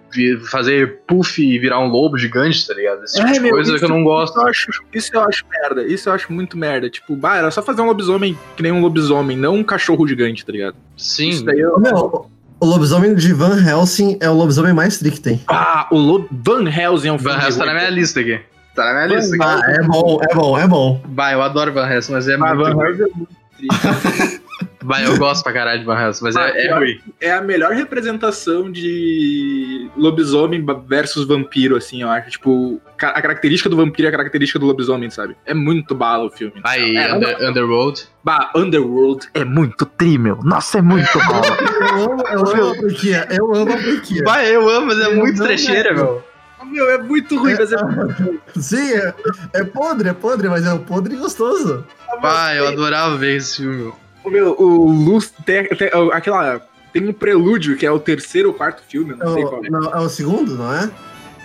fazer 0.50 1.02
puff 1.08 1.40
e 1.40 1.60
virar 1.60 1.80
um 1.80 1.88
lobo 1.88 2.18
gigante, 2.18 2.66
tá 2.66 2.74
ligado? 2.74 3.04
Esse 3.04 3.18
tipo 3.18 3.28
É, 3.28 3.32
de 3.34 3.40
meu, 3.42 3.52
coisa 3.52 3.78
que 3.78 3.86
eu 3.86 3.90
não 3.90 4.04
gosto. 4.04 4.34
Isso 4.34 4.42
eu, 4.42 4.48
acho, 4.48 4.84
isso 4.94 5.12
eu 5.16 5.22
acho 5.22 5.46
merda. 5.50 5.84
Isso 5.84 6.10
eu 6.10 6.14
acho 6.14 6.34
muito 6.34 6.58
merda. 6.58 6.90
Tipo, 6.90 7.16
bah, 7.16 7.38
era 7.38 7.52
só 7.52 7.62
fazer 7.62 7.82
um 7.82 7.86
lobisomem 7.86 8.36
que 8.58 8.64
nem 8.64 8.72
um 8.72 8.82
lobisomem, 8.82 9.38
não 9.38 9.56
um 9.56 9.64
cachorro 9.64 10.08
gigante, 10.08 10.44
tá 10.44 10.52
ligado? 10.52 10.76
Sim. 10.98 11.30
Isso 11.30 11.46
daí 11.46 11.60
eu... 11.60 11.80
Meu, 11.80 12.26
o 12.60 12.66
lobisomem 12.66 13.14
de 13.14 13.34
Van 13.34 13.56
Helsing 13.56 14.18
é 14.20 14.30
o 14.30 14.34
lobisomem 14.34 14.74
mais 14.74 14.98
tri 14.98 15.12
que 15.12 15.20
tem. 15.20 15.40
Ah, 15.48 15.88
o 15.92 15.98
Lo... 16.00 16.28
Van 16.32 16.68
Helsing 16.68 17.10
é 17.10 17.12
um 17.14 17.20
filme. 17.20 17.36
Van 17.36 17.44
Helsing 17.44 17.60
tá 17.60 17.66
na 17.66 17.74
minha 17.74 17.90
lista 17.92 18.20
aqui. 18.22 18.40
Tá 18.74 18.86
na 18.86 18.94
minha 19.06 19.18
lista 19.20 19.36
aqui. 19.36 19.44
Ah, 19.46 19.62
é 19.74 19.84
bom, 19.84 20.20
é 20.28 20.34
bom, 20.34 20.58
é 20.58 20.68
bom. 20.68 21.02
Bah, 21.06 21.32
eu 21.34 21.42
adoro 21.44 21.72
Van 21.72 21.88
Helsing, 21.88 22.14
mas 22.14 22.28
é 22.28 22.34
Ah, 22.34 22.56
muito 22.56 22.76
Van 22.76 22.84
Helsing 22.88 23.04
é 23.04 23.18
muito 23.18 23.36
triste. 23.58 24.42
Vai, 24.86 25.06
eu 25.06 25.18
gosto 25.18 25.44
pra 25.44 25.52
caralho 25.54 25.84
de 25.84 25.90
Helsing, 25.90 26.24
mas 26.24 26.36
é, 26.36 26.68
é 26.68 26.74
ruim. 26.76 27.00
É 27.20 27.32
a 27.32 27.42
melhor 27.42 27.72
representação 27.72 28.72
de 28.72 29.90
lobisomem 29.98 30.64
versus 30.88 31.26
vampiro, 31.28 31.76
assim, 31.76 32.02
eu 32.02 32.10
acho. 32.10 32.30
Tipo, 32.32 32.80
a 33.02 33.22
característica 33.22 33.70
do 33.70 33.76
vampiro 33.78 34.08
é 34.08 34.10
a 34.10 34.12
característica 34.12 34.60
do 34.60 34.66
lobisomem, 34.66 35.10
sabe? 35.10 35.36
É 35.46 35.54
muito 35.54 35.96
bala 35.96 36.26
o 36.26 36.30
filme. 36.30 36.54
Vai, 36.62 36.96
É, 36.96 37.14
Under- 37.16 37.50
Underworld. 37.50 38.08
Bah, 38.24 38.52
Underworld 38.56 39.28
é 39.34 39.44
muito 39.44 39.86
tri, 39.86 40.18
meu. 40.18 40.38
Nossa, 40.44 40.80
é 40.80 40.82
muito 40.82 41.18
bala. 41.20 41.46
Eu 41.96 42.12
amo, 42.12 42.24
eu 42.28 42.40
amo 42.64 42.72
a 42.72 42.76
franquia. 42.76 43.28
Eu 43.32 43.56
amo 43.56 43.74
a 43.74 43.78
franquia. 43.78 44.22
Vai, 44.26 44.56
eu 44.56 44.70
amo, 44.70 44.88
mas 44.88 45.00
é 45.00 45.06
Eu 45.06 45.16
muito 45.18 45.42
trecheira, 45.44 45.94
meu. 45.94 46.24
meu, 46.66 46.90
é 46.90 46.98
muito 46.98 47.38
ruim, 47.38 47.56
mas 47.58 47.72
é 47.72 47.78
Sim, 48.60 48.94
é, 48.94 49.14
é 49.54 49.64
podre, 49.64 50.10
é 50.10 50.14
podre, 50.14 50.50
mas 50.50 50.66
é 50.66 50.74
um 50.74 50.80
podre 50.80 51.16
gostoso. 51.16 51.86
Vai, 52.22 52.60
eu 52.60 52.68
adorava 52.68 53.16
ver 53.18 53.38
esse 53.38 53.58
filme, 53.58 53.76
meu. 53.78 53.96
O 54.26 54.30
meu, 54.30 54.56
o 54.60 54.90
Luz 54.92 55.32
tem, 55.46 55.68
tem 55.70 55.90
aquela. 56.12 56.62
Tem 56.92 57.08
um 57.08 57.14
prelúdio, 57.14 57.76
que 57.78 57.86
é 57.86 57.92
o 57.92 58.00
terceiro 58.00 58.50
ou 58.50 58.54
quarto 58.56 58.82
filme, 58.88 59.14
É 59.14 59.16
não 59.18 59.34
sei 59.34 59.44
qual 59.44 59.62
o, 59.62 59.66
é. 59.66 59.70
não, 59.70 59.92
é 59.92 60.00
o 60.00 60.10
segundo, 60.10 60.56
não 60.56 60.74
é? 60.74 60.90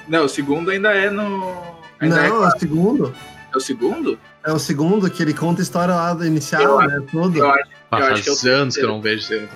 Não, 0.08 0.24
o 0.24 0.28
segundo 0.28 0.70
ainda 0.70 0.92
é 0.92 1.10
no. 1.10 1.52
Ainda 1.98 2.16
não, 2.16 2.22
é, 2.24 2.28
é 2.28 2.32
o 2.54 2.58
segundo. 2.58 3.14
é 3.52 3.56
o 3.56 3.60
segundo? 3.60 4.18
É 4.46 4.52
o 4.52 4.58
segundo 4.58 5.10
que 5.10 5.22
ele 5.22 5.34
conta 5.34 5.60
a 5.60 5.64
história 5.64 5.94
lá 5.94 6.14
do 6.14 6.24
Eu 6.24 6.28
inicial, 6.28 6.78
né? 6.78 7.02
Tudo. 7.10 7.36
Eu 7.36 7.50
acho, 7.50 7.60
eu 7.60 7.98
acho 7.98 8.06
Faz 8.08 8.40
que 8.40 8.48
é 8.48 8.52
anos 8.52 8.74
que 8.76 8.82
eu 8.82 8.88
não 8.88 9.02
vejo 9.02 9.22
sabendo. 9.22 9.48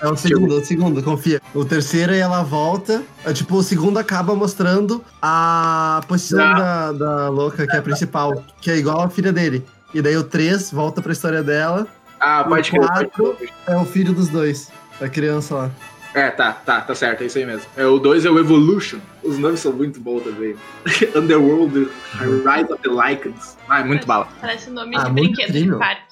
É 0.00 0.08
o 0.08 0.16
segundo, 0.16 0.54
é 0.54 0.60
o 0.60 0.64
segundo, 0.64 1.02
confia. 1.02 1.42
O 1.54 1.64
terceiro 1.64 2.12
aí 2.12 2.20
ela 2.20 2.42
volta. 2.42 3.02
É, 3.24 3.32
tipo, 3.32 3.56
o 3.56 3.62
segundo 3.62 3.98
acaba 3.98 4.34
mostrando 4.34 5.04
a 5.20 6.00
posição 6.08 6.40
Ah. 6.40 6.54
da, 6.54 6.92
da 6.92 7.28
louca, 7.28 7.66
que 7.66 7.76
é 7.76 7.78
a 7.80 7.82
principal, 7.82 8.42
que 8.62 8.70
é 8.70 8.76
igual 8.78 9.02
a 9.02 9.10
filha 9.10 9.32
dele. 9.32 9.64
E 9.92 10.00
daí 10.00 10.16
o 10.16 10.22
3 10.22 10.70
volta 10.70 11.02
pra 11.02 11.12
história 11.12 11.42
dela. 11.42 11.86
Ah, 12.20 12.44
pode 12.44 12.70
O 12.70 12.72
crer. 12.72 13.50
É 13.66 13.76
o 13.76 13.84
filho 13.84 14.12
dos 14.12 14.28
dois. 14.28 14.70
Da 15.00 15.08
criança 15.08 15.54
lá. 15.54 15.70
É, 16.12 16.28
tá, 16.28 16.52
tá, 16.52 16.80
tá 16.80 16.94
certo, 16.94 17.22
é 17.22 17.26
isso 17.26 17.38
aí 17.38 17.46
mesmo. 17.46 17.64
É, 17.76 17.86
o 17.86 17.98
2 17.98 18.24
é 18.24 18.30
o 18.30 18.38
Evolution. 18.38 18.98
Os 19.22 19.38
nomes 19.38 19.60
são 19.60 19.72
muito 19.72 20.00
bons 20.00 20.22
também. 20.24 20.56
Underworld, 21.14 21.88
Rise 22.18 22.72
of 22.72 22.82
the 22.82 22.88
Lycans. 22.90 23.56
Ah, 23.68 23.80
é 23.80 23.84
muito 23.84 24.06
bala. 24.06 24.28
Parece 24.40 24.68
o 24.70 24.72
nome 24.72 24.96
Ah, 24.96 25.04
de 25.04 25.12
brinquedo 25.12 25.50
incrível. 25.50 25.74
de 25.74 25.78
parque. 25.78 26.02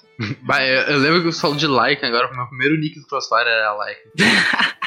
Vai, 0.45 0.69
eu, 0.69 0.81
eu 0.83 0.99
lembro 0.99 1.23
que 1.23 1.29
eu 1.29 1.33
falo 1.33 1.57
de 1.57 1.67
Lycan 1.67 2.07
agora, 2.09 2.31
meu 2.35 2.47
primeiro 2.47 2.77
nick 2.79 2.99
do 3.01 3.07
Crossfire 3.07 3.49
era 3.49 3.73
Lycan. 3.73 4.25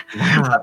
Ah, 0.43 0.61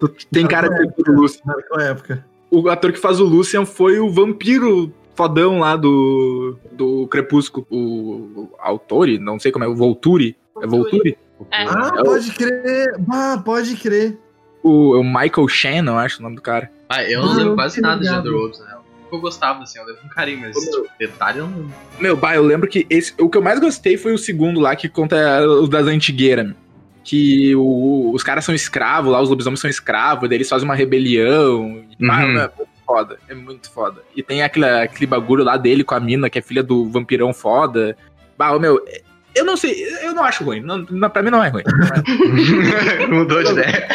Tu- 0.00 0.08
Tem 0.32 0.46
cara 0.46 0.68
que 0.70 0.76
fez 0.94 1.08
o 1.08 1.12
Lucian. 1.12 1.42
marcou 1.44 1.78
a 1.78 1.82
época. 1.84 2.24
O 2.50 2.70
ator 2.70 2.90
que 2.90 2.98
faz 2.98 3.20
o 3.20 3.24
Lucian 3.24 3.66
foi 3.66 3.98
o 4.00 4.10
vampiro 4.10 4.90
fodão 5.18 5.58
lá 5.58 5.74
do, 5.76 6.56
do 6.72 7.08
Crepúsculo. 7.08 7.66
O, 7.68 7.76
o 7.76 8.50
Autori, 8.60 9.18
não 9.18 9.38
sei 9.38 9.50
como 9.50 9.64
é, 9.64 9.68
o 9.68 9.74
Volturi. 9.74 10.36
É 10.62 10.66
Volturi? 10.66 11.18
É. 11.50 11.64
Ah, 11.64 11.92
É 11.96 12.00
o- 12.00 12.04
pode 12.04 12.30
crer. 12.32 12.86
Ah, 13.10 13.42
pode 13.44 13.76
crer. 13.76 14.16
O, 14.62 14.98
o 14.98 15.04
Michael 15.04 15.48
Shannon, 15.48 15.92
eu 15.92 15.98
acho 15.98 16.20
o 16.20 16.22
nome 16.22 16.36
do 16.36 16.42
cara. 16.42 16.70
Ah, 16.88 17.02
eu 17.02 17.20
não 17.22 17.32
Ah, 17.32 17.36
lembro 17.36 17.54
quase 17.56 17.80
nada 17.80 17.96
de 17.96 18.04
ligado. 18.04 18.20
Underworld, 18.20 18.58
né? 18.60 18.74
Eu 19.10 19.20
gostava, 19.20 19.62
assim, 19.62 19.78
eu 19.78 19.86
lembro 19.86 20.02
com 20.02 20.08
carinho, 20.08 20.40
mas 20.40 20.54
tipo, 20.56 20.86
detalhe 20.98 21.38
eu 21.38 21.46
não. 21.48 21.66
Meu, 21.98 22.16
bah, 22.16 22.34
eu 22.34 22.42
lembro 22.44 22.68
que 22.68 22.86
esse, 22.90 23.12
o 23.18 23.28
que 23.30 23.38
eu 23.38 23.42
mais 23.42 23.58
gostei 23.58 23.96
foi 23.96 24.12
o 24.12 24.18
segundo 24.18 24.60
lá, 24.60 24.76
que 24.76 24.88
conta 24.88 25.16
o 25.46 25.66
das 25.66 25.86
antigueiras. 25.86 26.52
Que 27.04 27.54
o- 27.56 28.12
os 28.14 28.22
caras 28.22 28.44
são 28.44 28.54
escravos 28.54 29.10
lá, 29.12 29.20
os 29.22 29.30
lobisomens 29.30 29.60
são 29.60 29.70
escravos, 29.70 30.28
daí 30.28 30.36
eles 30.38 30.48
fazem 30.48 30.68
uma 30.68 30.74
rebelião. 30.74 31.82
E, 31.98 32.06
bah, 32.06 32.50
Uhum. 32.88 32.94
é 32.94 32.96
foda, 33.04 33.18
é 33.28 33.34
muito 33.34 33.70
foda. 33.70 34.02
E 34.16 34.22
tem 34.22 34.42
aquele, 34.42 34.66
aquele 34.66 35.06
bagulho 35.06 35.44
lá 35.44 35.56
dele 35.56 35.84
com 35.84 35.94
a 35.94 36.00
mina, 36.00 36.28
que 36.30 36.38
é 36.38 36.42
filha 36.42 36.62
do 36.62 36.88
vampirão 36.88 37.32
foda. 37.32 37.96
Bah, 38.36 38.58
meu, 38.58 38.80
eu 39.34 39.44
não 39.44 39.56
sei, 39.56 39.74
eu 40.02 40.14
não 40.14 40.24
acho 40.24 40.42
ruim. 40.44 40.60
Não, 40.60 40.78
não- 40.90 41.10
pra 41.10 41.22
mim 41.22 41.30
não 41.30 41.42
é 41.44 41.48
ruim. 41.48 41.62
Mudou 43.08 43.42
de 43.42 43.52
ideia. 43.52 43.88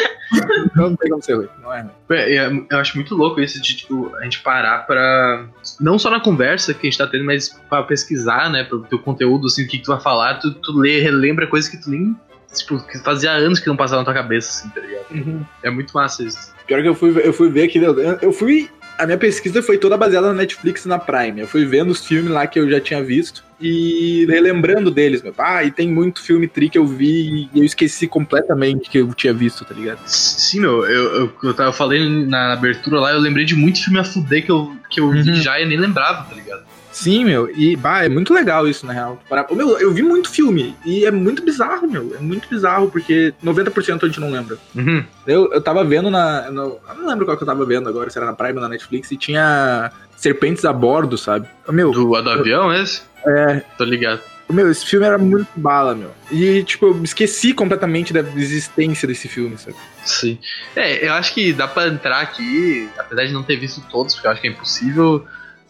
Não 0.74 0.96
tem 0.96 1.10
como 1.10 1.22
ser 1.22 1.34
ruim, 1.34 1.48
não 1.62 1.72
é 1.72 1.82
ruim. 1.82 1.90
É, 2.10 2.36
é, 2.36 2.50
Eu 2.70 2.78
acho 2.78 2.96
muito 2.96 3.14
louco 3.14 3.40
isso 3.40 3.60
de, 3.60 3.76
tipo, 3.76 4.14
a 4.16 4.24
gente 4.24 4.40
parar 4.42 4.86
pra. 4.86 5.46
Não 5.80 5.98
só 5.98 6.10
na 6.10 6.20
conversa 6.20 6.72
que 6.74 6.86
a 6.86 6.90
gente 6.90 6.98
tá 6.98 7.06
tendo, 7.06 7.24
mas 7.24 7.48
pra 7.68 7.82
pesquisar, 7.82 8.50
né? 8.50 8.64
Pro 8.64 8.80
teu 8.82 8.98
conteúdo, 8.98 9.46
assim, 9.46 9.64
o 9.64 9.68
que, 9.68 9.78
que 9.78 9.84
tu 9.84 9.92
vai 9.92 10.00
falar, 10.00 10.34
tu, 10.38 10.52
tu 10.54 10.72
lê, 10.78 11.00
relembra 11.00 11.46
coisas 11.46 11.70
que 11.70 11.76
tu 11.80 11.90
nem. 11.90 12.16
Tipo, 12.52 12.78
que 12.86 12.98
fazia 12.98 13.32
anos 13.32 13.58
que 13.58 13.66
não 13.66 13.76
passava 13.76 14.00
na 14.00 14.04
tua 14.04 14.14
cabeça, 14.14 14.48
assim, 14.60 14.68
tá 14.68 14.80
ligado? 14.80 15.46
É 15.62 15.70
muito 15.70 15.92
massa 15.92 16.22
isso. 16.22 16.54
Pior 16.66 16.80
que 16.82 16.88
eu 16.88 16.94
fui, 16.94 17.10
eu 17.26 17.32
fui 17.32 17.50
ver 17.50 17.64
aqui, 17.64 17.78
eu, 17.78 17.98
eu 17.98 18.32
fui. 18.32 18.70
A 18.96 19.06
minha 19.06 19.18
pesquisa 19.18 19.60
foi 19.60 19.76
toda 19.76 19.96
baseada 19.96 20.28
na 20.28 20.34
Netflix 20.34 20.84
e 20.84 20.88
na 20.88 20.98
Prime. 20.98 21.40
Eu 21.40 21.48
fui 21.48 21.64
vendo 21.66 21.90
os 21.90 22.06
filmes 22.06 22.30
lá 22.32 22.46
que 22.46 22.58
eu 22.60 22.70
já 22.70 22.80
tinha 22.80 23.02
visto 23.02 23.42
e 23.60 24.24
relembrando 24.28 24.88
deles, 24.90 25.20
meu. 25.20 25.34
Ah, 25.36 25.64
e 25.64 25.70
tem 25.72 25.88
muito 25.88 26.22
filme 26.22 26.46
tri 26.46 26.68
que 26.68 26.78
eu 26.78 26.86
vi 26.86 27.48
e 27.52 27.58
eu 27.58 27.64
esqueci 27.64 28.06
completamente 28.06 28.88
que 28.88 28.98
eu 28.98 29.12
tinha 29.12 29.32
visto, 29.34 29.64
tá 29.64 29.74
ligado? 29.74 29.98
Sim, 30.06 30.60
meu, 30.60 30.84
eu, 30.86 31.14
eu, 31.22 31.32
eu, 31.42 31.54
tava- 31.54 31.72
falei 31.72 32.08
na 32.26 32.52
abertura 32.52 33.00
lá, 33.00 33.12
eu 33.12 33.18
lembrei 33.18 33.44
de 33.44 33.56
muito 33.56 33.82
filme 33.82 33.98
a 33.98 34.04
fuder 34.04 34.44
que 34.44 34.52
eu, 34.52 34.76
que 34.88 35.00
eu 35.00 35.10
vi 35.10 35.28
Uhum. 35.30 35.36
já 35.36 35.60
e 35.60 35.66
nem 35.66 35.76
lembrava, 35.78 36.22
tá 36.28 36.34
ligado? 36.36 36.62
Sim, 36.94 37.24
meu. 37.24 37.50
E, 37.54 37.74
bah, 37.74 38.04
é 38.04 38.08
muito 38.08 38.32
legal 38.32 38.68
isso, 38.68 38.86
na 38.86 38.92
real. 38.92 39.20
Meu, 39.50 39.78
eu 39.80 39.92
vi 39.92 40.00
muito 40.02 40.30
filme 40.30 40.76
e 40.86 41.04
é 41.04 41.10
muito 41.10 41.44
bizarro, 41.44 41.88
meu. 41.90 42.14
É 42.16 42.20
muito 42.20 42.48
bizarro 42.48 42.88
porque 42.90 43.34
90% 43.44 44.04
a 44.04 44.06
gente 44.06 44.20
não 44.20 44.30
lembra. 44.30 44.56
Uhum. 44.76 45.04
Eu, 45.26 45.52
eu 45.52 45.60
tava 45.60 45.84
vendo 45.84 46.08
na. 46.08 46.50
no- 46.52 46.78
eu 46.88 46.94
não 46.96 47.08
lembro 47.08 47.24
qual 47.26 47.36
que 47.36 47.42
eu 47.42 47.46
tava 47.46 47.66
vendo 47.66 47.88
agora, 47.88 48.08
se 48.08 48.16
era 48.16 48.26
na 48.26 48.32
Prime 48.32 48.54
ou 48.54 48.60
na 48.60 48.68
Netflix, 48.68 49.10
e 49.10 49.16
tinha 49.16 49.90
serpentes 50.16 50.64
a 50.64 50.72
bordo, 50.72 51.18
sabe? 51.18 51.48
Meu, 51.68 51.90
Do, 51.90 52.22
do 52.22 52.30
avião, 52.30 52.72
esse? 52.72 53.02
é. 53.26 53.60
Tô 53.76 53.82
ligado. 53.84 54.20
Meu, 54.48 54.70
esse 54.70 54.84
filme 54.86 55.04
era 55.06 55.16
muito 55.18 55.48
bala, 55.56 55.94
meu. 55.94 56.10
E, 56.30 56.62
tipo, 56.62 56.86
eu 56.86 57.02
esqueci 57.02 57.52
completamente 57.54 58.12
da 58.12 58.20
existência 58.20 59.08
desse 59.08 59.26
filme, 59.26 59.56
sabe? 59.58 59.74
Sim. 60.04 60.38
É, 60.76 61.08
eu 61.08 61.14
acho 61.14 61.32
que 61.34 61.52
dá 61.52 61.66
pra 61.66 61.88
entrar 61.88 62.20
aqui, 62.20 62.88
apesar 62.98 63.24
de 63.24 63.32
não 63.32 63.42
ter 63.42 63.56
visto 63.56 63.82
todos, 63.90 64.14
porque 64.14 64.26
eu 64.28 64.30
acho 64.32 64.40
que 64.42 64.46
é 64.46 64.50
impossível. 64.50 65.24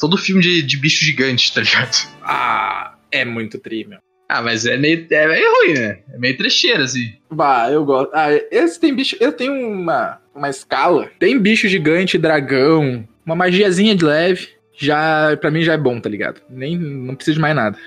Todo 0.05 0.19
filme 0.19 0.43
de, 0.43 0.61
de 0.61 0.77
bicho 0.77 1.03
gigante, 1.03 1.51
tá 1.55 1.63
ligado? 1.63 1.97
Ah, 2.23 2.95
é 3.11 3.25
muito 3.25 3.59
tri, 3.59 3.87
meu. 3.87 3.99
Ah, 4.29 4.43
mas 4.43 4.67
é 4.67 4.77
meio, 4.77 5.07
é 5.11 5.27
meio 5.27 5.51
ruim, 5.55 5.73
né? 5.79 5.99
É 6.13 6.19
meio 6.19 6.37
trecheira, 6.37 6.85
assim. 6.85 7.15
Bah, 7.31 7.71
eu 7.71 7.87
gosto. 7.87 8.11
Ah, 8.13 8.29
esse 8.51 8.79
tem 8.79 8.95
bicho. 8.95 9.17
Eu 9.19 9.33
tenho 9.33 9.55
uma, 9.55 10.21
uma 10.35 10.51
escala. 10.51 11.11
Tem 11.19 11.39
bicho 11.39 11.67
gigante, 11.69 12.19
dragão, 12.19 13.09
uma 13.25 13.35
magiazinha 13.35 13.97
de 13.97 14.05
leve. 14.05 14.49
Já, 14.77 15.35
pra 15.39 15.51
mim 15.51 15.63
já 15.63 15.73
é 15.73 15.79
bom, 15.79 15.99
tá 15.99 16.11
ligado? 16.11 16.43
Nem, 16.51 16.77
não 16.77 17.15
preciso 17.15 17.37
de 17.37 17.41
mais 17.41 17.57
nada. 17.57 17.79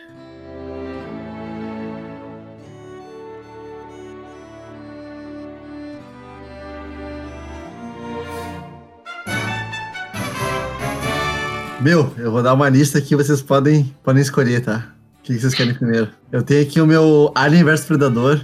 Meu, 11.87 12.13
eu 12.17 12.29
vou 12.33 12.43
dar 12.43 12.53
uma 12.53 12.67
lista 12.67 12.97
aqui, 12.97 13.15
vocês 13.15 13.41
podem, 13.41 13.95
podem 14.03 14.21
escolher, 14.21 14.59
tá? 14.59 14.87
O 15.21 15.23
que 15.23 15.39
vocês 15.39 15.53
querem 15.53 15.73
primeiro? 15.73 16.09
Eu 16.29 16.43
tenho 16.43 16.61
aqui 16.61 16.81
o 16.81 16.85
meu 16.85 17.31
Alien 17.33 17.63
vs 17.63 17.85
Predador. 17.85 18.41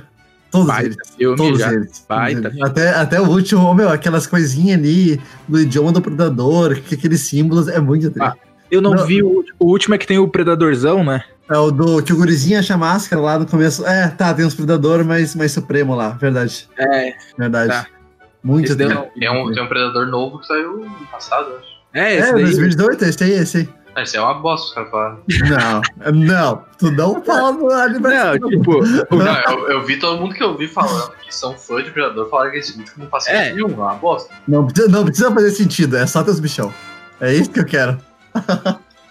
Todos 0.49 0.79
eles. 0.79 0.95
Baita 0.95 1.12
filme 1.17 1.36
Todos 1.36 1.60
já. 1.60 1.73
eles. 1.73 1.88
todos 1.88 2.06
Baita 2.08 2.47
eles. 2.47 2.62
Até, 2.62 2.89
até 2.91 3.19
o 3.19 3.27
último, 3.27 3.63
ô, 3.63 3.73
meu, 3.73 3.89
aquelas 3.89 4.25
coisinhas 4.25 4.79
ali 4.79 5.19
do 5.45 5.60
idioma 5.60 5.91
do 5.91 6.01
predador, 6.01 6.75
que 6.75 6.95
aqueles 6.95 7.19
símbolos 7.19 7.67
é 7.67 7.82
muito 7.82 8.10
triste. 8.10 8.21
Ah. 8.21 8.34
Eu 8.71 8.82
não, 8.82 8.91
Não. 8.91 9.06
vi 9.06 9.21
o, 9.21 9.43
o 9.60 9.65
último 9.65 9.93
é 9.93 9.97
que 9.97 10.08
tem 10.08 10.17
o 10.17 10.29
Predadorzão, 10.29 11.03
né? 11.03 11.21
É 11.51 11.58
o 11.58 11.69
do 11.69 12.01
que 12.01 12.13
o 12.13 12.15
gurizinho 12.15 12.58
acha 12.58 12.77
máscara 12.77 13.21
lá 13.21 13.38
no 13.38 13.45
começo. 13.45 13.86
É, 13.86 14.08
tá, 14.08 14.34
tem 14.34 14.45
uns 14.45 14.56
predador 14.56 15.03
mais, 15.03 15.36
mais 15.36 15.51
supremo 15.51 15.93
lá, 15.93 16.12
verdade. 16.12 16.69
É. 16.77 17.13
Verdade. 17.38 17.73
Tá. 17.73 17.88
Muito 18.41 18.73
Tem 18.73 18.88
um, 18.88 19.51
tem 19.51 19.63
um 19.63 19.67
predador 19.67 20.08
novo 20.08 20.39
que 20.39 20.47
saiu 20.47 20.77
no 20.77 21.08
passado, 21.08 21.47
acho. 21.60 21.73
É, 21.93 22.15
É, 22.15 22.17
esse 22.19 22.34
daí. 22.34 22.43
2018, 22.43 23.06
esse 23.06 23.23
aí, 23.23 23.32
esse 23.34 23.58
aí. 23.58 23.69
Isso 24.03 24.17
é 24.17 24.21
uma 24.21 24.34
bosta, 24.34 24.67
os 24.69 24.73
caras 24.73 24.89
falaram. 24.89 25.19
Não, 26.03 26.12
não, 26.13 26.63
tu 26.79 26.89
não 26.91 27.23
fala 27.23 27.53
do 27.53 27.69
Alien 27.71 28.01
vs 28.01 28.39
Não, 28.41 28.49
tipo, 28.49 28.84
Não, 29.15 29.41
eu, 29.51 29.69
eu 29.69 29.86
vi 29.86 29.99
todo 29.99 30.19
mundo 30.19 30.34
que 30.34 30.41
eu 30.41 30.58
vi 30.58 30.67
falando 30.67 31.12
que 31.21 31.34
são 31.36 31.56
fã 31.56 31.84
de 31.84 31.91
Predador 31.91 32.27
falaram 32.27 32.49
que 32.51 32.58
esse 32.58 32.75
último 32.75 33.03
não 33.03 33.10
faz 33.12 33.27
É. 33.27 33.49
sentido 33.49 33.67
nenhum, 33.67 33.79
é 33.79 33.84
uma 33.86 33.93
bosta. 33.93 34.34
Não 34.47 34.65
precisa, 34.65 34.88
não 34.91 35.06
precisa 35.06 35.32
fazer 35.32 35.51
sentido, 35.51 35.95
é 35.95 36.08
só 36.08 36.23
teus 36.23 36.39
bichão. 36.39 36.73
É 37.21 37.32
isso 37.34 37.51
que 37.51 37.60
eu 37.60 37.65
quero. 37.65 37.99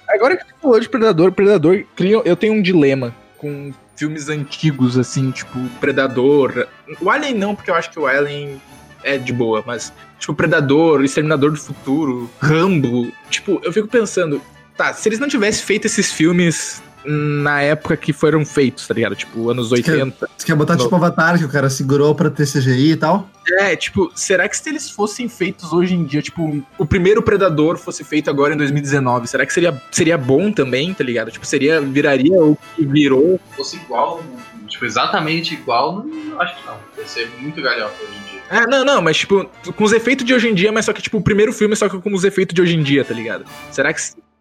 Agora 0.08 0.36
que 0.36 0.44
tu 0.44 0.54
falou 0.60 0.80
de 0.80 0.88
Predador, 0.88 1.30
Predador, 1.32 1.84
cria- 1.94 2.20
eu 2.24 2.36
tenho 2.36 2.54
um 2.54 2.60
dilema 2.62 3.14
com 3.38 3.72
filmes 3.96 4.28
antigos, 4.28 4.98
assim, 4.98 5.30
tipo, 5.30 5.58
Predador. 5.80 6.66
O 7.00 7.08
Alien 7.08 7.34
não, 7.34 7.54
porque 7.54 7.70
eu 7.70 7.74
acho 7.76 7.90
que 7.90 7.98
o 8.00 8.06
Alien 8.06 8.60
é 9.02 9.18
de 9.18 9.32
boa, 9.32 9.62
mas, 9.66 9.92
tipo, 10.18 10.34
Predador, 10.34 11.02
Exterminador 11.02 11.52
do 11.52 11.58
Futuro, 11.58 12.30
Rambo. 12.40 13.12
Tipo, 13.30 13.60
eu 13.62 13.72
fico 13.72 13.88
pensando, 13.88 14.40
tá, 14.76 14.92
se 14.92 15.08
eles 15.08 15.18
não 15.18 15.28
tivessem 15.28 15.64
feito 15.64 15.86
esses 15.86 16.12
filmes 16.12 16.82
na 17.04 17.60
época 17.60 17.96
que 17.96 18.12
foram 18.12 18.44
feitos, 18.44 18.86
tá 18.86 18.94
ligado? 18.94 19.16
Tipo, 19.16 19.50
anos 19.50 19.72
80. 19.72 20.28
Você 20.36 20.46
quer 20.46 20.54
botar 20.54 20.76
Não. 20.76 20.84
tipo 20.84 20.94
Avatar, 20.94 21.38
que 21.38 21.44
o 21.44 21.48
cara 21.48 21.68
segurou 21.68 22.14
pra 22.14 22.30
ter 22.30 22.46
CGI 22.46 22.92
e 22.92 22.96
tal? 22.96 23.28
É, 23.58 23.74
tipo, 23.74 24.10
será 24.14 24.48
que 24.48 24.56
se 24.56 24.68
eles 24.68 24.88
fossem 24.88 25.28
feitos 25.28 25.72
hoje 25.72 25.94
em 25.94 26.04
dia, 26.04 26.22
tipo, 26.22 26.64
o 26.78 26.86
primeiro 26.86 27.22
Predador 27.22 27.76
fosse 27.76 28.04
feito 28.04 28.30
agora 28.30 28.54
em 28.54 28.56
2019, 28.56 29.26
será 29.26 29.44
que 29.44 29.52
seria, 29.52 29.82
seria 29.90 30.16
bom 30.16 30.52
também, 30.52 30.94
tá 30.94 31.02
ligado? 31.02 31.30
Tipo, 31.30 31.44
seria, 31.44 31.80
viraria 31.80 32.40
o 32.40 32.56
que 32.76 32.84
virou 32.86 33.40
Se 33.50 33.56
fosse 33.56 33.76
igual, 33.76 34.22
tipo, 34.68 34.82
tipo, 34.82 34.84
exatamente 34.84 35.54
igual, 35.54 36.04
não, 36.04 36.40
acho 36.40 36.56
que 36.56 36.66
não. 36.66 36.76
Vai 36.96 37.06
ser 37.06 37.30
muito 37.38 37.60
galhofa 37.62 37.94
hoje 38.02 38.12
em 38.12 38.30
dia. 38.30 38.31
É, 38.50 38.66
não, 38.66 38.84
não, 38.84 39.00
mas 39.00 39.16
tipo, 39.16 39.48
com 39.76 39.84
os 39.84 39.92
efeitos 39.92 40.24
de 40.24 40.34
hoje 40.34 40.48
em 40.48 40.54
dia, 40.54 40.70
mas 40.70 40.84
só 40.84 40.92
que, 40.92 41.00
tipo, 41.02 41.18
o 41.18 41.22
primeiro 41.22 41.52
filme, 41.52 41.74
só 41.74 41.88
que 41.88 41.98
com 41.98 42.12
os 42.14 42.24
efeitos 42.24 42.54
de 42.54 42.60
hoje 42.60 42.76
em 42.76 42.82
dia, 42.82 43.04
tá 43.04 43.14
ligado? 43.14 43.44
Será 43.70 43.92
que. 43.92 44.00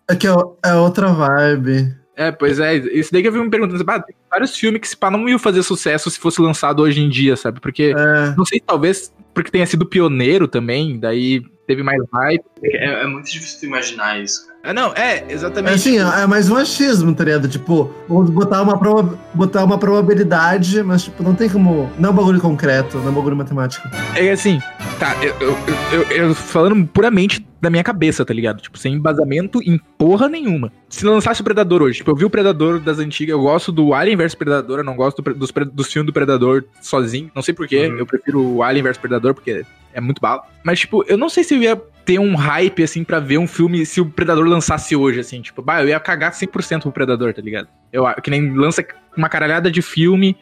É 0.10 0.16
que 0.16 0.28
é, 0.28 0.32
é 0.66 0.74
outra 0.76 1.08
vibe. 1.08 1.96
É, 2.16 2.32
pois 2.32 2.60
é, 2.60 2.76
isso 2.76 3.12
daí 3.12 3.22
que 3.22 3.30
eu 3.30 3.32
vi 3.32 3.40
me 3.40 3.50
perguntando, 3.50 3.84
ah, 3.88 4.00
tem 4.00 4.16
vários 4.30 4.56
filmes 4.56 4.82
que 4.82 4.88
se 4.88 4.98
pá 4.98 5.10
não 5.10 5.28
iam 5.30 5.40
fazer 5.40 5.64
sucesso 5.64 6.12
se 6.12 6.20
fosse 6.20 6.42
lançado 6.42 6.82
hoje 6.82 7.02
em 7.02 7.10
dia, 7.10 7.36
sabe? 7.36 7.60
Porque, 7.62 7.94
É. 7.98 8.36
não 8.36 8.46
sei, 8.46 8.60
talvez 8.60 9.14
porque 9.34 9.50
tenha 9.50 9.66
sido 9.66 9.86
pioneiro 9.86 10.48
também, 10.48 11.00
daí 11.00 11.42
teve 11.66 11.82
mais 11.84 12.02
hype. 12.14 12.44
É, 12.64 13.04
é 13.04 13.08
muito 13.08 13.32
difícil 13.32 13.62
tu 13.62 13.66
imaginar 13.66 14.22
isso, 14.22 14.46
cara. 14.46 14.51
Ah, 14.64 14.74
não, 14.76 14.94
é, 14.94 15.26
É 15.28 15.32
exatamente. 15.34 15.74
assim, 15.74 15.98
é 15.98 16.28
mais 16.28 16.48
um 16.50 16.56
achismo, 16.56 17.16
tá 17.16 17.24
ligado? 17.24 17.48
Tipo, 17.48 17.92
vamos 18.08 18.30
botar 18.30 18.62
uma, 18.62 18.78
proba- 18.78 19.18
botar 19.34 19.64
uma 19.64 19.76
probabilidade, 19.78 20.84
mas 20.84 21.04
tipo, 21.06 21.24
não 21.24 21.34
tem 21.34 21.50
como. 21.50 21.90
Não 21.98 22.10
é 22.10 22.12
um 22.12 22.16
bagulho 22.16 22.40
concreto, 22.40 22.98
não 23.00 23.08
é 23.08 23.10
um 23.10 23.14
bagulho 23.14 23.36
matemático. 23.36 23.88
É 24.16 24.30
assim, 24.32 24.60
tá, 25.00 25.16
eu, 25.24 25.34
eu, 25.42 25.58
eu- 25.92 26.04
eu- 26.28 26.36
falando 26.36 26.86
puramente 26.88 27.44
da 27.60 27.72
minha 27.72 27.84
cabeça, 27.84 28.24
tá 28.24 28.34
ligado? 28.36 28.62
Tipo, 28.62 28.78
sem 28.78 28.94
embasamento 28.94 29.60
em 29.64 29.80
porra 29.98 30.30
nenhuma. 30.30 30.72
Se 30.90 31.06
lançasse 31.06 31.42
o 31.42 31.44
Predador 31.44 31.82
hoje, 31.82 31.98
tipo, 31.98 32.12
eu 32.12 32.16
vi 32.16 32.26
o 32.26 32.30
Predador 32.30 32.80
das 32.80 33.00
antigas, 33.00 33.32
eu 33.34 33.42
gosto 33.42 33.72
do 33.72 33.96
Alien 33.96 34.16
vs 34.18 34.36
Predador, 34.36 34.80
eu 34.80 34.84
não 34.84 34.96
gosto 34.96 35.24
do 35.24 35.34
dos, 35.34 35.52
dos 35.74 35.92
filmes 35.92 36.06
do 36.06 36.14
Predador 36.14 36.64
sozinho, 36.82 37.32
não 37.34 37.42
sei 37.42 37.54
porquê, 37.56 37.88
Uhum. 37.88 37.98
eu 37.98 38.06
prefiro 38.06 38.40
o 38.44 38.62
Alien 38.64 38.84
vs 38.84 38.98
Predador 38.98 39.34
porque 39.34 39.64
é 39.94 40.00
muito 40.02 40.22
bala. 40.22 40.44
Mas, 40.64 40.80
tipo, 40.80 41.04
eu 41.08 41.18
não 41.18 41.30
sei 41.30 41.44
se 41.44 41.56
eu 41.56 41.62
ia 41.64 41.82
ter 42.06 42.20
um 42.20 42.36
hype, 42.36 42.84
assim, 42.84 43.04
pra 43.04 43.20
ver 43.20 43.38
um 43.38 43.48
filme 43.48 43.86
se 43.86 44.02
o 44.02 44.06
Predador 44.06 44.46
lançasse 44.46 44.96
hoje, 44.96 45.20
assim, 45.20 45.42
tipo, 45.42 45.62
bah, 45.62 45.82
eu 45.82 45.90
ia 45.90 46.00
cagar 46.00 46.32
100% 46.32 46.82
pro 46.82 46.92
Predador, 46.92 47.34
tá 47.34 47.42
ligado? 47.42 47.68
Eu, 47.92 48.06
que 48.22 48.30
nem 48.30 48.54
lança 48.56 48.86
uma 49.16 49.30
caralhada 49.30 49.70
de 49.70 49.82
filme 49.82 50.36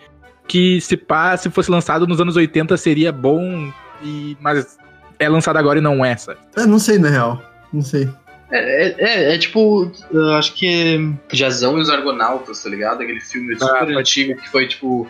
que 0.48 0.82
se 0.82 0.98
pá, 0.98 1.38
se 1.38 1.50
fosse 1.50 1.69
lançado 1.69 2.08
nos 2.08 2.19
anos 2.19 2.36
80 2.36 2.76
seria 2.78 3.12
bom, 3.12 3.72
e, 4.02 4.36
mas 4.39 4.78
é 5.19 5.30
lançado 5.30 5.58
agora 5.58 5.80
e 5.80 5.82
não 5.82 6.04
é, 6.04 6.15
sabe? 6.17 6.39
Eu 6.56 6.67
não 6.67 6.80
sei, 6.80 6.98
na 6.98 7.10
real. 7.10 7.43
Não 7.72 7.82
sei. 7.82 8.10
É, 8.52 8.58
é, 8.58 8.95
é, 8.98 9.36
é 9.36 9.38
tipo, 9.38 9.91
eu 10.12 10.34
acho 10.34 10.54
que 10.56 10.67
é 10.67 11.36
Jazão 11.36 11.78
e 11.78 11.82
os 11.82 11.89
Argonautas, 11.89 12.63
tá 12.63 12.69
ligado? 12.69 13.02
Aquele 13.04 13.22
filme 13.22 13.54
super 13.54 13.95
Ah, 13.95 14.00
antigo 14.00 14.36
que 14.36 14.50
foi 14.50 14.67
tipo 14.67 15.08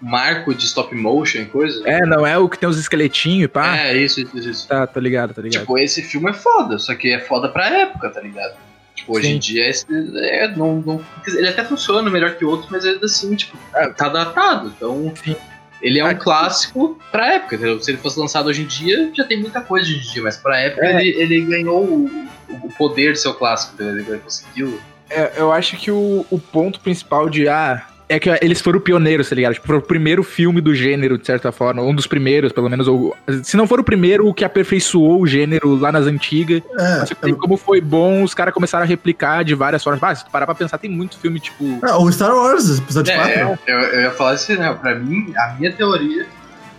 marco 0.00 0.54
de 0.54 0.64
stop 0.64 0.94
motion 0.94 1.38
e 1.40 1.46
coisa. 1.46 1.82
É, 1.88 2.00
não 2.06 2.26
é 2.26 2.38
o 2.38 2.48
que 2.48 2.58
tem 2.58 2.68
os 2.68 2.78
esqueletinhos 2.78 3.44
e 3.44 3.48
pá. 3.48 3.76
É, 3.76 3.96
isso, 3.96 4.20
isso, 4.20 4.38
isso. 4.38 4.68
Tá, 4.68 4.86
tá 4.86 5.00
ligado, 5.00 5.34
tá 5.34 5.42
ligado. 5.42 5.60
Tipo, 5.62 5.78
esse 5.78 6.02
filme 6.02 6.30
é 6.30 6.34
foda, 6.34 6.78
só 6.78 6.94
que 6.94 7.12
é 7.12 7.20
foda 7.20 7.48
pra 7.48 7.68
época, 7.68 8.08
tá 8.10 8.20
ligado? 8.20 8.54
Tipo, 8.94 9.16
hoje 9.16 9.28
Sim. 9.28 9.34
em 9.34 9.38
dia 9.38 9.68
esse, 9.68 9.86
é, 10.16 10.48
não, 10.56 10.82
não, 10.84 11.04
ele 11.26 11.48
até 11.48 11.64
funciona 11.64 12.10
melhor 12.10 12.34
que 12.34 12.44
outros, 12.44 12.70
mas 12.70 12.84
ainda 12.84 13.06
assim, 13.06 13.34
tipo, 13.36 13.56
tá 13.96 14.08
datado. 14.08 14.72
Então, 14.76 15.12
Sim. 15.24 15.36
ele 15.80 16.00
é 16.00 16.04
um 16.04 16.08
Ah, 16.08 16.14
clássico 16.14 16.98
pra 17.12 17.34
época, 17.34 17.54
entendeu? 17.56 17.80
Se 17.80 17.90
ele 17.90 17.98
fosse 17.98 18.18
lançado 18.18 18.46
hoje 18.48 18.62
em 18.62 18.66
dia, 18.66 19.10
já 19.14 19.24
tem 19.24 19.40
muita 19.40 19.60
coisa 19.60 19.86
hoje 19.86 19.98
em 19.98 20.12
dia, 20.12 20.22
mas 20.22 20.36
pra 20.36 20.58
época 20.60 20.84
É. 20.84 21.00
ele, 21.00 21.10
ele 21.22 21.40
ganhou 21.42 21.84
o, 21.84 22.28
o 22.64 22.68
poder 22.76 23.12
de 23.12 23.20
ser 23.20 23.28
o 23.28 23.34
clássico, 23.34 23.74
entendeu? 23.74 23.98
Ele 24.14 24.18
conseguiu. 24.20 24.80
É, 25.10 25.32
eu 25.36 25.52
acho 25.52 25.76
que 25.76 25.90
o, 25.90 26.26
o 26.28 26.38
ponto 26.38 26.80
principal 26.80 27.30
de 27.30 27.48
ah, 27.48 27.86
é 28.08 28.18
que 28.18 28.30
eles 28.40 28.60
foram 28.60 28.80
pioneiros, 28.80 29.28
tá 29.28 29.34
ligado? 29.34 29.54
Tipo, 29.54 29.66
foi 29.66 29.76
o 29.76 29.82
primeiro 29.82 30.22
filme 30.22 30.60
do 30.60 30.74
gênero, 30.74 31.18
de 31.18 31.26
certa 31.26 31.52
forma. 31.52 31.82
Um 31.82 31.94
dos 31.94 32.06
primeiros, 32.06 32.52
pelo 32.52 32.68
menos. 32.68 32.88
Ou, 32.88 33.16
se 33.42 33.56
não 33.56 33.66
for 33.66 33.78
o 33.78 33.84
primeiro, 33.84 34.26
o 34.26 34.32
que 34.32 34.44
aperfeiçoou 34.44 35.20
o 35.20 35.26
gênero 35.26 35.76
lá 35.76 35.92
nas 35.92 36.06
antigas. 36.06 36.62
É, 36.78 36.98
Mas, 37.00 37.08
tipo, 37.08 37.36
como 37.36 37.56
foi 37.56 37.80
bom, 37.80 38.22
os 38.22 38.32
caras 38.32 38.54
começaram 38.54 38.84
a 38.84 38.86
replicar 38.86 39.44
de 39.44 39.54
várias 39.54 39.84
formas. 39.84 40.02
Ah, 40.02 40.14
se 40.14 40.24
tu 40.24 40.30
parar 40.30 40.46
pra 40.46 40.54
pensar, 40.54 40.78
tem 40.78 40.90
muito 40.90 41.18
filme, 41.18 41.38
tipo. 41.38 41.64
é, 41.86 41.92
o 41.92 42.10
Star 42.10 42.34
Wars, 42.34 42.78
episódio 42.78 43.14
4. 43.14 43.32
É, 43.32 43.56
eu, 43.66 43.78
eu 43.78 44.00
ia 44.02 44.10
falar 44.10 44.34
isso, 44.34 44.52
né? 44.54 44.72
Pra 44.80 44.94
mim, 44.94 45.32
a 45.36 45.54
minha 45.58 45.72
teoria 45.72 46.26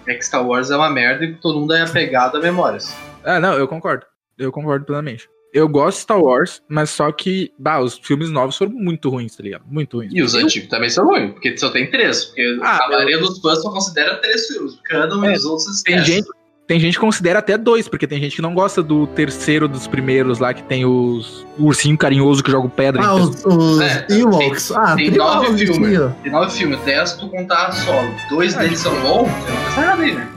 é 0.07 0.15
que 0.15 0.25
Star 0.25 0.45
Wars 0.45 0.71
é 0.71 0.75
uma 0.75 0.89
merda 0.89 1.25
e 1.25 1.33
que 1.33 1.41
todo 1.41 1.59
mundo 1.59 1.73
é 1.73 1.83
apegado 1.83 2.37
a 2.37 2.41
memórias. 2.41 2.95
Ah, 3.23 3.39
não, 3.39 3.53
eu 3.53 3.67
concordo. 3.67 4.05
Eu 4.37 4.51
concordo 4.51 4.85
plenamente. 4.85 5.29
Eu 5.53 5.67
gosto 5.67 5.97
de 5.97 6.03
Star 6.03 6.21
Wars, 6.21 6.61
mas 6.69 6.89
só 6.91 7.11
que, 7.11 7.51
bah, 7.57 7.79
os 7.79 7.97
filmes 7.97 8.29
novos 8.29 8.55
foram 8.55 8.71
muito 8.71 9.09
ruins, 9.09 9.35
tá 9.35 9.41
ligado? 9.43 9.63
Muito 9.67 9.97
ruins. 9.97 10.11
E 10.13 10.21
os 10.21 10.33
Eu- 10.35 10.41
antigos 10.41 10.69
também 10.69 10.89
são 10.89 11.05
ruins, 11.05 11.31
porque 11.31 11.57
só 11.57 11.69
tem 11.69 11.89
três. 11.89 12.25
Porque 12.25 12.59
Ah, 12.61 12.85
a 12.85 12.89
maioria 12.89 13.17
dos 13.17 13.39
fãs 13.39 13.61
só 13.61 13.71
considera 13.71 14.15
três 14.17 14.45
filmes. 14.47 14.77
Cada 14.85 15.17
um 15.17 15.25
É, 15.25 15.33
e 15.33 15.37
os 15.37 15.45
outros 15.45 15.81
Tem 15.81 16.03
gente, 16.03 16.27
tem 16.67 16.79
gente 16.79 16.93
que 16.93 16.99
considera 16.99 17.39
até 17.39 17.57
dois, 17.57 17.87
porque 17.87 18.05
tem 18.05 18.19
gente 18.19 18.35
que 18.35 18.41
não 18.43 18.53
gosta 18.53 18.83
do 18.83 19.07
terceiro 19.07 19.67
dos 19.67 19.87
primeiros 19.87 20.37
lá, 20.37 20.53
que 20.53 20.61
tem 20.61 20.85
os 20.85 21.43
o 21.57 21.65
ursinho 21.65 21.97
carinhoso 21.97 22.43
que 22.43 22.51
joga 22.51 22.69
pedra. 22.69 23.01
Ah, 23.03 23.17
em 23.17 23.21
os, 23.21 23.43
os 23.43 23.81
É, 23.81 24.05
Ewoks. 24.07 24.71
Ah, 24.71 24.95
tem 24.95 25.09
tem 25.09 25.17
nove 25.17 25.57
filmes. 25.65 25.99
Tem 26.21 26.31
nove 26.31 26.51
filmes, 26.55 26.79
até 26.79 27.03
se 27.07 27.19
tu 27.19 27.27
contar 27.27 27.71
solo. 27.71 28.07
Dois 28.29 28.55
Ah, 28.55 28.59
deles 28.61 28.79
são 28.79 28.93
bons, 29.01 29.27
você 29.73 29.81
não 29.81 29.93
aí, 29.93 30.13
né? 30.13 30.27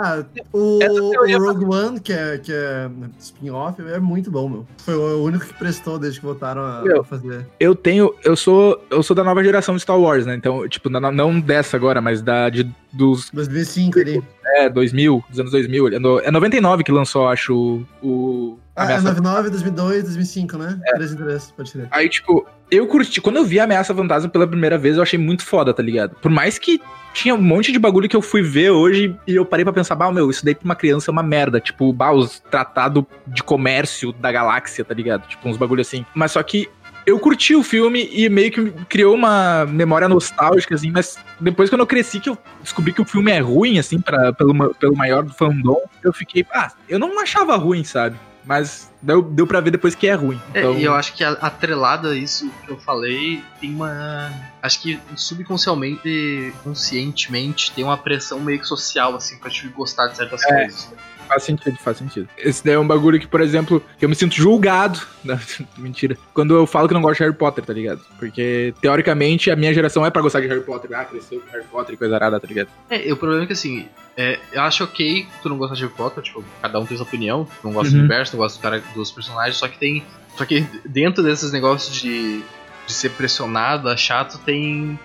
Ah, 0.00 0.24
o, 0.52 0.78
o 0.78 1.38
Rogue 1.44 1.64
One, 1.64 1.98
que 1.98 2.12
é, 2.12 2.38
que 2.38 2.52
é 2.52 2.88
spin-off, 3.18 3.82
é 3.82 3.98
muito 3.98 4.30
bom, 4.30 4.48
meu. 4.48 4.66
Foi 4.84 4.94
o 4.94 5.24
único 5.24 5.44
que 5.44 5.54
prestou 5.54 5.98
desde 5.98 6.20
que 6.20 6.26
voltaram 6.26 6.62
a, 6.64 6.82
Meu. 6.82 7.02
fazer. 7.02 7.44
Eu 7.58 7.74
tenho. 7.74 8.14
Eu 8.22 8.36
sou. 8.36 8.80
Eu 8.90 9.02
sou 9.02 9.16
da 9.16 9.24
nova 9.24 9.42
geração 9.42 9.74
de 9.74 9.82
Star 9.82 9.98
Wars, 9.98 10.24
né? 10.24 10.36
Então, 10.36 10.68
tipo, 10.68 10.88
na- 10.88 11.10
não 11.10 11.40
dessa 11.40 11.76
agora, 11.76 12.00
mas 12.00 12.22
da 12.22 12.48
de, 12.48 12.70
dos 12.92 13.28
2005 13.32 13.98
ali. 13.98 14.22
É, 14.56 14.68
2000, 14.68 15.24
dos 15.28 15.38
anos 15.40 15.52
2000. 15.52 15.88
É 15.94 15.98
no- 15.98 16.20
É 16.20 16.30
99 16.30 16.82
que 16.84 16.92
lançou, 16.92 17.28
acho, 17.28 17.84
o. 18.02 18.58
Ah, 18.74 18.82
é 18.82 18.84
Ameaça 18.86 19.04
99, 19.08 19.50
2002, 19.50 20.04
2005, 20.04 20.56
né? 20.58 20.78
É. 20.86 20.92
3 20.94 21.12
em 21.12 21.16
3, 21.16 21.50
pode 21.56 21.72
crer. 21.72 21.88
Aí, 21.90 22.08
tipo, 22.08 22.46
eu 22.70 22.86
curti. 22.86 23.20
Quando 23.20 23.36
eu 23.36 23.44
vi 23.44 23.58
a 23.58 23.64
Ameaça 23.64 23.92
Fantasma 23.94 24.28
pela 24.30 24.46
primeira 24.46 24.78
vez, 24.78 24.96
eu 24.96 25.02
achei 25.02 25.18
muito 25.18 25.44
foda, 25.44 25.74
tá 25.74 25.82
ligado? 25.82 26.14
Por 26.22 26.30
mais 26.30 26.58
que 26.58 26.80
tinha 27.12 27.34
um 27.34 27.42
monte 27.42 27.72
de 27.72 27.78
bagulho 27.78 28.08
que 28.08 28.14
eu 28.14 28.22
fui 28.22 28.40
ver 28.42 28.70
hoje 28.70 29.16
e 29.26 29.34
eu 29.34 29.44
parei 29.44 29.64
pra 29.64 29.72
pensar, 29.72 29.96
bah, 29.96 30.12
meu, 30.12 30.30
isso 30.30 30.44
daí 30.44 30.54
pra 30.54 30.64
uma 30.64 30.76
criança 30.76 31.10
é 31.10 31.12
uma 31.12 31.22
merda. 31.24 31.58
Tipo, 31.58 31.92
bah, 31.92 32.12
os 32.12 32.38
tratado 32.38 33.04
de 33.26 33.42
comércio 33.42 34.12
da 34.12 34.30
galáxia, 34.30 34.84
tá 34.84 34.94
ligado? 34.94 35.26
Tipo, 35.26 35.48
uns 35.48 35.56
bagulho 35.56 35.80
assim. 35.80 36.06
Mas 36.14 36.30
só 36.32 36.42
que. 36.42 36.68
Eu 37.08 37.18
curti 37.18 37.56
o 37.56 37.62
filme 37.62 38.06
e 38.12 38.28
meio 38.28 38.52
que 38.52 38.70
criou 38.86 39.14
uma 39.14 39.64
memória 39.64 40.06
nostálgica, 40.06 40.74
assim, 40.74 40.90
mas 40.90 41.16
depois 41.40 41.70
quando 41.70 41.80
eu 41.80 41.86
cresci, 41.86 42.20
que 42.20 42.28
eu 42.28 42.36
descobri 42.62 42.92
que 42.92 43.00
o 43.00 43.04
filme 43.06 43.32
é 43.32 43.38
ruim, 43.38 43.78
assim, 43.78 43.98
pra, 43.98 44.30
pelo, 44.34 44.74
pelo 44.74 44.94
maior 44.94 45.24
do 45.24 45.32
fandom, 45.32 45.80
eu 46.04 46.12
fiquei, 46.12 46.44
ah, 46.52 46.70
eu 46.86 46.98
não 46.98 47.18
achava 47.18 47.56
ruim, 47.56 47.82
sabe? 47.82 48.18
Mas 48.44 48.90
deu, 49.00 49.22
deu 49.22 49.46
pra 49.46 49.58
ver 49.60 49.70
depois 49.70 49.94
que 49.94 50.06
é 50.06 50.12
ruim. 50.12 50.38
É, 50.52 50.60
Então, 50.60 50.74
e 50.78 50.84
eu 50.84 50.94
acho 50.94 51.14
que 51.14 51.24
atrelada 51.24 52.10
a 52.10 52.14
isso 52.14 52.50
que 52.66 52.72
eu 52.72 52.76
falei, 52.78 53.42
tem 53.58 53.74
uma. 53.74 54.30
Acho 54.62 54.82
que 54.82 55.00
subconscientemente, 55.16 56.52
conscientemente, 56.62 57.72
tem 57.72 57.84
uma 57.84 57.96
pressão 57.96 58.38
meio 58.38 58.58
que 58.58 58.66
social, 58.66 59.14
assim, 59.16 59.38
pra 59.38 59.50
te 59.50 59.66
gostar 59.68 60.08
de 60.08 60.16
certas 60.16 60.42
É. 60.44 60.60
coisas. 60.60 60.92
Faz 61.28 61.42
sentido, 61.44 61.76
faz 61.78 61.98
sentido. 61.98 62.28
Esse 62.38 62.64
daí 62.64 62.74
é 62.74 62.78
um 62.78 62.86
bagulho 62.86 63.20
que, 63.20 63.26
por 63.26 63.40
exemplo, 63.40 63.82
eu 64.00 64.08
me 64.08 64.14
sinto 64.14 64.34
julgado. 64.34 65.00
Não, 65.24 65.38
mentira. 65.76 66.16
Quando 66.32 66.54
eu 66.56 66.66
falo 66.66 66.88
que 66.88 66.94
não 66.94 67.02
gosto 67.02 67.18
de 67.18 67.24
Harry 67.24 67.36
Potter, 67.36 67.64
tá 67.64 67.72
ligado? 67.72 68.00
Porque, 68.18 68.72
teoricamente, 68.80 69.50
a 69.50 69.56
minha 69.56 69.72
geração 69.74 70.06
é 70.06 70.10
pra 70.10 70.22
gostar 70.22 70.40
de 70.40 70.46
Harry 70.48 70.62
Potter. 70.62 70.90
Ah, 70.96 71.04
cresceu 71.04 71.40
com 71.40 71.50
Harry 71.52 71.64
Potter 71.70 71.94
e 71.94 71.98
coisa 71.98 72.14
arada, 72.14 72.40
tá 72.40 72.46
ligado? 72.48 72.68
É, 72.88 73.12
o 73.12 73.16
problema 73.16 73.42
é 73.44 73.46
que 73.46 73.52
assim, 73.52 73.86
é, 74.16 74.38
eu 74.52 74.62
acho 74.62 74.84
ok 74.84 75.26
tu 75.42 75.48
não 75.48 75.58
gosta 75.58 75.74
de 75.76 75.82
Harry 75.82 75.94
Potter, 75.94 76.22
tipo, 76.22 76.42
cada 76.62 76.78
um 76.80 76.86
tem 76.86 76.96
sua 76.96 77.04
opinião, 77.06 77.44
tu 77.44 77.66
não 77.66 77.74
gosta 77.74 77.90
do 77.90 77.96
Uhum. 77.96 78.00
universo, 78.04 78.32
não 78.36 78.42
gosta 78.42 78.58
do 78.58 78.62
cara, 78.62 78.82
dos 78.94 79.10
personagens, 79.10 79.56
só 79.56 79.68
que 79.68 79.78
tem. 79.78 80.02
Só 80.36 80.44
que 80.46 80.64
dentro 80.84 81.22
desses 81.22 81.50
negócios 81.52 81.94
de, 82.00 82.42
de 82.88 82.94
ser 82.94 83.10
pressionado, 83.10 83.96
chato, 83.98 84.38
tem. 84.38 84.98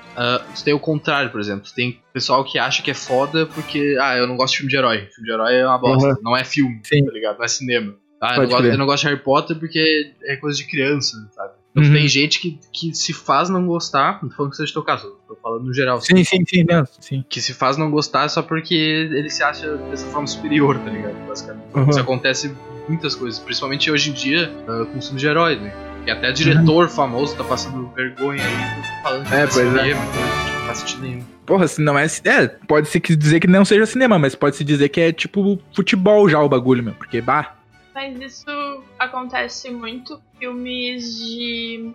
tu 0.55 0.63
tem 0.63 0.73
o 0.73 0.79
contrário, 0.79 1.29
por 1.29 1.39
exemplo. 1.41 1.69
Tem 1.75 1.99
pessoal 2.13 2.43
que 2.45 2.57
acha 2.57 2.81
que 2.81 2.89
é 2.89 2.93
foda 2.93 3.45
porque, 3.45 3.97
ah, 4.01 4.17
eu 4.17 4.25
não 4.25 4.37
gosto 4.37 4.53
de 4.53 4.57
filme 4.59 4.71
de 4.71 4.77
herói. 4.77 4.97
Filme 5.13 5.27
de 5.27 5.31
herói 5.33 5.55
é 5.55 5.67
uma 5.67 5.77
bosta, 5.77 6.07
Uhum. 6.09 6.15
não 6.23 6.37
é 6.37 6.43
filme, 6.45 6.79
Sim. 6.83 7.05
tá 7.05 7.11
ligado? 7.11 7.37
Não 7.37 7.45
é 7.45 7.47
cinema. 7.49 7.93
Ah, 8.21 8.35
eu 8.37 8.43
não, 8.43 8.49
gosto, 8.49 8.65
eu 8.65 8.77
não 8.77 8.85
gosto 8.85 9.01
de 9.03 9.09
Harry 9.09 9.21
Potter 9.21 9.59
porque 9.59 10.13
é 10.23 10.37
coisa 10.37 10.57
de 10.57 10.63
criança, 10.65 11.17
sabe? 11.35 11.51
Então 11.71 11.83
Uhum. 11.83 11.91
tem 11.93 12.07
gente 12.07 12.39
que, 12.39 12.57
que 12.71 12.93
se 12.95 13.11
faz 13.11 13.49
não 13.49 13.65
gostar, 13.65 14.19
não 14.21 14.29
tô 14.29 14.35
falando 14.35 14.51
que 14.51 14.57
seja 14.57 14.71
teu 14.71 14.83
caso, 14.83 15.17
tô 15.27 15.35
falando 15.35 15.65
no 15.65 15.73
geral. 15.73 15.99
Sim, 15.99 16.23
sim, 16.23 16.43
sim, 16.47 16.63
não, 16.63 16.85
sim. 17.01 17.25
que 17.27 17.41
se 17.41 17.53
faz 17.53 17.75
não 17.75 17.91
gostar 17.91 18.29
só 18.29 18.41
porque 18.41 18.73
ele 18.75 19.29
se 19.29 19.43
acha 19.43 19.75
dessa 19.89 20.05
forma 20.07 20.27
superior, 20.27 20.77
tá 20.79 20.89
ligado? 20.89 21.15
Basicamente. 21.27 21.65
Uhum. 21.75 21.89
Isso 21.89 21.99
acontece 21.99 22.55
muitas 22.87 23.13
coisas, 23.15 23.39
principalmente 23.39 23.91
hoje 23.91 24.11
em 24.11 24.13
dia 24.13 24.49
ah, 24.69 24.85
com 24.85 25.01
filmes 25.01 25.19
de 25.19 25.27
herói, 25.27 25.55
né? 25.57 25.73
Que 26.03 26.11
até 26.11 26.31
diretor 26.31 26.89
famoso 26.89 27.35
tá 27.35 27.43
passando 27.43 27.87
vergonha 27.95 28.43
aí 28.43 29.01
falando 29.03 29.27
que 29.27 29.33
É, 29.33 29.41
é 29.41 29.47
pois 29.47 29.57
é. 29.57 29.79
cinema, 29.79 30.01
tipo, 30.05 30.19
não 30.19 30.65
faz 30.65 30.77
sentido 30.79 31.01
nenhum. 31.01 31.23
Porra, 31.45 31.67
se 31.67 31.81
não 31.81 31.99
é. 31.99 32.05
É, 32.05 32.47
pode 32.47 32.87
se 32.87 32.99
dizer 32.99 33.39
que 33.39 33.47
não 33.47 33.65
seja 33.65 33.85
cinema, 33.85 34.17
mas 34.17 34.35
pode 34.35 34.55
se 34.55 34.63
dizer 34.63 34.89
que 34.89 35.01
é 35.01 35.11
tipo 35.11 35.59
futebol 35.73 36.27
já 36.29 36.39
o 36.41 36.49
bagulho, 36.49 36.83
meu. 36.83 36.93
Porque, 36.93 37.21
bah. 37.21 37.55
Mas 37.93 38.19
isso 38.19 38.83
acontece 38.97 39.69
muito 39.69 40.21
em 40.35 40.39
filmes 40.39 41.15
de 41.17 41.91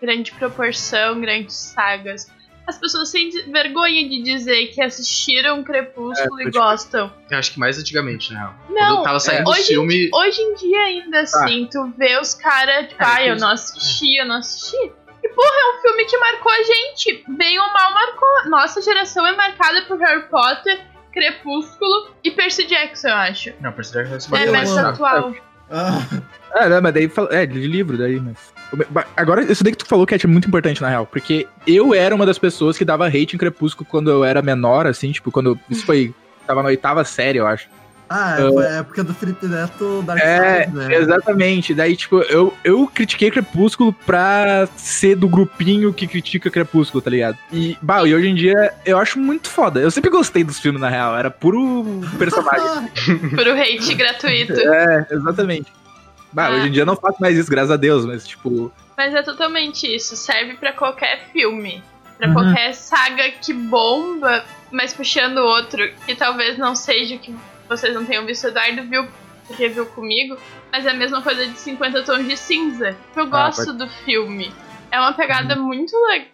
grande 0.00 0.32
proporção, 0.32 1.20
grandes 1.20 1.54
sagas. 1.54 2.30
As 2.66 2.78
pessoas 2.78 3.08
sentem 3.10 3.50
vergonha 3.50 4.08
de 4.08 4.22
dizer 4.22 4.68
que 4.68 4.80
assistiram 4.80 5.64
Crepúsculo 5.64 6.40
É, 6.40 6.44
e 6.44 6.50
gostam. 6.50 7.12
Eu 7.30 7.38
acho 7.38 7.52
que 7.52 7.58
mais 7.58 7.78
antigamente, 7.78 8.32
né? 8.32 8.50
Quando 8.68 8.74
Não, 8.78 9.02
tava 9.02 9.18
saindo 9.18 9.48
o 9.48 9.52
hoje, 9.52 9.64
filme. 9.64 10.08
hoje 10.14 10.40
em 10.40 10.54
dia 10.54 10.78
ainda 10.80 11.20
assim, 11.20 11.68
tu 11.70 11.92
vê 11.98 12.18
os 12.20 12.34
caras, 12.34 12.88
tipo, 12.88 13.02
É, 13.02 13.06
ah, 13.06 13.26
eu 13.26 13.36
não 13.36 13.48
assisti, 13.48 14.16
eu 14.16 14.26
não 14.26 14.36
assisti. 14.36 14.76
E 15.24 15.28
porra, 15.28 15.48
é 15.48 15.78
um 15.78 15.82
filme 15.82 16.04
que 16.04 16.16
marcou 16.18 16.52
a 16.52 16.62
gente. 16.62 17.24
Bem 17.28 17.58
ou 17.58 17.72
mal 17.72 17.92
marcou. 17.94 18.50
Nossa 18.50 18.80
geração 18.80 19.26
é 19.26 19.34
marcada 19.36 19.82
por 19.86 19.98
Harry 19.98 20.28
Potter, 20.28 20.80
Crepúsculo 21.12 22.10
e 22.24 22.30
Percy 22.30 22.66
Jackson, 22.66 23.08
eu 23.08 23.14
acho. 23.14 23.52
Não, 23.60 23.72
Percy 23.72 23.92
Jackson 23.92 24.36
É 24.36 24.48
eu 24.48 24.52
mais 24.52 24.70
amo. 24.76 24.88
atual. 24.88 25.34
Ah, 25.70 25.98
Ah, 26.54 26.68
não, 26.68 26.82
mas 26.82 26.92
daí 26.92 27.08
fala- 27.08 27.28
é 27.34 27.46
de 27.46 27.58
livro 27.66 27.96
daí, 27.96 28.20
mas 28.20 28.51
agora 29.16 29.42
isso 29.44 29.62
daí 29.62 29.72
que 29.72 29.78
tu 29.78 29.86
falou 29.86 30.06
que 30.06 30.14
é 30.14 30.26
muito 30.26 30.48
importante 30.48 30.80
na 30.82 30.88
real, 30.88 31.06
porque 31.06 31.46
eu 31.66 31.94
era 31.94 32.14
uma 32.14 32.26
das 32.26 32.38
pessoas 32.38 32.76
que 32.78 32.84
dava 32.84 33.06
hate 33.06 33.34
em 33.34 33.38
Crepúsculo 33.38 33.86
quando 33.90 34.10
eu 34.10 34.24
era 34.24 34.42
menor, 34.42 34.86
assim, 34.86 35.10
tipo 35.12 35.30
quando 35.30 35.58
isso 35.70 35.84
foi 35.84 36.14
tava 36.46 36.62
na 36.62 36.68
oitava 36.68 37.04
série, 37.04 37.38
eu 37.38 37.46
acho. 37.46 37.68
ah, 38.10 38.36
é, 38.38 38.48
foi 38.50 38.66
a 38.66 38.70
época 38.80 39.02
do 39.04 39.14
Felipe 39.14 39.46
Neto 39.46 40.02
Dark 40.02 40.20
É, 40.20 40.64
Side, 40.64 40.76
né? 40.76 40.94
exatamente. 40.96 41.72
Daí, 41.72 41.96
tipo, 41.96 42.18
eu, 42.22 42.52
eu 42.62 42.86
critiquei 42.92 43.30
Crepúsculo 43.30 43.92
pra 44.04 44.68
ser 44.76 45.14
do 45.16 45.28
grupinho 45.28 45.92
que 45.94 46.06
critica 46.06 46.50
Crepúsculo, 46.50 47.00
tá 47.00 47.08
ligado? 47.08 47.38
E, 47.52 47.78
bah, 47.80 48.06
e 48.06 48.14
hoje 48.14 48.28
em 48.28 48.34
dia 48.34 48.74
eu 48.84 48.98
acho 48.98 49.18
muito 49.18 49.48
foda. 49.48 49.80
Eu 49.80 49.90
sempre 49.90 50.10
gostei 50.10 50.44
dos 50.44 50.58
filmes, 50.58 50.80
na 50.80 50.90
real. 50.90 51.16
Era 51.16 51.30
puro 51.30 51.84
personagem. 52.18 52.90
Por 53.34 53.46
o 53.46 53.52
hate 53.52 53.94
gratuito. 53.94 54.52
é, 54.60 55.06
exatamente. 55.10 55.72
Bah, 56.32 56.46
Ah. 56.46 56.50
hoje 56.52 56.68
em 56.68 56.70
dia 56.72 56.82
eu 56.82 56.86
não 56.86 56.96
faço 56.96 57.20
mais 57.20 57.36
isso, 57.36 57.50
graças 57.50 57.70
a 57.70 57.76
Deus, 57.76 58.04
mas, 58.06 58.26
tipo, 58.26 58.72
Mas 58.96 59.14
é 59.14 59.22
totalmente 59.22 59.84
isso. 59.92 60.16
Serve 60.16 60.54
pra 60.54 60.72
qualquer 60.72 61.28
filme. 61.32 61.82
Pra 62.18 62.28
Uhum. 62.28 62.34
qualquer 62.34 62.72
saga 62.74 63.30
que 63.32 63.52
bomba, 63.52 64.44
mas 64.70 64.92
puxando 64.94 65.38
outro, 65.38 65.82
que 66.06 66.14
talvez 66.14 66.56
não 66.56 66.74
seja 66.76 67.16
o 67.16 67.18
que 67.18 67.34
vocês 67.68 67.94
não 67.94 68.04
tenham 68.04 68.24
visto. 68.24 68.44
O 68.44 68.48
Eduardo 68.48 68.82
viu, 68.84 69.08
porque 69.46 69.68
viu 69.68 69.86
comigo, 69.86 70.36
mas 70.70 70.86
é 70.86 70.90
a 70.90 70.94
mesma 70.94 71.20
coisa 71.20 71.46
de 71.46 71.58
50 71.58 72.02
Tons 72.04 72.26
de 72.28 72.36
Cinza. 72.36 72.96
Eu 73.16 73.26
gosto 73.26 73.72
do 73.72 73.88
filme. 73.88 74.52
É 74.90 75.00
uma 75.00 75.12
pegada 75.14 75.56
muito 75.56 75.96
legal. 76.06 76.28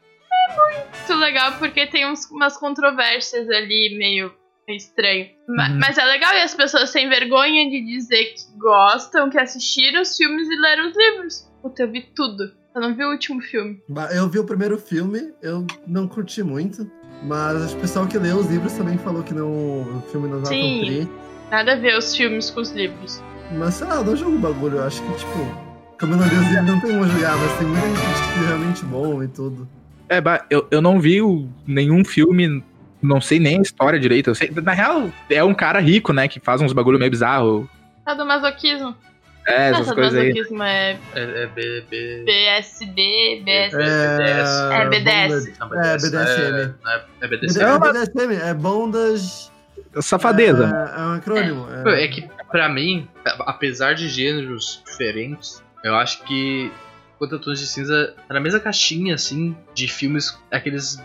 É 0.51 0.55
muito 0.84 1.14
legal, 1.14 1.53
porque 1.59 1.86
tem 1.86 2.07
uns- 2.07 2.30
umas 2.30 2.57
controvérsias 2.57 3.49
ali 3.49 3.96
meio 3.96 4.32
meio 4.69 4.77
estranho. 4.77 5.27
Uhum. 5.49 5.79
Mas 5.81 5.97
é 5.99 6.05
legal 6.05 6.33
e 6.35 6.43
as 6.43 6.55
pessoas 6.55 6.93
têm 6.93 7.09
vergonha 7.09 7.69
de 7.71 7.81
dizer 7.85 8.35
que 8.35 8.59
gostam, 8.59 9.31
que 9.31 9.39
assistiram 9.39 10.03
os 10.03 10.14
filmes 10.16 10.47
e 10.49 10.61
leram 10.61 10.89
os 10.91 10.97
livros. 10.97 11.49
Puta, 11.62 11.83
eu 11.83 11.91
vi 11.91 12.03
tudo. 12.14 12.53
Eu 12.75 12.83
não 12.83 12.95
vi 12.95 13.03
o 13.05 13.11
último 13.11 13.41
filme. 13.41 13.81
Eu 14.14 14.29
vi 14.29 14.39
o 14.39 14.45
primeiro 14.45 14.79
filme, 14.79 15.33
eu 15.43 15.66
não 15.87 16.07
curti 16.07 16.43
muito. 16.43 16.89
Mas 17.25 17.73
o 17.73 17.77
pessoal 17.79 18.07
que 18.07 18.16
leu 18.19 18.37
os 18.37 18.47
livros 18.47 18.73
também 18.75 18.97
falou 18.99 19.25
que 19.25 19.35
não, 19.35 19.49
o 19.51 20.03
filme 20.12 20.29
não 20.29 20.37
dá 20.41 20.49
tão 20.51 20.53
Sim. 20.53 20.81
tri. 20.85 21.09
Nada 21.51 21.73
a 21.73 21.77
ver 21.77 21.97
os 21.99 22.14
filmes 22.14 22.51
com 22.51 22.61
os 22.61 22.71
livros. 22.71 23.21
Mas 23.59 23.75
sei 23.75 23.87
lá, 23.89 23.97
eu 23.97 24.05
não 24.05 24.14
jogo 24.14 24.37
o 24.37 24.39
bagulho. 24.39 24.77
Eu 24.77 24.85
acho 24.85 25.03
que, 25.03 25.12
tipo, 25.19 25.33
como 25.99 26.12
eu 26.12 26.19
não 26.19 26.29
li 26.29 26.35
os 26.37 26.47
livros, 26.49 26.66
não 26.66 26.81
tem 26.81 26.91
como 26.93 27.05
jogar, 27.09 27.37
mas 27.39 27.59
tem 27.59 27.66
muita 27.66 27.87
gente 27.89 27.99
que 27.99 28.45
é 28.45 28.47
realmente 28.47 28.85
bom 28.85 29.23
e 29.25 29.29
tudo. 29.29 29.69
É, 30.11 30.23
eu, 30.49 30.69
eu 30.71 30.81
não 30.81 31.01
vi 31.01 31.21
o- 31.21 31.49
nenhum 31.66 32.05
filme, 32.05 32.62
não 33.03 33.20
sei 33.20 33.38
nem 33.38 33.59
a 33.59 33.62
história 33.62 33.99
direito. 33.99 34.30
Eu 34.30 34.34
sei, 34.34 34.51
na 34.51 34.72
real, 34.72 35.11
é 35.30 35.42
um 35.42 35.55
cara 35.55 35.80
rico, 35.80 36.12
né, 36.12 36.28
que 36.28 36.40
faz 36.40 36.61
uns 36.61 36.72
bagulho 36.72 36.99
meio 36.99 37.11
bizarro. 37.11 37.68
Sadomasoquismo. 38.05 38.94
É, 39.46 39.70
Não, 39.70 39.80
essas 39.80 39.94
coisas 39.94 40.18
aí. 40.18 40.30
é 40.30 40.99
É, 41.14 41.42
é 41.42 41.46
B, 41.46 41.84
B... 41.90 42.24
BSD, 42.24 43.42
BS... 43.44 43.74
É, 43.74 44.82
É 44.82 44.88
BDS. 44.88 45.59
Não, 45.59 45.82
É, 45.82 45.96
BDSM. 45.96 46.74
É, 46.86 46.96
é 47.20 47.24
É, 47.24 47.28
BDSM. 47.28 47.62
Não, 47.62 47.80
BDSM, 47.80 48.32
é 48.34 48.55
bondage. 48.55 49.51
Safadeza. 50.01 50.66
É, 50.66 51.01
é 51.01 51.03
um 51.03 51.12
acrônimo. 51.14 51.66
Pô, 51.82 51.90
É 51.90 52.09
que, 52.09 52.28
pra 52.51 52.68
mim, 52.68 53.09
apesar 53.24 53.94
de 53.94 54.09
gêneros 54.09 54.82
diferentes, 54.84 55.62
eu 55.82 55.94
acho 55.94 56.22
que 56.24 56.70
Quanto 57.18 57.38
Tons 57.40 57.59
de 57.59 57.66
Cinza 57.66 58.14
tá 58.28 58.34
na 58.34 58.40
mesma 58.40 58.61
caixinha, 58.61 59.16
assim, 59.16 59.57
de 59.74 59.88
filmes, 59.88 60.38
aqueles. 60.51 61.03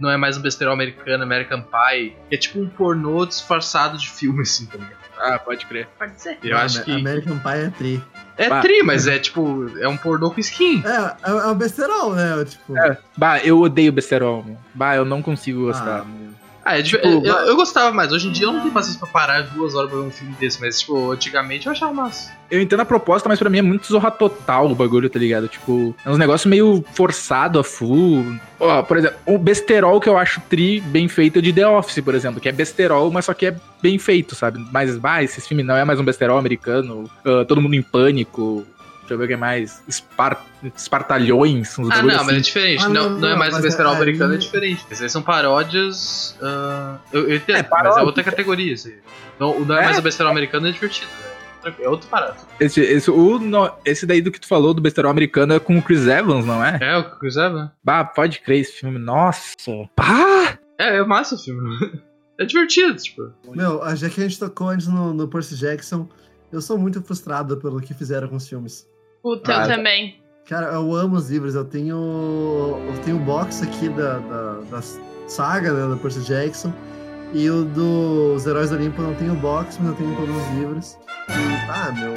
Não 0.00 0.10
é 0.10 0.16
mais 0.16 0.36
um 0.36 0.42
besterol 0.42 0.72
americano, 0.74 1.22
American 1.22 1.62
Pie, 1.62 2.16
que 2.28 2.34
é 2.34 2.38
tipo 2.38 2.60
um 2.60 2.68
pornô 2.68 3.24
disfarçado 3.26 3.98
de 3.98 4.08
filme, 4.08 4.42
assim, 4.42 4.66
tá 4.66 4.78
ligado? 4.78 5.04
Ah, 5.18 5.38
pode 5.38 5.64
crer. 5.66 5.88
Pode 5.98 6.20
ser. 6.20 6.38
Eu 6.42 6.56
acho 6.56 6.82
que. 6.82 6.92
American 6.92 7.38
Pie 7.38 7.48
é 7.50 7.70
tri. 7.70 8.02
É 8.36 8.48
Bah. 8.48 8.60
tri, 8.60 8.82
mas 8.82 9.06
é 9.06 9.18
tipo. 9.18 9.70
É 9.78 9.88
um 9.88 9.96
pornô 9.96 10.30
com 10.30 10.40
skin. 10.40 10.82
É, 10.84 11.30
é, 11.30 11.30
é 11.30 11.46
um 11.46 11.54
besterol, 11.54 12.14
né? 12.14 12.44
Tipo. 12.44 12.76
É, 12.76 12.98
bah, 13.16 13.38
eu 13.38 13.60
odeio 13.60 13.92
besterol. 13.92 14.44
Bah, 14.74 14.96
eu 14.96 15.04
não 15.04 15.22
consigo 15.22 15.66
gostar. 15.66 16.00
ah, 16.00 16.04
meu. 16.04 16.34
Ah, 16.64 16.78
é 16.78 16.82
dif- 16.82 16.96
Tipo, 16.96 17.26
eu, 17.26 17.34
eu 17.34 17.56
gostava 17.56 17.92
mais. 17.92 18.10
Hoje 18.12 18.28
em 18.28 18.32
dia 18.32 18.46
eu 18.46 18.52
não 18.52 18.60
tenho 18.60 18.72
paciência 18.72 18.98
pra 18.98 19.08
parar 19.08 19.42
duas 19.42 19.74
horas 19.74 19.90
pra 19.90 19.98
ver 20.00 20.06
um 20.06 20.10
filme 20.10 20.34
desse, 20.40 20.60
mas, 20.60 20.80
tipo, 20.80 21.10
antigamente 21.12 21.66
eu 21.66 21.72
achava 21.72 21.92
massa. 21.92 22.32
Eu 22.50 22.60
entendo 22.60 22.80
a 22.80 22.84
proposta, 22.84 23.28
mas 23.28 23.38
pra 23.38 23.50
mim 23.50 23.58
é 23.58 23.62
muito 23.62 23.86
zorra 23.86 24.10
total 24.10 24.70
o 24.70 24.74
bagulho, 24.74 25.10
tá 25.10 25.18
ligado? 25.18 25.48
Tipo, 25.48 25.94
é 26.04 26.10
uns 26.10 26.18
negócios 26.18 26.48
meio 26.48 26.84
forçado 26.94 27.58
a 27.58 27.64
full. 27.64 28.24
Ó, 28.60 28.82
por 28.82 28.96
exemplo, 28.96 29.16
o 29.26 29.36
besterol 29.38 30.00
que 30.00 30.08
eu 30.08 30.16
acho 30.16 30.40
tri 30.48 30.80
bem 30.80 31.08
feito 31.08 31.38
é 31.38 31.42
de 31.42 31.52
The 31.52 31.66
Office, 31.66 32.00
por 32.02 32.14
exemplo, 32.14 32.40
que 32.40 32.48
é 32.48 32.52
besterol, 32.52 33.10
mas 33.10 33.24
só 33.24 33.34
que 33.34 33.46
é 33.46 33.56
bem 33.82 33.98
feito, 33.98 34.34
sabe? 34.34 34.64
Mas, 34.72 34.96
bah, 34.96 35.22
esse 35.22 35.40
filme 35.40 35.62
não 35.62 35.76
é 35.76 35.84
mais 35.84 35.98
um 36.00 36.04
besterol 36.04 36.38
americano, 36.38 37.10
ah, 37.24 37.44
todo 37.46 37.60
mundo 37.60 37.74
em 37.74 37.82
pânico. 37.82 38.64
Deixa 39.04 39.14
eu 39.14 39.18
ver 39.18 39.24
o 39.24 39.28
que 39.28 39.34
é 39.34 39.36
mais. 39.36 39.82
Espar... 39.86 40.42
Espartalhões, 40.74 41.78
uns 41.78 41.90
Ah, 41.90 41.96
não, 42.02 42.04
mas 42.06 42.28
é 42.28 42.30
assim. 42.32 42.40
diferente. 42.40 42.84
Ah, 42.84 42.88
não, 42.88 43.10
não, 43.10 43.18
não 43.20 43.28
é 43.28 43.36
mais 43.36 43.52
um 43.52 43.56
mas 43.56 43.64
besterol 43.64 43.92
é- 43.92 43.96
americano, 43.96 44.32
é 44.32 44.36
aí- 44.36 44.40
diferente. 44.40 44.84
Esses 44.90 45.02
aí 45.02 45.10
são 45.10 45.22
paródias. 45.22 46.36
ah, 46.42 46.96
eu, 47.12 47.28
eu 47.28 47.36
entendo, 47.36 47.56
É, 47.56 47.60
mas 47.62 47.68
paródia. 47.70 48.00
é 48.00 48.02
outra 48.04 48.22
categoria. 48.24 48.72
Isso 48.72 48.88
aí. 48.88 48.98
Não, 49.38 49.56
o 49.58 49.64
não 49.64 49.76
é, 49.76 49.82
É? 49.82 49.84
mais 49.86 49.98
um 49.98 50.02
besterol 50.02 50.30
americano, 50.32 50.68
é 50.68 50.72
divertido. 50.72 51.10
É, 51.64 51.84
é 51.84 51.88
outro 51.88 52.08
parado. 52.08 52.36
Esse, 52.60 52.80
esse, 52.80 53.10
o, 53.10 53.38
no- 53.38 53.70
esse 53.84 54.06
daí 54.06 54.20
do 54.20 54.30
que 54.30 54.40
tu 54.40 54.46
falou 54.46 54.72
do 54.74 54.80
besterol 54.82 55.10
americano 55.10 55.54
é 55.54 55.58
com 55.60 55.76
o 55.78 55.82
Chris 55.82 56.06
Evans, 56.06 56.44
não 56.46 56.64
é? 56.64 56.78
É, 56.80 56.96
o 56.96 57.18
quiser, 57.18 57.50
né? 57.52 57.70
Bah, 57.82 58.04
pode 58.04 58.40
crer 58.40 58.60
esse 58.60 58.72
filme. 58.72 58.98
Nossa. 58.98 59.54
Pá! 59.94 60.58
É, 60.78 60.96
é 60.98 61.04
massa 61.04 61.34
o 61.34 61.38
filme. 61.38 61.76
É 62.36 62.44
divertido, 62.44 62.96
tipo. 62.96 63.30
Meu, 63.54 63.80
já 63.94 64.10
que 64.10 64.20
a 64.20 64.24
gente 64.24 64.40
tocou 64.40 64.68
antes 64.68 64.88
no, 64.88 65.14
no 65.14 65.28
Percy 65.28 65.54
Jackson, 65.54 66.08
eu 66.50 66.60
sou 66.60 66.76
muito 66.76 67.00
frustrado 67.00 67.56
pelo 67.58 67.80
que 67.80 67.94
fizeram 67.94 68.26
com 68.26 68.34
os 68.34 68.48
filmes. 68.48 68.84
Puta, 69.24 69.56
Ah, 69.58 69.62
eu 69.64 69.68
também. 69.76 70.22
Cara, 70.46 70.66
eu 70.66 70.94
amo 70.94 71.16
os 71.16 71.30
livros. 71.30 71.54
Eu 71.54 71.64
tenho. 71.64 71.96
Eu 72.86 72.98
tenho 73.04 73.16
o 73.16 73.20
box 73.20 73.62
aqui 73.64 73.88
da, 73.88 74.18
da, 74.18 74.52
da 74.70 74.82
saga, 75.26 75.72
né, 75.72 75.88
do 75.94 75.96
Percy 75.98 76.20
Jackson. 76.20 76.70
E 77.32 77.48
o 77.50 77.64
dos 77.64 78.46
Heróis 78.46 78.68
do 78.70 78.76
Olimpo 78.76 79.00
eu 79.02 79.06
não 79.08 79.14
tenho 79.14 79.34
box, 79.34 79.78
mas 79.80 79.88
eu 79.92 79.96
tenho 79.96 80.14
todos 80.14 80.36
os 80.36 80.48
livros. 80.58 80.98
E, 81.30 81.70
ah, 81.70 81.90
meu. 81.92 82.12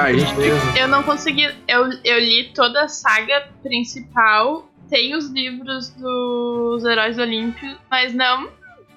Ah, 0.00 0.12
gente. 0.12 0.78
Eu 0.78 0.86
não 0.86 1.02
consegui. 1.02 1.52
Eu, 1.68 1.90
eu 2.04 2.18
li 2.20 2.52
toda 2.54 2.84
a 2.84 2.88
saga 2.88 3.48
principal. 3.62 4.68
Tem 4.88 5.14
os 5.16 5.26
livros 5.30 5.90
dos 5.90 6.84
Heróis 6.84 7.18
Olímpicos, 7.18 7.76
mas 7.90 8.14
não. 8.14 8.48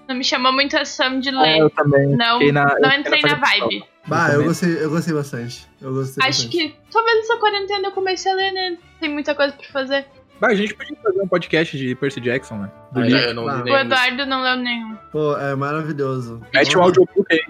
Não 0.07 0.15
me 0.15 0.23
chamou 0.23 0.51
muito 0.53 0.75
a 0.75 0.81
atenção 0.81 1.19
de 1.19 1.29
Ah, 1.29 1.41
ler. 1.41 1.57
eu 1.57 1.69
também. 1.71 2.15
Não, 2.15 2.39
na- 2.51 2.75
não 2.79 2.91
entrei 2.91 3.21
na 3.23 3.37
fase 3.39 3.59
vibe. 3.61 3.83
Bah, 4.07 4.29
eu 4.33 4.43
gostei, 4.43 4.83
eu 4.83 4.89
gostei 4.89 5.13
bastante. 5.13 5.67
Eu 5.81 5.93
gostei 5.93 6.23
Acho 6.27 6.43
bastante. 6.43 6.69
que 6.69 6.75
talvez 6.91 7.19
essa 7.25 7.37
quarentena 7.37 7.87
eu 7.87 7.91
comecei 7.91 8.31
a 8.31 8.35
ler, 8.35 8.51
né? 8.51 8.77
Tem 8.99 9.11
muita 9.11 9.33
coisa 9.33 9.53
pra 9.53 9.67
fazer. 9.69 10.05
Bah, 10.39 10.47
a 10.49 10.55
gente 10.55 10.73
podia 10.75 10.95
fazer 11.01 11.21
um 11.21 11.27
podcast 11.27 11.77
de 11.77 11.95
Percy 11.95 12.19
Jackson, 12.21 12.57
né? 12.57 12.71
Do 12.91 12.99
Ah, 12.99 13.03
livro. 13.03 13.19
eu 13.21 13.33
não 13.33 13.43
li 13.45 13.49
Ah. 13.49 13.53
O 13.55 13.63
nenhum. 13.63 13.77
Eduardo 13.77 14.25
não 14.25 14.43
leu 14.43 14.55
nenhum. 14.57 14.95
Pô, 15.11 15.37
é 15.37 15.55
maravilhoso. 15.55 16.41
Mete 16.53 16.75
um 16.77 16.81
Nossa, 16.81 16.99
audiobook 16.99 17.25
aí. 17.31 17.41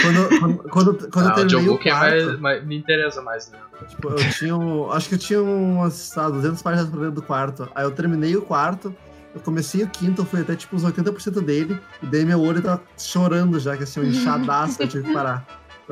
Quando, 0.00 0.28
quando, 0.38 0.56
quando, 0.70 1.10
quando 1.10 1.24
eu 1.26 1.30
Ah, 1.30 1.32
o 1.32 1.34
terminei 1.34 1.56
o 1.56 1.58
audiobook 1.58 1.88
é 1.88 1.90
quarto, 1.90 2.24
mais, 2.26 2.40
mais- 2.40 2.64
me 2.64 2.76
interessa 2.78 3.20
mais, 3.20 3.50
né? 3.50 3.58
tipo, 3.88 4.08
eu 4.10 4.30
tinha 4.30 4.56
um, 4.56 4.92
acho 4.92 5.08
que 5.08 5.16
eu 5.16 5.18
tinha 5.18 5.42
umas 5.42 6.16
ah, 6.16 6.28
200 6.30 6.62
páginas 6.62 6.88
pra 6.88 6.98
dentro 7.00 7.14
do 7.16 7.22
quarto. 7.22 7.68
Aí 7.74 7.82
eu 7.84 7.90
terminei 7.90 8.36
o 8.36 8.42
quarto, 8.42 8.94
eu 9.34 9.40
comecei 9.40 9.82
o 9.82 9.88
quinto, 9.88 10.22
eu 10.22 10.24
fui 10.24 10.40
até 10.42 10.54
tipo 10.54 10.76
uns 10.76 10.84
80% 10.84 11.40
dele, 11.44 11.80
e 12.00 12.06
daí 12.06 12.24
meu 12.24 12.40
olho 12.40 12.62
tava 12.62 12.80
chorando 12.96 13.58
já, 13.58 13.76
que 13.76 13.82
assim, 13.82 13.98
um 13.98 14.04
inchadaço, 14.06 14.80
eu 14.80 14.86
tive 14.86 15.08
que 15.08 15.12
parar. 15.12 15.44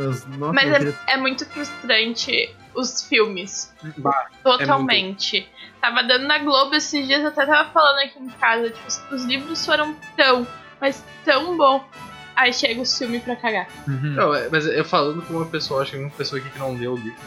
Mas, 0.06 0.26
nossa, 0.26 0.52
Mas 0.52 0.72
é, 0.84 0.94
é 1.08 1.16
muito 1.16 1.44
frustrante 1.46 2.54
os 2.74 3.02
filmes. 3.02 3.72
Bah, 3.98 4.26
Totalmente. 4.42 5.48
Tava 5.80 6.02
dando 6.02 6.26
na 6.26 6.38
Globo 6.38 6.74
esses 6.74 7.06
dias, 7.06 7.22
eu 7.22 7.28
até 7.28 7.46
tava 7.46 7.70
falando 7.70 7.98
aqui 8.00 8.18
em 8.18 8.28
casa. 8.28 8.70
Tipo, 8.70 8.86
os- 8.86 9.02
os 9.12 9.24
livros 9.24 9.64
foram 9.64 9.96
tão, 10.16 10.46
mas 10.80 11.02
tão 11.24 11.56
bom. 11.56 11.84
Aí 12.36 12.52
chega 12.54 12.80
o 12.80 12.86
filme 12.86 13.18
pra 13.20 13.36
cagar. 13.36 13.66
Uhum, 13.86 14.14
Não, 14.14 14.34
é- 14.34 14.48
mas 14.50 14.64
eu 14.66 14.84
falando 14.84 15.20
com 15.22 15.34
uma 15.34 15.46
pessoa, 15.46 15.82
acho 15.82 15.90
que 15.92 15.98
uma 15.98 16.10
pessoa 16.10 16.40
aqui 16.40 16.48
que 16.48 16.58
não 16.58 16.74
leu 16.74 16.94
o 16.94 16.96
livro, 16.96 17.18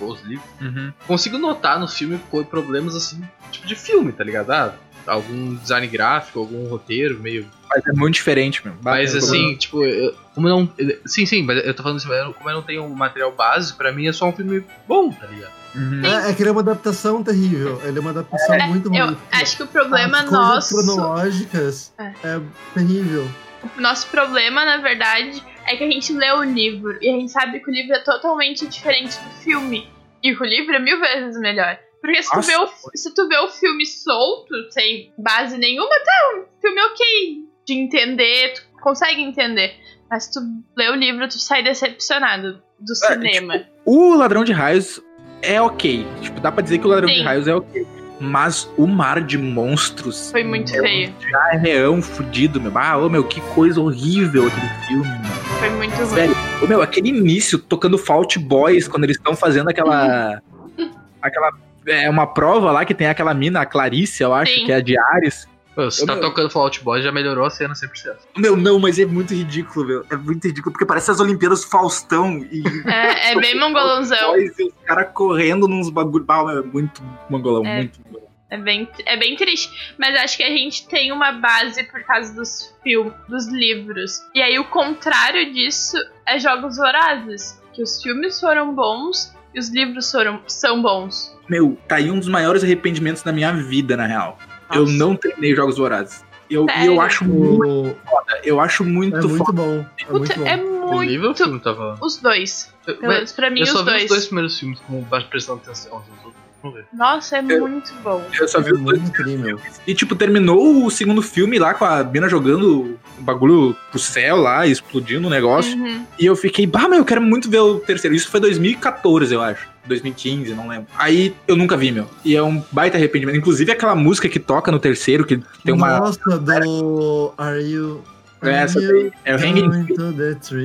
os 0.00 0.20
livros, 0.22 0.48
uhum. 0.60 0.92
consigo 1.06 1.36
notar 1.38 1.78
no 1.78 1.86
filme 1.86 2.18
problemas 2.48 2.96
assim, 2.96 3.22
tipo 3.52 3.66
de 3.66 3.76
filme, 3.76 4.10
tá 4.12 4.24
ligado? 4.24 4.50
Ah, 4.50 4.74
algum 5.06 5.54
design 5.56 5.86
gráfico, 5.86 6.38
algum 6.40 6.68
roteiro 6.68 7.18
meio. 7.20 7.46
Mas 7.68 7.86
é 7.86 7.92
muito 7.92 8.14
diferente, 8.14 8.60
meu. 8.64 8.74
Mas 8.82 9.14
assim, 9.14 9.54
tipo, 9.56 9.84
eu- 9.84 10.14
como 10.34 10.48
eu 10.48 10.56
não. 10.60 10.72
Sim, 11.06 11.24
sim, 11.26 11.42
mas 11.42 11.64
eu 11.64 11.72
tô 11.74 11.82
falando 11.82 11.98
assim, 11.98 12.08
como 12.36 12.50
eu 12.50 12.54
não 12.56 12.62
tenho 12.62 12.82
um 12.84 12.94
material 12.94 13.32
base, 13.32 13.74
pra 13.74 13.92
mim 13.92 14.08
é 14.08 14.12
só 14.12 14.28
um 14.28 14.32
filme 14.32 14.64
bom, 14.88 15.12
tá 15.12 15.26
ligado? 15.26 15.52
Uhum. 15.74 16.04
É, 16.04 16.30
é 16.30 16.34
que 16.34 16.42
ele 16.42 16.48
é 16.48 16.52
uma 16.52 16.62
adaptação 16.62 17.22
terrível. 17.22 17.80
Ele 17.84 17.98
é 17.98 18.00
uma 18.00 18.10
adaptação 18.10 18.58
muito 18.66 18.88
ruim. 18.88 18.98
Eu 18.98 19.16
acho 19.30 19.56
que 19.56 19.62
o 19.62 19.66
problema 19.68 20.18
As 20.22 20.30
nosso. 20.30 20.74
cronológicas 20.74 21.92
É. 21.98 22.12
é. 22.24 22.40
terrível. 22.74 23.28
O 23.76 23.80
nosso 23.80 24.08
problema, 24.08 24.64
na 24.64 24.78
verdade, 24.78 25.42
é 25.66 25.76
que 25.76 25.84
a 25.84 25.90
gente 25.90 26.12
lê 26.12 26.30
o 26.32 26.42
livro 26.42 26.98
e 27.00 27.08
a 27.08 27.12
gente 27.12 27.30
sabe 27.30 27.60
que 27.60 27.70
o 27.70 27.72
livro 27.72 27.94
é 27.94 28.00
totalmente 28.00 28.66
diferente 28.66 29.16
do 29.20 29.30
filme. 29.42 29.86
E 30.22 30.34
que 30.34 30.42
o 30.42 30.46
livro 30.46 30.74
é 30.74 30.78
mil 30.78 30.98
vezes 30.98 31.38
melhor. 31.40 31.78
Porque 32.00 32.22
se 32.22 32.30
tu, 32.30 32.36
Nossa, 32.36 32.48
vê 32.50 32.56
o, 32.58 32.68
se 32.94 33.14
tu 33.14 33.28
vê 33.28 33.36
o 33.38 33.48
filme 33.48 33.84
solto, 33.86 34.54
sem 34.70 35.12
base 35.18 35.58
nenhuma, 35.58 35.88
tá 35.90 36.38
um 36.38 36.60
filme 36.60 36.80
ok 36.82 37.44
de 37.66 37.74
entender, 37.74 38.54
tu 38.54 38.62
consegue 38.80 39.20
entender. 39.22 39.74
Mas 40.10 40.24
se 40.24 40.32
tu 40.32 40.40
lê 40.76 40.88
o 40.88 40.94
livro, 40.94 41.28
tu 41.28 41.38
sai 41.38 41.62
decepcionado 41.62 42.62
do 42.80 42.92
É, 42.92 42.94
cinema. 43.14 43.62
O 43.84 44.14
Ladrão 44.14 44.42
de 44.44 44.52
Raios 44.52 45.00
é 45.42 45.60
ok. 45.60 46.06
Tipo, 46.22 46.40
dá 46.40 46.50
pra 46.50 46.62
dizer 46.62 46.78
que 46.78 46.86
o 46.86 46.88
Ladrão 46.90 47.08
Sim. 47.08 47.16
de 47.16 47.22
Raios 47.22 47.46
é 47.46 47.54
ok. 47.54 47.86
Mas 48.22 48.68
o 48.76 48.86
Mar 48.86 49.22
de 49.22 49.38
Monstros 49.38 50.30
Foi 50.30 50.44
muito 50.44 50.74
é 50.76 50.78
feio. 50.80 51.14
um 51.54 51.58
reão 51.58 52.02
fudido, 52.02 52.60
meu. 52.60 52.72
Ah, 52.76 52.98
ô, 52.98 53.08
meu, 53.08 53.24
que 53.24 53.40
coisa 53.54 53.80
horrível 53.80 54.46
aquele 54.46 54.68
filme, 54.86 55.08
meu. 55.08 55.30
Foi 55.58 55.70
muito 55.70 55.94
ruim. 55.96 56.06
Sério. 56.06 56.34
Ô, 56.62 56.66
meu, 56.66 56.82
aquele 56.82 57.08
início 57.08 57.58
tocando 57.58 57.96
Fault 57.96 58.38
Boys 58.38 58.86
quando 58.88 59.04
eles 59.04 59.16
estão 59.16 59.34
fazendo 59.34 59.70
aquela. 59.70 60.42
aquela. 61.22 61.50
É 61.86 62.08
uma 62.10 62.26
prova 62.26 62.70
lá 62.72 62.84
que 62.84 62.94
tem 62.94 63.06
aquela 63.08 63.32
mina, 63.34 63.60
a 63.62 63.66
Clarice, 63.66 64.22
eu 64.22 64.34
acho, 64.34 64.52
Sim. 64.52 64.66
que 64.66 64.72
é 64.72 64.76
a 64.76 64.80
de 64.80 64.98
Ares. 64.98 65.48
Pô, 65.74 65.90
se 65.90 66.04
tá 66.04 66.14
meu. 66.14 66.22
tocando 66.22 66.50
Fallout 66.50 66.82
Boy, 66.82 67.00
já 67.00 67.12
melhorou 67.12 67.46
a 67.46 67.50
cena 67.50 67.74
100%. 67.74 68.16
Meu, 68.36 68.56
não, 68.56 68.78
mas 68.78 68.98
é 68.98 69.06
muito 69.06 69.32
ridículo, 69.32 69.86
meu. 69.86 70.06
É 70.10 70.16
muito 70.16 70.46
ridículo, 70.46 70.72
porque 70.72 70.84
parece 70.84 71.10
as 71.10 71.20
Olimpíadas 71.20 71.64
Faustão 71.64 72.38
e. 72.50 72.62
É, 72.90 73.32
é 73.32 73.40
bem 73.40 73.58
mongolãozão. 73.58 74.32
Boys 74.32 74.58
e 74.58 74.64
os 74.64 74.74
caras 74.84 75.08
correndo 75.14 75.68
nos 75.68 75.88
bagulho. 75.88 76.24
Ah, 76.28 76.54
é 76.58 76.62
muito 76.62 77.02
mongolão, 77.28 77.64
É. 77.64 77.76
muito 77.76 78.00
mongolão. 78.04 78.28
É 78.50 78.58
bem, 78.58 78.88
é 79.06 79.16
bem 79.16 79.36
triste. 79.36 79.94
Mas 79.96 80.14
acho 80.16 80.36
que 80.36 80.42
a 80.42 80.50
gente 80.50 80.88
tem 80.88 81.12
uma 81.12 81.30
base 81.30 81.84
por 81.84 82.02
causa 82.02 82.34
dos 82.34 82.74
filmes, 82.82 83.12
dos 83.28 83.46
livros. 83.46 84.20
E 84.34 84.42
aí 84.42 84.58
o 84.58 84.64
contrário 84.64 85.52
disso 85.52 85.96
é 86.26 86.36
Jogos 86.38 86.76
Vorazes. 86.76 87.62
Que 87.72 87.80
os 87.80 88.02
filmes 88.02 88.40
foram 88.40 88.74
bons 88.74 89.32
e 89.54 89.60
os 89.60 89.68
livros 89.68 90.10
foram, 90.10 90.42
são 90.48 90.82
bons. 90.82 91.32
Meu, 91.50 91.76
tá 91.88 91.96
aí 91.96 92.10
um 92.10 92.18
dos 92.18 92.28
maiores 92.28 92.62
arrependimentos 92.62 93.22
da 93.22 93.32
minha 93.32 93.52
vida, 93.52 93.96
na 93.96 94.06
real. 94.06 94.38
Eu 94.72 94.82
Nossa. 94.82 94.92
não 94.92 95.16
terminei 95.16 95.54
Jogos 95.54 95.76
Vorazes. 95.76 96.24
Eu, 96.48 96.64
e 96.68 96.72
Sério? 96.72 96.86
eu 96.92 97.00
acho 97.00 97.24
muito 97.24 97.64
O... 97.66 97.96
foda. 98.08 98.40
Eu 98.44 98.60
acho 98.60 98.84
muito, 98.84 99.16
É 99.16 99.20
muito 99.22 99.44
foda. 99.44 99.52
bom. 99.62 99.84
É 100.00 100.04
Puta, 100.04 100.18
muito 100.18 100.38
bom. 100.38 100.46
é 100.46 100.56
O 100.56 101.02
livro 101.02 101.26
ou 101.28 101.32
o 101.32 101.36
muito. 101.36 101.36
filme 101.44 101.60
tava. 101.60 101.98
Os 102.00 102.16
dois. 102.18 102.72
Eu, 102.86 102.96
Pelo 102.96 103.12
menos 103.12 103.32
pra 103.32 103.50
mim, 103.50 103.60
eu 103.60 103.64
os 103.64 103.70
só 103.70 103.78
vi 103.80 103.90
dois. 103.90 104.02
os 104.04 104.08
dois 104.08 104.24
primeiros 104.26 104.58
filmes 104.58 104.78
como 104.86 105.04
prestando 105.28 105.60
atenção. 105.64 105.98
Os 105.98 106.24
outros, 106.24 106.40
Vamos 106.62 106.76
ver. 106.76 106.84
Nossa, 106.92 107.38
é 107.38 107.44
Eu- 107.48 107.66
muito 107.66 107.90
bom. 108.04 108.22
Eu 108.38 108.46
só 108.46 108.60
vi 108.60 108.68
É 108.68 108.72
os 108.74 108.80
dois 108.82 108.98
muito 109.00 109.08
incrível. 109.08 109.58
E, 109.86 109.94
tipo, 109.94 110.14
terminou 110.14 110.84
o 110.84 110.90
segundo 110.90 111.22
filme 111.22 111.58
lá 111.58 111.72
com 111.72 111.86
a 111.86 112.04
mina 112.04 112.28
jogando 112.28 112.98
o 113.18 113.22
bagulho 113.22 113.74
pro 113.90 113.98
céu 113.98 114.36
lá, 114.36 114.66
explodindo 114.66 115.26
o 115.26 115.30
negócio. 115.30 115.74
Uhum. 115.74 116.04
E 116.18 116.26
eu 116.26 116.36
fiquei, 116.36 116.66
bah, 116.66 116.86
meu, 116.86 116.98
eu 116.98 117.04
quero 117.04 117.22
muito 117.22 117.48
ver 117.48 117.60
o 117.60 117.80
terceiro. 117.80 118.14
Isso 118.14 118.28
foi 118.28 118.40
2014, 118.40 119.32
eu 119.34 119.40
acho. 119.40 119.69
2015, 119.86 120.54
não 120.54 120.68
lembro. 120.68 120.86
Aí 120.96 121.34
eu 121.48 121.56
nunca 121.56 121.76
vi, 121.76 121.90
meu. 121.92 122.08
E 122.24 122.36
é 122.36 122.42
um 122.42 122.62
baita 122.72 122.96
arrependimento. 122.96 123.36
Inclusive 123.36 123.72
aquela 123.72 123.94
música 123.94 124.28
que 124.28 124.38
toca 124.38 124.70
no 124.70 124.78
terceiro, 124.78 125.24
que 125.26 125.40
tem 125.64 125.74
uma. 125.74 125.98
Nossa, 126.00 126.38
do 126.38 127.34
Are 127.38 127.60
You... 127.62 128.02
É 128.42 128.50
essa 128.52 128.80
daí. 128.80 129.12
É 129.24 129.34
o 129.34 129.38
Hanging? 129.38 129.86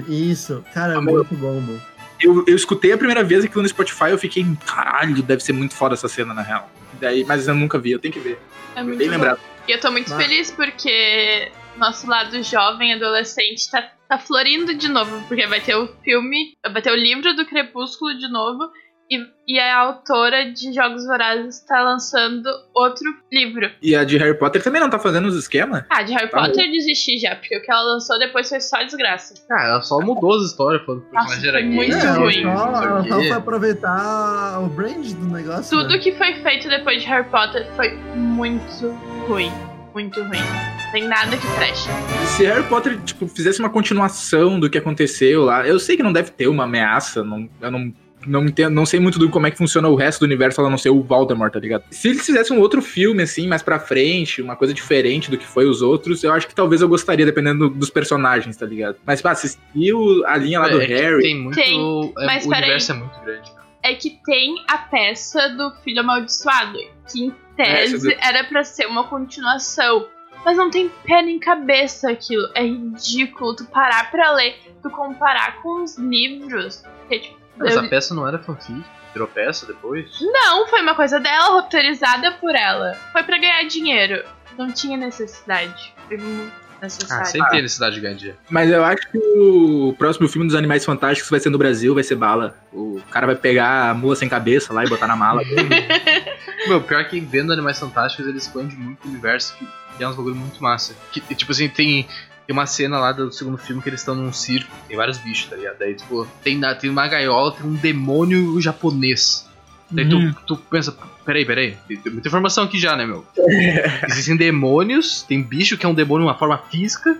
Isso. 0.07 0.63
Cara, 0.73 0.93
é 0.93 0.97
Amor. 0.97 1.13
muito 1.15 1.35
bom, 1.35 1.59
mano. 1.59 1.81
Eu, 2.21 2.45
eu 2.47 2.55
escutei 2.55 2.93
a 2.93 2.97
primeira 2.97 3.23
vez 3.23 3.43
aquilo 3.43 3.61
no 3.61 3.67
Spotify 3.67 4.09
eu 4.11 4.17
fiquei, 4.17 4.45
caralho, 4.65 5.21
deve 5.21 5.43
ser 5.43 5.51
muito 5.51 5.73
foda 5.75 5.93
essa 5.93 6.07
cena, 6.07 6.33
na 6.33 6.41
real. 6.41 6.69
Daí, 7.01 7.25
mas 7.25 7.45
eu 7.47 7.53
nunca 7.53 7.77
vi, 7.77 7.91
eu 7.91 7.99
tenho 7.99 8.13
que 8.13 8.19
ver. 8.21 8.39
É 8.75 8.81
muito 8.81 8.97
Bem 8.97 9.07
bom. 9.07 9.13
lembrado. 9.15 9.39
E 9.67 9.71
eu 9.71 9.79
tô 9.79 9.91
muito 9.91 10.13
Ah. 10.13 10.17
feliz 10.17 10.49
porque 10.51 11.51
nosso 11.77 12.07
lado 12.07 12.41
jovem, 12.41 12.93
adolescente, 12.93 13.69
tá, 13.69 13.91
tá 14.07 14.17
florindo 14.17 14.73
de 14.73 14.87
novo. 14.87 15.21
Porque 15.27 15.45
vai 15.47 15.59
ter 15.59 15.75
o 15.75 15.87
filme, 16.03 16.55
vai 16.71 16.81
ter 16.81 16.91
o 16.91 16.95
livro 16.95 17.35
do 17.35 17.45
Crepúsculo 17.45 18.17
de 18.17 18.29
novo. 18.29 18.69
E, 19.09 19.23
e 19.47 19.59
a 19.59 19.77
autora 19.77 20.51
de 20.51 20.73
Jogos 20.73 21.05
Vorazes 21.05 21.59
tá 21.59 21.79
lançando 21.83 22.49
outro 22.73 23.05
livro. 23.31 23.69
E 23.81 23.95
a 23.95 24.03
de 24.03 24.17
Harry 24.17 24.37
Potter 24.37 24.63
também 24.63 24.81
não 24.81 24.89
tá 24.89 24.97
fazendo 24.97 25.27
os 25.27 25.35
esquemas? 25.35 25.83
Ah, 25.91 26.01
de 26.01 26.11
Harry 26.13 26.29
Ah, 26.33 26.41
Potter 26.47 26.65
eu 26.65 26.71
desisti 26.71 27.19
já, 27.19 27.35
porque 27.35 27.55
o 27.55 27.61
que 27.61 27.71
ela 27.71 27.83
lançou 27.83 28.17
depois 28.17 28.49
foi 28.49 28.59
só 28.59 28.81
desgraça. 28.81 29.35
Ah, 29.51 29.63
ela 29.67 29.81
só 29.81 29.99
mudou 30.01 30.33
as 30.35 30.43
histórias, 30.47 30.81
o 30.87 31.03
Nossa, 31.13 31.39
foi 31.39 31.63
muito 31.63 31.95
É, 31.95 32.09
ruim. 32.13 32.43
só, 32.43 32.83
ela 32.83 33.03
só 33.03 33.15
foi 33.19 33.31
aproveitar 33.31 34.59
o 34.63 34.67
brand 34.69 35.05
do 35.13 35.25
negócio. 35.27 35.77
Tudo 35.77 35.89
né? 35.93 35.99
que 35.99 36.11
foi 36.13 36.33
feito 36.41 36.67
depois 36.67 37.01
de 37.01 37.07
Harry 37.07 37.29
Potter 37.29 37.67
foi 37.75 37.93
muito 38.15 38.89
ruim. 39.27 39.51
Muito 39.93 40.19
ruim. 40.23 40.39
Não 40.39 40.91
tem 40.91 41.07
nada 41.07 41.37
que 41.37 41.47
preste. 41.55 41.87
Se 42.35 42.43
Harry 42.45 42.63
Potter, 42.63 42.99
tipo, 43.03 43.27
fizesse 43.27 43.59
uma 43.59 43.69
continuação 43.69 44.59
do 44.59 44.69
que 44.69 44.77
aconteceu 44.77 45.43
lá, 45.43 45.65
eu 45.67 45.79
sei 45.79 45.95
que 45.95 46.03
não 46.03 46.11
deve 46.11 46.31
ter 46.31 46.47
uma 46.47 46.63
ameaça, 46.63 47.23
não, 47.23 47.47
eu 47.61 47.71
não, 47.71 47.93
não 48.25 48.45
entendo, 48.45 48.73
não 48.73 48.85
sei 48.85 48.99
muito 48.99 49.19
do 49.19 49.29
como 49.29 49.47
é 49.47 49.51
que 49.51 49.57
funciona 49.57 49.87
o 49.87 49.95
resto 49.95 50.19
do 50.19 50.25
universo, 50.25 50.61
ela 50.61 50.69
não 50.69 50.77
ser 50.77 50.89
o 50.89 51.01
Voldemort, 51.01 51.51
tá 51.51 51.59
ligado? 51.59 51.83
Se 51.91 52.09
eles 52.09 52.25
fizessem 52.25 52.57
um 52.57 52.59
outro 52.59 52.81
filme, 52.81 53.23
assim, 53.23 53.47
mais 53.47 53.61
pra 53.61 53.79
frente, 53.79 54.41
uma 54.41 54.55
coisa 54.55 54.73
diferente 54.73 55.29
do 55.29 55.37
que 55.37 55.45
foi 55.45 55.65
os 55.65 55.81
outros, 55.81 56.23
eu 56.23 56.31
acho 56.33 56.47
que 56.47 56.55
talvez 56.55 56.81
eu 56.81 56.89
gostaria, 56.89 57.25
dependendo 57.25 57.69
dos 57.69 57.89
personagens, 57.89 58.55
tá 58.57 58.65
ligado? 58.65 58.97
Mas, 59.05 59.21
pá, 59.21 59.31
assistir 59.31 59.93
a 60.25 60.37
linha 60.37 60.59
lá 60.59 60.67
do 60.67 60.81
É, 60.81 60.85
que 60.85 60.93
Harry... 60.93 61.21
Tem 61.21 61.39
muito. 61.39 61.55
Tem, 61.55 62.13
é, 62.19 62.25
mas 62.25 62.45
o 62.45 62.49
peraí. 62.49 62.63
universo 62.63 62.91
é 62.91 62.95
muito 62.95 63.19
grande. 63.23 63.51
cara. 63.51 63.65
é 63.83 63.93
que 63.93 64.19
tem 64.25 64.55
a 64.67 64.77
peça 64.77 65.49
do 65.49 65.71
Filho 65.83 65.99
Amaldiçoado, 66.01 66.77
que 67.11 67.25
em 67.25 67.33
É, 67.57 67.63
tese 67.85 68.15
era 68.19 68.43
pra 68.43 68.63
ser 68.63 68.85
uma 68.87 69.05
continuação. 69.05 70.07
Mas 70.43 70.57
não 70.57 70.69
tem 70.69 70.91
pé 71.03 71.23
nem 71.23 71.39
cabeça 71.39 72.11
aquilo. 72.11 72.47
É 72.53 72.61
ridículo 72.63 73.55
tu 73.55 73.65
parar 73.65 74.11
pra 74.11 74.31
ler, 74.33 74.55
tu 74.83 74.89
comparar 74.91 75.59
com 75.61 75.83
os 75.83 75.97
livros. 75.97 76.83
Que, 77.09 77.19
tipo, 77.19 77.35
Mas 77.57 77.73
eu- 77.75 77.81
a 77.81 77.87
peça 77.87 78.13
não 78.13 78.27
era 78.27 78.39
fanfic? 78.39 78.83
Virou 79.13 79.27
peça 79.27 79.65
depois? 79.65 80.09
Não, 80.21 80.67
foi 80.67 80.81
uma 80.81 80.93
coisa 80.93 81.19
dela, 81.19 81.53
roteirizada 81.53 82.33
por 82.33 82.53
ela. 82.53 82.95
Foi 83.13 83.23
pra 83.23 83.37
ganhar 83.37 83.63
dinheiro. 83.63 84.23
Não 84.57 84.71
tinha 84.71 84.97
necessidade. 84.97 85.93
Foi 86.07 86.17
muito 86.17 86.65
Ah, 87.09 87.23
sempre 87.25 87.49
tem 87.49 87.61
necessidade 87.63 87.95
de 87.95 88.01
ganhar 88.01 88.15
dinheiro. 88.15 88.37
Mas 88.49 88.69
eu 88.69 88.83
acho 88.83 89.09
que 89.09 89.17
o 89.17 89.95
próximo 89.97 90.27
filme 90.27 90.45
dos 90.45 90.55
Animais 90.55 90.83
Fantásticos 90.85 91.31
vai 91.31 91.39
ser 91.39 91.49
no 91.49 91.57
Brasil, 91.57 91.95
vai 91.95 92.03
ser 92.03 92.15
bala. 92.15 92.55
O 92.71 93.01
cara 93.09 93.25
vai 93.25 93.35
pegar 93.35 93.89
a 93.89 93.93
mula 93.93 94.15
sem 94.15 94.27
cabeça 94.29 94.71
lá 94.73 94.83
e 94.83 94.89
botar 94.89 95.07
na 95.07 95.15
mala. 95.15 95.41
Meu, 96.67 96.81
pior 96.81 97.03
que 97.07 97.19
vendo 97.19 97.53
Animais 97.53 97.79
Fantásticos, 97.79 98.27
ele 98.27 98.37
expande 98.37 98.75
muito 98.75 99.05
o 99.05 99.09
universo, 99.09 99.55
que, 99.57 99.67
que 99.97 100.03
é 100.03 100.07
uns 100.07 100.15
bagulho 100.15 100.35
muito 100.35 100.61
massa. 100.61 100.95
Que, 101.11 101.21
tipo 101.33 101.51
assim, 101.51 101.67
tem, 101.69 102.07
tem 102.45 102.53
uma 102.55 102.65
cena 102.65 102.99
lá 102.99 103.11
do 103.11 103.31
segundo 103.31 103.57
filme 103.57 103.81
que 103.81 103.89
eles 103.89 104.01
estão 104.01 104.15
num 104.15 104.31
circo, 104.31 104.69
tem 104.87 104.95
vários 104.95 105.17
bichos, 105.17 105.49
tá 105.49 105.55
ligado? 105.55 105.77
Daí, 105.79 105.95
tipo, 105.95 106.27
tem, 106.43 106.59
tem 106.79 106.89
uma 106.89 107.07
gaiola, 107.07 107.51
tem 107.51 107.65
um 107.65 107.73
demônio 107.73 108.59
japonês. 108.61 109.47
Daí 109.89 110.05
Uhum. 110.11 110.33
tu, 110.45 110.55
tu 110.55 110.57
pensa, 110.57 110.95
peraí, 111.25 111.45
peraí, 111.45 111.77
tem, 111.87 111.97
tem 111.97 112.11
muita 112.11 112.27
informação 112.27 112.63
aqui 112.63 112.79
já, 112.79 112.95
né, 112.95 113.05
meu? 113.05 113.25
Existem 114.07 114.35
demônios, 114.35 115.21
tem 115.23 115.41
bicho 115.41 115.77
que 115.77 115.85
é 115.85 115.89
um 115.89 115.93
demônio, 115.93 116.27
uma 116.27 116.35
forma 116.37 116.57
física. 116.57 117.17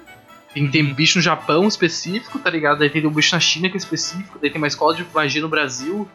Tem, 0.53 0.67
tem 0.69 0.93
bicho 0.93 1.17
no 1.17 1.21
Japão 1.21 1.67
específico, 1.67 2.39
tá 2.39 2.49
ligado? 2.49 2.80
Daí 2.80 2.89
tem 2.89 3.05
um 3.05 3.11
bicho 3.11 3.36
na 3.36 3.39
China 3.41 3.67
que 3.69 3.76
é 3.76 3.78
específico. 3.78 4.39
Daí 4.41 4.49
tem 4.49 4.57
uma 4.57 4.67
escola 4.67 4.95
de 4.95 5.05
magia 5.13 5.41
no 5.41 5.49
Brasil. 5.49 6.07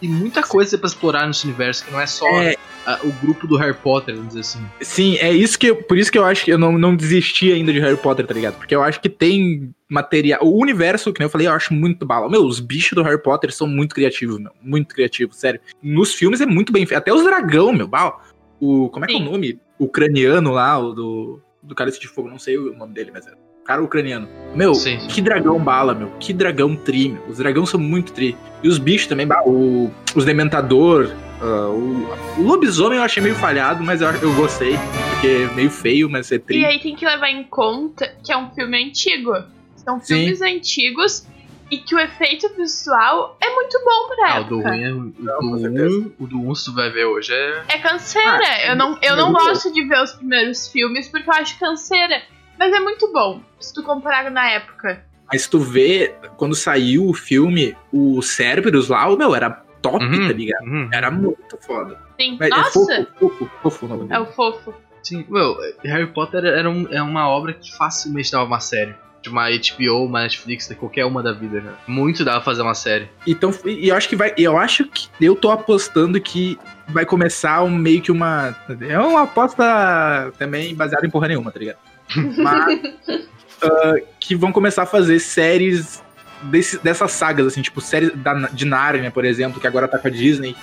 Tem 0.00 0.08
muita 0.08 0.42
coisa 0.42 0.76
pra 0.78 0.86
explorar 0.86 1.26
nesse 1.26 1.44
universo, 1.44 1.84
que 1.84 1.90
não 1.92 2.00
é 2.00 2.06
só 2.06 2.26
É. 2.40 2.54
a- 2.86 3.00
o 3.04 3.10
grupo 3.12 3.46
do 3.46 3.56
Harry 3.56 3.74
Potter, 3.74 4.14
vamos 4.14 4.28
dizer 4.34 4.40
assim. 4.40 4.60
Sim, 4.80 5.16
é 5.18 5.32
isso 5.32 5.58
que. 5.58 5.66
eu- 5.68 5.76
Por 5.82 5.98
isso 5.98 6.10
que 6.12 6.18
eu 6.18 6.24
acho 6.24 6.44
que 6.44 6.52
eu 6.52 6.58
não, 6.58 6.78
não 6.78 6.94
desisti 6.94 7.52
ainda 7.52 7.72
de 7.72 7.80
Harry 7.80 7.96
Potter, 7.96 8.26
tá 8.26 8.32
ligado? 8.34 8.56
Porque 8.56 8.74
eu 8.74 8.82
acho 8.82 9.00
que 9.00 9.08
tem 9.08 9.74
material. 9.88 10.40
O 10.44 10.60
universo, 10.60 11.12
que 11.12 11.18
nem 11.20 11.26
eu 11.26 11.30
falei, 11.30 11.46
eu 11.46 11.52
acho 11.52 11.72
muito 11.74 12.04
bala. 12.06 12.28
Meu, 12.30 12.42
os 12.44 12.60
bichos 12.60 12.92
do 12.94 13.02
Harry 13.02 13.20
Potter 13.22 13.52
são 13.52 13.66
muito 13.66 13.94
criativos, 13.94 14.38
meu. 14.38 14.52
Muito 14.62 14.94
criativos, 14.94 15.36
sério. 15.36 15.60
Nos 15.82 16.14
filmes 16.14 16.40
é 16.40 16.46
muito 16.46 16.72
bem 16.72 16.84
feito. 16.86 16.98
Até 16.98 17.12
os 17.12 17.24
dragão, 17.24 17.72
meu. 17.72 17.88
Bal. 17.88 18.22
O. 18.60 18.88
Como 18.90 19.04
é 19.04 19.08
que 19.08 19.14
é 19.14 19.18
o 19.18 19.24
nome? 19.24 19.58
O 19.78 19.84
ucraniano 19.84 20.50
lá, 20.52 20.78
o 20.78 20.92
do. 20.92 21.40
Do 21.62 21.74
Cálice 21.74 22.00
de 22.00 22.06
Fogo, 22.08 22.28
não 22.30 22.38
sei 22.38 22.56
o 22.56 22.72
nome 22.74 22.94
dele, 22.94 23.10
mas 23.12 23.26
é. 23.26 23.32
Cara 23.68 23.82
ucraniano. 23.82 24.26
Meu, 24.54 24.74
Sim, 24.74 24.98
sim. 24.98 25.08
que 25.08 25.20
dragão 25.20 25.58
bala, 25.58 25.94
meu. 25.94 26.08
Que 26.18 26.32
dragão 26.32 26.74
tri, 26.74 27.10
meu. 27.10 27.22
Os 27.28 27.36
dragões 27.36 27.68
são 27.68 27.78
muito 27.78 28.14
tri. 28.14 28.34
E 28.62 28.66
os 28.68 28.78
bichos 28.78 29.06
também, 29.06 29.28
o, 29.44 29.90
os 30.16 30.24
Dementador, 30.24 31.10
ah, 31.38 31.68
o, 31.68 32.08
o 32.38 32.42
lobisomem 32.42 32.96
eu 32.98 33.04
achei 33.04 33.22
meio 33.22 33.34
falhado, 33.34 33.84
mas 33.84 34.00
eu, 34.00 34.08
eu 34.22 34.32
gostei. 34.34 34.74
Porque 35.10 35.26
é 35.26 35.54
meio 35.54 35.70
feio, 35.70 36.08
mas 36.08 36.32
é 36.32 36.38
tri. 36.38 36.60
E 36.60 36.64
aí 36.64 36.80
tem 36.80 36.96
que 36.96 37.04
levar 37.04 37.28
em 37.28 37.44
conta 37.44 38.10
que 38.24 38.32
é 38.32 38.38
um 38.38 38.48
filme 38.52 38.82
antigo. 38.82 39.34
São 39.76 40.00
Sim. 40.00 40.14
filmes 40.14 40.40
antigos 40.40 41.26
e 41.70 41.76
que 41.76 41.94
o 41.94 41.98
efeito 42.00 42.48
visual 42.56 43.36
é 43.38 43.54
muito 43.54 43.78
bom 43.84 44.16
pra 44.16 44.32
Ah, 44.36 44.40
o 44.40 44.44
do 44.44 44.60
época. 44.60 44.70
ruim 44.70 44.82
é 44.82 44.92
o, 44.94 45.40
do 45.52 45.60
certeza. 45.60 45.98
1, 45.98 46.12
o 46.18 46.26
do 46.26 46.38
1, 46.50 46.54
se 46.54 46.64
tu 46.64 46.74
vai 46.74 46.88
ver 46.90 47.04
hoje, 47.04 47.34
é. 47.34 47.64
É 47.68 47.78
canseira. 47.78 48.40
Ah, 48.42 48.66
eu 48.68 48.76
não, 48.76 48.98
eu 49.02 49.14
não 49.14 49.30
gosto 49.30 49.70
de 49.70 49.84
ver 49.86 50.00
os 50.02 50.12
primeiros 50.12 50.68
filmes 50.68 51.06
porque 51.06 51.28
eu 51.28 51.34
acho 51.34 51.58
canseira. 51.58 52.22
Mas 52.58 52.72
é 52.72 52.80
muito 52.80 53.12
bom, 53.12 53.40
se 53.60 53.72
tu 53.72 53.82
comparar 53.82 54.30
na 54.30 54.50
época. 54.50 55.04
Mas 55.30 55.46
tu 55.46 55.58
vê, 55.60 56.14
quando 56.36 56.54
saiu 56.54 57.06
o 57.08 57.14
filme, 57.14 57.76
o 57.92 58.20
Cerberus 58.22 58.88
lá, 58.88 59.06
o 59.08 59.16
meu, 59.16 59.34
era 59.34 59.50
top, 59.82 60.04
Uhum. 60.04 60.26
tá 60.26 60.32
ligado? 60.32 60.64
Uhum. 60.64 60.88
Era 60.92 61.10
muito 61.10 61.56
foda. 61.60 61.98
Sim. 62.20 62.36
Mas 62.40 62.50
é 62.50 62.56
Nossa, 62.56 62.72
fofo, 62.72 63.06
fofo, 63.18 63.50
fofo 63.62 63.86
o 63.86 63.88
nome 63.88 64.06
é 64.10 64.18
o 64.18 64.26
fofo. 64.26 64.74
Sim, 65.02 65.24
meu, 65.28 65.56
Harry 65.84 66.06
Potter 66.08 66.44
era 66.44 66.68
um- 66.68 66.88
é 66.90 67.00
uma 67.00 67.28
obra 67.28 67.52
que 67.52 67.74
facilmente 67.76 68.32
dava 68.32 68.44
uma 68.44 68.60
série. 68.60 68.94
de 69.20 69.28
uma 69.28 69.48
HBO, 69.50 70.04
uma 70.06 70.22
Netflix, 70.22 70.68
de 70.68 70.76
qualquer 70.76 71.04
uma 71.04 71.20
da 71.24 71.32
vida, 71.32 71.60
cara. 71.60 71.76
Muito 71.88 72.24
dá 72.24 72.34
pra 72.34 72.40
fazer 72.40 72.62
uma 72.62 72.72
série. 72.74 73.08
Então, 73.26 73.50
e 73.66 73.88
eu 73.88 73.96
acho 73.96 74.08
que 74.08 74.14
vai. 74.14 74.32
Eu 74.38 74.56
acho 74.56 74.84
que 74.84 75.08
eu 75.20 75.34
tô 75.34 75.50
apostando 75.50 76.20
que 76.20 76.56
vai 76.88 77.04
começar 77.04 77.64
um, 77.64 77.68
meio 77.68 78.00
que 78.00 78.12
uma. 78.12 78.54
É 78.88 78.96
uma 78.96 79.22
aposta 79.22 80.32
também 80.38 80.72
baseada 80.72 81.04
em 81.04 81.10
porra 81.10 81.26
nenhuma, 81.28 81.50
tá 81.50 81.58
ligado? 81.58 81.78
Mas. 82.16 82.80
ah, 83.62 83.94
que 84.20 84.34
vão 84.34 84.52
começar 84.52 84.82
a 84.82 84.86
fazer 84.86 85.18
séries 85.18 86.02
desse, 86.42 86.78
dessas 86.82 87.12
sagas, 87.12 87.46
assim, 87.46 87.62
tipo, 87.62 87.80
séries 87.80 88.12
da, 88.14 88.34
de 88.52 88.64
Narnia, 88.64 89.10
por 89.10 89.24
exemplo, 89.24 89.60
que 89.60 89.66
agora 89.66 89.88
tá 89.88 89.98
com 89.98 90.08
a 90.08 90.10
Disney. 90.10 90.56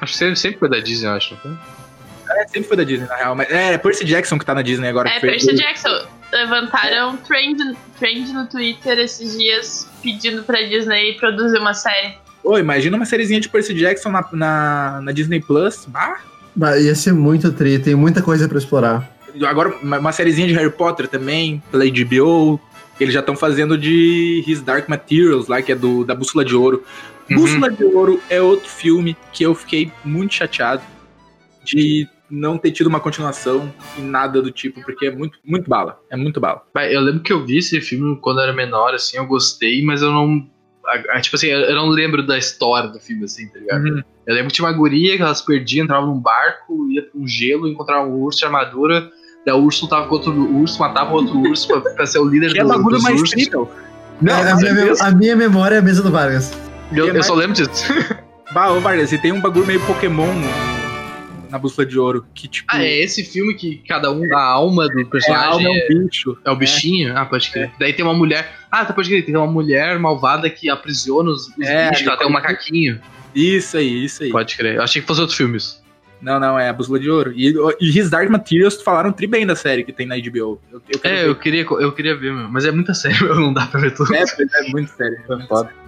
Acho 0.00 0.12
que 0.18 0.36
sempre, 0.36 0.58
foi 0.58 0.68
da 0.68 0.78
Disney, 0.78 1.08
acho. 1.08 1.34
não 1.34 1.40
foi? 1.40 1.58
É, 2.38 2.48
sempre 2.48 2.68
foi 2.68 2.76
da 2.76 2.84
Disney, 2.84 3.06
na 3.06 3.16
real. 3.16 3.34
Mas 3.34 3.50
é, 3.50 3.78
Percy 3.78 4.04
Jackson 4.04 4.38
que 4.38 4.44
tá 4.44 4.54
na 4.54 4.62
Disney 4.62 4.88
agora. 4.88 5.08
É, 5.08 5.20
foi- 5.20 5.30
Percy 5.30 5.54
Jackson. 5.54 6.06
Levantaram 6.32 7.16
trend, 7.18 7.76
trend 7.98 8.32
no 8.32 8.46
Twitter 8.48 8.98
esses 8.98 9.38
dias 9.38 9.88
pedindo 10.02 10.42
pra 10.42 10.60
Disney 10.62 11.14
produzir 11.14 11.56
uma 11.58 11.72
série. 11.72 12.18
Ô, 12.42 12.58
imagina 12.58 12.96
uma 12.96 13.06
sériezinha 13.06 13.40
de 13.40 13.48
Percy 13.48 13.72
Jackson 13.74 14.10
na, 14.10 14.28
na, 14.32 15.00
na 15.02 15.12
Disney 15.12 15.40
Plus. 15.40 15.86
Ah, 15.94 16.16
Bah, 16.54 16.76
ia 16.78 16.94
ser 16.94 17.12
muito 17.12 17.52
tri, 17.52 17.78
tem 17.78 17.94
muita 17.94 18.22
coisa 18.22 18.48
pra 18.48 18.56
explorar. 18.58 19.08
Agora 19.44 19.76
uma, 19.82 20.12
sériezinha 20.12 20.46
de 20.46 20.54
Harry 20.54 20.70
Potter 20.70 21.08
também, 21.08 21.62
pela 21.70 21.84
HBO. 21.84 22.60
Eles 22.98 23.12
já 23.12 23.20
estão 23.20 23.36
fazendo 23.36 23.76
de 23.76 24.42
His 24.46 24.62
Dark 24.62 24.88
Materials 24.88 25.48
lá, 25.48 25.60
que 25.60 25.72
é 25.72 25.74
do, 25.74 26.04
da 26.04 26.14
Bússola 26.14 26.44
de 26.44 26.54
Ouro. 26.54 26.82
Uhum. 27.30 27.36
Bússola 27.36 27.70
de 27.70 27.84
Ouro 27.84 28.22
é 28.30 28.40
outro 28.40 28.68
filme 28.68 29.16
que 29.32 29.44
eu 29.44 29.54
fiquei 29.54 29.92
muito 30.04 30.34
chateado 30.34 30.82
de 31.64 32.08
não 32.30 32.58
ter 32.58 32.70
tido 32.70 32.88
uma 32.88 33.00
continuação 33.00 33.72
e 33.96 34.00
nada 34.00 34.42
do 34.42 34.50
tipo, 34.50 34.82
porque 34.82 35.06
é 35.06 35.10
muito, 35.10 35.38
muito 35.44 35.68
bala. 35.68 36.00
É 36.10 36.16
muito 36.16 36.40
bala. 36.40 36.62
Eu 36.90 37.00
lembro 37.00 37.20
que 37.20 37.32
eu 37.32 37.44
vi 37.44 37.58
esse 37.58 37.80
filme 37.80 38.18
quando 38.20 38.38
eu 38.38 38.44
era 38.44 38.52
menor, 38.52 38.94
assim, 38.94 39.16
eu 39.16 39.26
gostei, 39.26 39.84
mas 39.84 40.02
eu 40.02 40.10
não. 40.10 40.48
Tipo 41.20 41.34
assim, 41.34 41.48
eu 41.48 41.74
não 41.74 41.88
lembro 41.88 42.24
da 42.24 42.38
história 42.38 42.88
do 42.88 43.00
filme, 43.00 43.24
assim, 43.24 43.48
tá 43.48 43.58
ligado? 43.58 43.84
Uhum. 43.84 44.02
Eu 44.24 44.34
lembro 44.34 44.48
que 44.48 44.54
tinha 44.54 44.66
uma 44.66 44.76
guria 44.76 45.16
que 45.16 45.22
elas 45.22 45.42
perdiam, 45.42 45.84
entravam 45.84 46.14
num 46.14 46.20
barco, 46.20 46.88
ia 46.90 47.02
pra 47.02 47.20
um 47.20 47.26
gelo, 47.26 47.68
encontrava 47.68 48.06
um 48.06 48.14
urso 48.14 48.38
de 48.38 48.44
armadura, 48.44 49.10
o 49.54 49.58
urso 49.62 49.84
lutava 49.84 50.06
contra 50.08 50.30
o 50.30 50.60
urso, 50.60 50.78
matava 50.78 51.12
outro 51.12 51.38
urso 51.38 51.68
pra, 51.68 51.80
pra 51.80 52.06
ser 52.06 52.18
o 52.18 52.24
líder 52.28 52.52
Que 52.52 52.60
é 52.60 52.62
do, 52.62 52.68
bagulho 52.68 52.96
dos 52.96 53.02
mais 53.02 53.20
ursos. 53.20 53.36
incrível. 53.36 53.70
É, 54.26 54.32
a, 54.32 54.36
com 54.36 54.42
minha, 54.60 54.74
certeza. 54.74 55.04
a 55.06 55.10
minha 55.10 55.36
memória 55.36 55.76
é 55.76 55.78
a 55.78 55.82
mesa 55.82 56.02
do 56.02 56.10
Vargas. 56.10 56.52
Eu, 56.92 57.06
eu 57.08 57.22
só 57.22 57.34
lembro 57.34 57.54
disso. 57.54 57.70
Bah, 58.52 58.70
ô 58.70 58.80
Vargas, 58.80 59.12
e 59.12 59.18
tem 59.18 59.32
um 59.32 59.40
bagulho 59.40 59.66
meio 59.66 59.80
Pokémon 59.80 60.32
na 61.50 61.58
Bússola 61.58 61.86
de 61.86 61.98
Ouro, 61.98 62.24
que 62.34 62.48
tipo... 62.48 62.66
Ah, 62.70 62.82
é 62.82 63.02
esse 63.02 63.24
filme 63.24 63.54
que 63.54 63.82
cada 63.86 64.10
um, 64.10 64.34
a 64.34 64.42
alma 64.42 64.88
do 64.88 65.00
é, 65.00 65.02
a 65.02 65.06
personagem 65.06 65.66
alma 65.66 65.68
é, 65.68 65.78
é 65.78 65.94
um 65.94 66.04
bicho. 66.06 66.38
é 66.44 66.50
o 66.50 66.56
bichinho? 66.56 67.16
Ah, 67.16 67.26
pode 67.26 67.50
crer. 67.50 67.70
Daí 67.78 67.92
tem 67.92 68.04
uma 68.04 68.14
mulher. 68.14 68.50
Ah, 68.70 68.84
tá, 68.84 68.92
pode 68.92 69.08
crer. 69.08 69.24
Tem 69.24 69.36
uma 69.36 69.46
mulher 69.46 69.98
malvada 69.98 70.48
que 70.48 70.70
aprisiona 70.70 71.30
os, 71.30 71.48
os 71.48 71.66
É, 71.66 71.90
bichos, 71.90 72.06
ela 72.06 72.16
tem 72.16 72.26
um 72.26 72.32
macaquinho. 72.32 73.00
Isso 73.34 73.76
aí, 73.76 74.04
isso 74.04 74.22
aí. 74.22 74.30
Pode 74.30 74.56
crer. 74.56 74.76
Eu 74.76 74.82
achei 74.82 75.02
que 75.02 75.08
fosse 75.08 75.20
outro 75.20 75.36
filme 75.36 75.56
isso. 75.58 75.82
Não, 76.20 76.40
não, 76.40 76.58
é 76.58 76.68
a 76.68 76.72
Bússola 76.72 76.98
de 76.98 77.10
Ouro. 77.10 77.32
E, 77.34 77.54
e 77.80 77.98
His 77.98 78.08
Dark 78.10 78.28
Materials 78.30 78.80
falaram 78.82 79.12
tri 79.12 79.26
bem 79.26 79.46
da 79.46 79.54
série 79.54 79.84
que 79.84 79.92
tem 79.92 80.06
na 80.06 80.16
HBO. 80.16 80.60
Eu, 80.72 80.82
eu 80.88 81.00
É, 81.02 81.22
ver. 81.22 81.28
eu 81.28 81.34
queria, 81.36 81.62
eu 81.62 81.92
queria 81.92 82.16
ver, 82.16 82.32
meu, 82.32 82.48
mas 82.48 82.64
é 82.64 82.70
muita 82.70 82.94
sério, 82.94 83.34
não 83.36 83.52
dá 83.52 83.66
pra 83.66 83.80
ver 83.80 83.92
tudo. 83.94 84.14
É, 84.14 84.22
é 84.22 84.70
muito 84.70 84.90
sério. 84.92 85.18
é 85.28 85.34
muito 85.34 85.48
foda. 85.48 85.68
sério. 85.68 85.86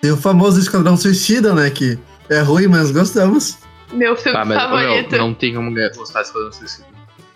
Tem 0.00 0.10
o 0.12 0.16
famoso 0.16 0.60
Esquadrão 0.60 0.96
Suicida, 0.96 1.54
né? 1.54 1.70
Que 1.70 1.98
é 2.30 2.40
ruim, 2.40 2.66
mas 2.68 2.90
gostamos. 2.90 3.58
Meu 3.92 4.16
filme 4.16 4.38
Ah, 4.38 4.44
mas 4.44 4.56
favorito. 4.62 5.10
meu, 5.10 5.18
não 5.20 5.34
tem 5.34 5.54
como 5.54 5.72
gostar 5.96 6.22
de 6.22 6.26
Esquadrão 6.28 6.52
Suicida. 6.52 6.86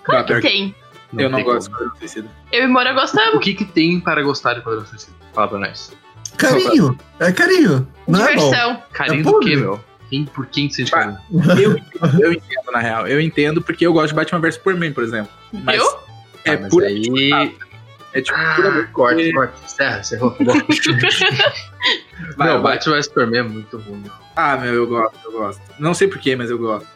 Claro 0.05 0.27
que 0.27 0.35
que 0.37 0.41
tem. 0.41 0.75
Eu 1.17 1.29
não 1.31 1.43
gosto 1.43 1.71
como. 1.71 1.91
de 1.93 1.99
Suicida. 1.99 2.29
Eu 2.53 2.65
e 2.65 2.67
Mora 2.67 2.93
O 2.93 2.95
gostamos. 2.95 3.43
que 3.45 3.55
que 3.55 3.65
tem 3.65 3.99
para 4.01 4.23
gostar 4.23 4.53
de 4.55 4.59
Esquadrão 4.61 4.85
Suicida? 4.87 5.13
Fala 5.33 5.49
pra 5.49 5.59
nós. 5.59 5.93
Carinho. 6.41 6.99
É 7.19 7.33
carinho. 7.33 7.89
Não 8.09 8.27
é 8.27 8.35
bom. 8.35 8.45
Diversão. 8.51 8.83
Carinho 8.93 9.21
É 9.21 9.23
do 9.25 9.41
quê, 9.41 9.57
meu? 9.57 9.81
Quem, 10.09 10.25
por 10.25 10.47
quem 10.47 10.67
que 10.69 10.75
sente 10.75 10.91
carinho? 10.91 11.19
Eu, 11.61 11.77
entendo, 11.77 12.21
eu 12.23 12.33
entendo, 12.33 12.73
na 12.73 12.81
real. 12.81 13.07
Eu 13.07 13.21
entendo 13.21 13.63
porque 13.63 13.87
eu 13.87 13.93
gosto 13.93 14.09
de 14.09 14.15
Batman 14.15 14.41
vs 14.41 14.55
Superman, 14.57 14.93
por 14.93 15.05
exemplo. 15.05 15.31
Mas 15.53 15.77
Viu? 15.77 15.87
é 16.45 16.51
Ah, 16.55 16.59
mas 16.61 16.71
pura. 16.71 16.87
aí... 16.87 17.55
É 18.13 18.21
tipo 18.21 18.37
Ah, 18.37 18.55
puramente. 18.57 18.91
corte, 18.91 19.33
corte. 19.33 19.71
Serra, 19.71 20.03
serrou. 20.03 20.37
Bom. 20.41 20.53
Vai, 22.37 22.49
Não, 22.49 22.63
vai. 22.63 22.75
Batman 22.75 22.95
vs 22.97 23.05
Superman 23.07 23.39
é 23.41 23.43
muito 23.45 23.79
ruim. 23.79 23.99
meu. 24.03 24.13
Ah, 24.37 24.57
meu, 24.57 24.75
eu 24.75 24.87
gosto, 24.87 25.17
eu 25.25 25.33
gosto. 25.33 25.61
Não 25.79 25.95
sei 25.95 26.09
porquê, 26.09 26.35
mas 26.35 26.51
eu 26.51 26.59
gosto. 26.59 26.87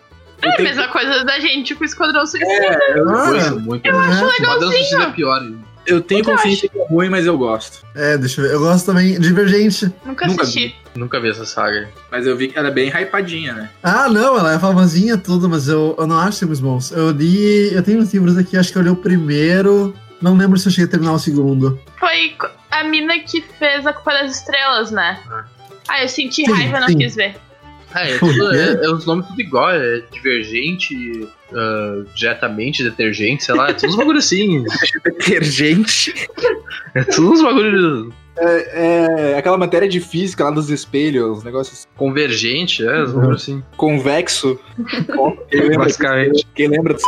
Eu 0.42 0.50
É 0.50 0.52
a 0.52 0.56
tenho- 0.56 0.68
mesma 0.68 0.88
coisa 0.88 1.24
da 1.24 1.38
gente 1.38 1.74
com 1.74 1.82
o 1.82 1.84
Esquadrão 1.86 2.26
Suicida. 2.26 2.52
É, 2.52 2.98
eu, 2.98 3.08
Ah, 3.08 3.26
Muito, 3.30 3.60
muito 3.60 3.90
ruim. 3.90 4.04
é. 4.06 4.28
Esquadrão 4.40 4.72
Suicida 4.72 5.02
é 5.04 5.10
pior. 5.12 5.40
Eu 5.86 6.00
tenho 6.00 6.20
Eu 6.20 6.24
consciência 6.24 6.68
que 6.68 6.78
é 6.78 6.86
ruim, 6.86 7.08
mas 7.08 7.26
eu 7.26 7.36
gosto. 7.36 7.84
É, 7.94 8.16
deixa 8.18 8.40
eu 8.40 8.48
ver. 8.48 8.54
Eu 8.54 8.60
gosto 8.60 8.86
também. 8.86 9.18
Divergente. 9.18 9.92
Nunca 10.04 10.26
Nunca 10.26 10.42
assisti. 10.42 10.74
Nunca 10.94 11.20
vi 11.20 11.30
essa 11.30 11.44
saga. 11.44 11.88
Mas 12.10 12.26
eu 12.26 12.36
vi 12.36 12.48
que 12.48 12.58
ela 12.58 12.68
é 12.68 12.70
bem 12.70 12.88
hypadinha, 12.88 13.52
né? 13.52 13.70
Ah, 13.82 14.08
não, 14.08 14.38
ela 14.38 14.54
é 14.54 14.58
famosinha 14.58 15.16
tudo, 15.16 15.48
mas 15.48 15.68
eu, 15.68 15.94
eu 15.98 16.06
não 16.06 16.18
acho 16.18 16.38
filmes 16.40 16.60
bons. 16.60 16.90
Eu 16.92 17.10
li. 17.10 17.72
Eu 17.72 17.82
tenho 17.82 18.00
uns 18.00 18.12
livros 18.12 18.36
aqui, 18.36 18.56
acho 18.56 18.72
que 18.72 18.78
eu 18.78 18.82
li 18.82 18.90
o 18.90 18.96
primeiro. 18.96 19.94
Não 20.20 20.36
lembro 20.36 20.58
se 20.58 20.68
eu 20.68 20.72
cheguei 20.72 20.86
a 20.86 20.90
terminar 20.90 21.12
o 21.12 21.18
segundo. 21.18 21.78
Foi 21.98 22.36
a 22.70 22.84
mina 22.84 23.18
que 23.18 23.42
fez 23.58 23.86
a 23.86 23.92
Culpa 23.92 24.12
das 24.12 24.36
Estrelas, 24.36 24.90
né? 24.90 25.18
Ah. 25.30 25.44
Ah, 25.88 26.02
eu 26.02 26.08
senti 26.08 26.44
Sim, 26.44 26.52
raiva 26.52 26.78
e 26.78 26.80
não 26.80 26.98
quis 26.98 27.14
ver. 27.14 27.36
É, 27.94 28.12
é, 28.14 28.18
tudo, 28.18 28.52
é, 28.54 28.72
é 28.84 28.90
os 28.90 29.06
nomes 29.06 29.26
tudo 29.26 29.40
igual, 29.40 29.70
é 29.70 30.02
divergente, 30.12 31.28
ah, 31.52 32.02
diretamente, 32.14 32.82
detergente, 32.82 33.44
sei 33.44 33.54
lá, 33.54 33.70
é 33.70 33.72
tudo 33.74 33.90
uns 33.90 33.96
bagulho 33.96 34.18
assim. 34.18 34.64
Detergente. 35.04 36.12
É 36.94 37.04
tudo 37.04 37.32
uns 37.32 37.42
bagulho 37.42 38.12
É, 38.36 39.32
é 39.34 39.38
aquela 39.38 39.56
matéria 39.56 39.88
de 39.88 40.00
física 40.00 40.42
lá 40.44 40.50
dos 40.50 40.68
espelhos, 40.70 41.38
os 41.38 41.44
negócios 41.44 41.86
convergente, 41.96 42.84
é, 42.84 43.02
uns 43.04 43.10
Uhum. 43.10 43.16
bagulho 43.20 43.36
assim. 43.36 43.62
convexo. 43.76 44.58
Quem 45.50 45.60
lembra, 45.60 45.78
Basicamente. 45.84 46.46
quem 46.54 46.68
lembra 46.68 46.94
do 46.94 47.00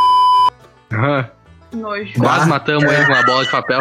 Aham. 0.92 1.30
Nojo. 1.72 2.12
Quase 2.18 2.44
Ah, 2.44 2.46
matamos 2.46 2.84
ele 2.84 3.04
com 3.06 3.12
uma 3.12 3.22
bola 3.24 3.44
de 3.44 3.50
papel. 3.50 3.80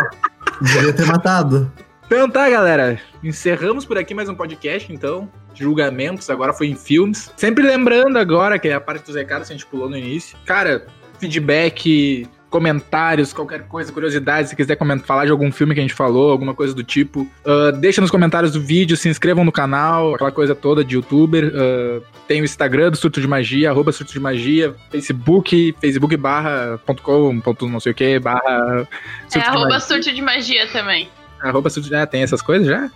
Devia 0.60 0.92
ter 0.94 1.06
matado. 1.06 1.72
Então 2.08 2.28
tá, 2.30 2.50
galera. 2.50 3.00
Encerramos 3.24 3.86
por 3.86 3.98
aqui 3.98 4.14
mais 4.16 4.28
um 4.28 4.34
podcast, 4.36 4.92
então. 4.92 5.30
Julgamentos, 5.64 6.30
agora 6.30 6.54
foi 6.54 6.68
em 6.68 6.76
filmes. 6.76 7.32
Sempre 7.36 7.64
lembrando 7.64 8.18
agora, 8.18 8.60
que 8.60 8.68
é 8.68 8.74
a 8.74 8.82
parte 8.82 9.06
dos 9.06 9.16
recados 9.16 9.48
que 9.48 9.54
a 9.54 9.58
gente 9.58 9.66
pulou 9.68 9.90
no 9.90 9.98
início. 9.98 10.38
Cara, 10.46 10.86
feedback, 11.20 12.28
comentários, 12.50 13.34
qualquer 13.34 13.68
coisa, 13.68 13.92
curiosidade, 13.92 14.48
se 14.50 14.56
quiser 14.56 14.78
comentar, 14.78 15.06
falar 15.06 15.26
de 15.26 15.32
algum 15.32 15.52
filme 15.52 15.74
que 15.74 15.80
a 15.80 15.84
gente 15.84 15.94
falou, 15.94 16.32
alguma 16.32 16.54
coisa 16.54 16.74
do 16.74 16.84
tipo. 16.84 17.28
ah, 17.46 17.72
deixa 17.72 18.00
nos 18.00 18.10
comentários 18.12 18.54
do 18.54 18.62
vídeo, 18.62 18.96
se 18.96 19.10
inscrevam 19.10 19.44
no 19.44 19.52
canal, 19.52 20.16
aquela 20.16 20.32
coisa 20.32 20.56
toda 20.56 20.84
de 20.84 20.96
youtuber. 20.96 21.52
ah, 21.54 22.02
tem 22.28 22.42
o 22.42 22.46
Instagram 22.46 22.92
do 22.92 22.98
Surto 22.98 23.20
de 23.20 23.28
Magia, 23.28 23.70
arroba 23.72 23.92
Surto 23.92 24.14
de 24.14 24.20
Magia, 24.20 24.74
Facebook, 24.90 25.76
facebook 25.82 26.16
barra 26.16 26.80
ponto 26.86 27.04
com, 27.04 27.40
ponto 27.42 27.68
não 27.68 27.80
sei 27.80 27.92
o 27.92 27.96
que, 27.96 28.20
barra 28.20 28.42
É 28.48 28.88
Surto 29.30 29.40
de 29.40 29.40
arroba 29.40 29.70
Magia. 29.70 29.80
surto 29.82 30.14
de 30.14 30.22
magia 30.22 30.68
também. 30.72 31.10
Arroba 31.42 31.70
Surto 31.70 31.90
de... 31.90 31.96
Ah, 31.96 32.08
tem 32.08 32.24
essas 32.24 32.42
coisas 32.42 32.68
já? 32.68 32.90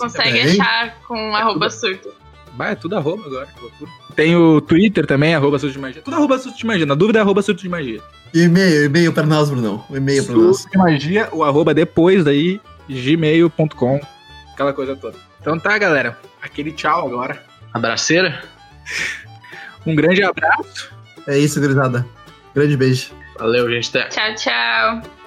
Consegue 0.00 0.38
Também. 0.38 0.60
achar 0.60 0.94
com 1.06 1.34
arroba 1.34 1.70
surto. 1.70 2.12
Vai, 2.56 2.72
é 2.72 2.74
tudo 2.74 2.96
arroba 2.96 3.24
agora, 3.26 3.46
que 3.46 3.60
loucura. 3.60 3.90
Tem 4.16 4.34
o 4.36 4.60
Twitter 4.60 5.06
também, 5.06 5.34
arroba 5.34 5.58
surto 5.58 5.72
de 5.74 5.78
magia. 5.78 6.02
Tudo 6.02 6.16
arroba 6.16 6.38
surto 6.38 6.58
de 6.58 6.66
magia. 6.66 6.86
Na 6.86 6.94
dúvida, 6.94 7.18
é 7.20 7.22
arroba 7.22 7.42
surto 7.42 7.62
de 7.62 7.68
magia. 7.68 8.00
E 8.34 8.42
e-mail, 8.42 8.84
e-mail 8.84 9.12
pra 9.12 9.24
nós, 9.24 9.50
Brunão. 9.50 9.84
O 9.88 9.96
e-mail 9.96 10.24
pra 10.24 10.34
nós. 10.34 10.58
Surto 10.58 10.72
de 10.72 10.78
magia, 10.78 11.28
o 11.32 11.44
arroba 11.44 11.72
depois 11.72 12.24
daí, 12.24 12.60
gmail.com. 12.88 14.00
Aquela 14.52 14.72
coisa 14.72 14.96
toda. 14.96 15.16
Então 15.40 15.58
tá, 15.58 15.78
galera. 15.78 16.18
Aquele 16.42 16.72
tchau 16.72 17.06
agora. 17.06 17.42
Abraceira? 17.72 18.42
Um 19.86 19.94
grande 19.94 20.22
abraço. 20.22 20.92
É 21.26 21.38
isso, 21.38 21.58
gurizada. 21.58 22.06
Grande 22.54 22.76
beijo. 22.76 23.12
Valeu, 23.38 23.66
gente. 23.70 23.96
Até. 23.96 24.08
Tchau, 24.08 24.34
tchau. 24.34 25.19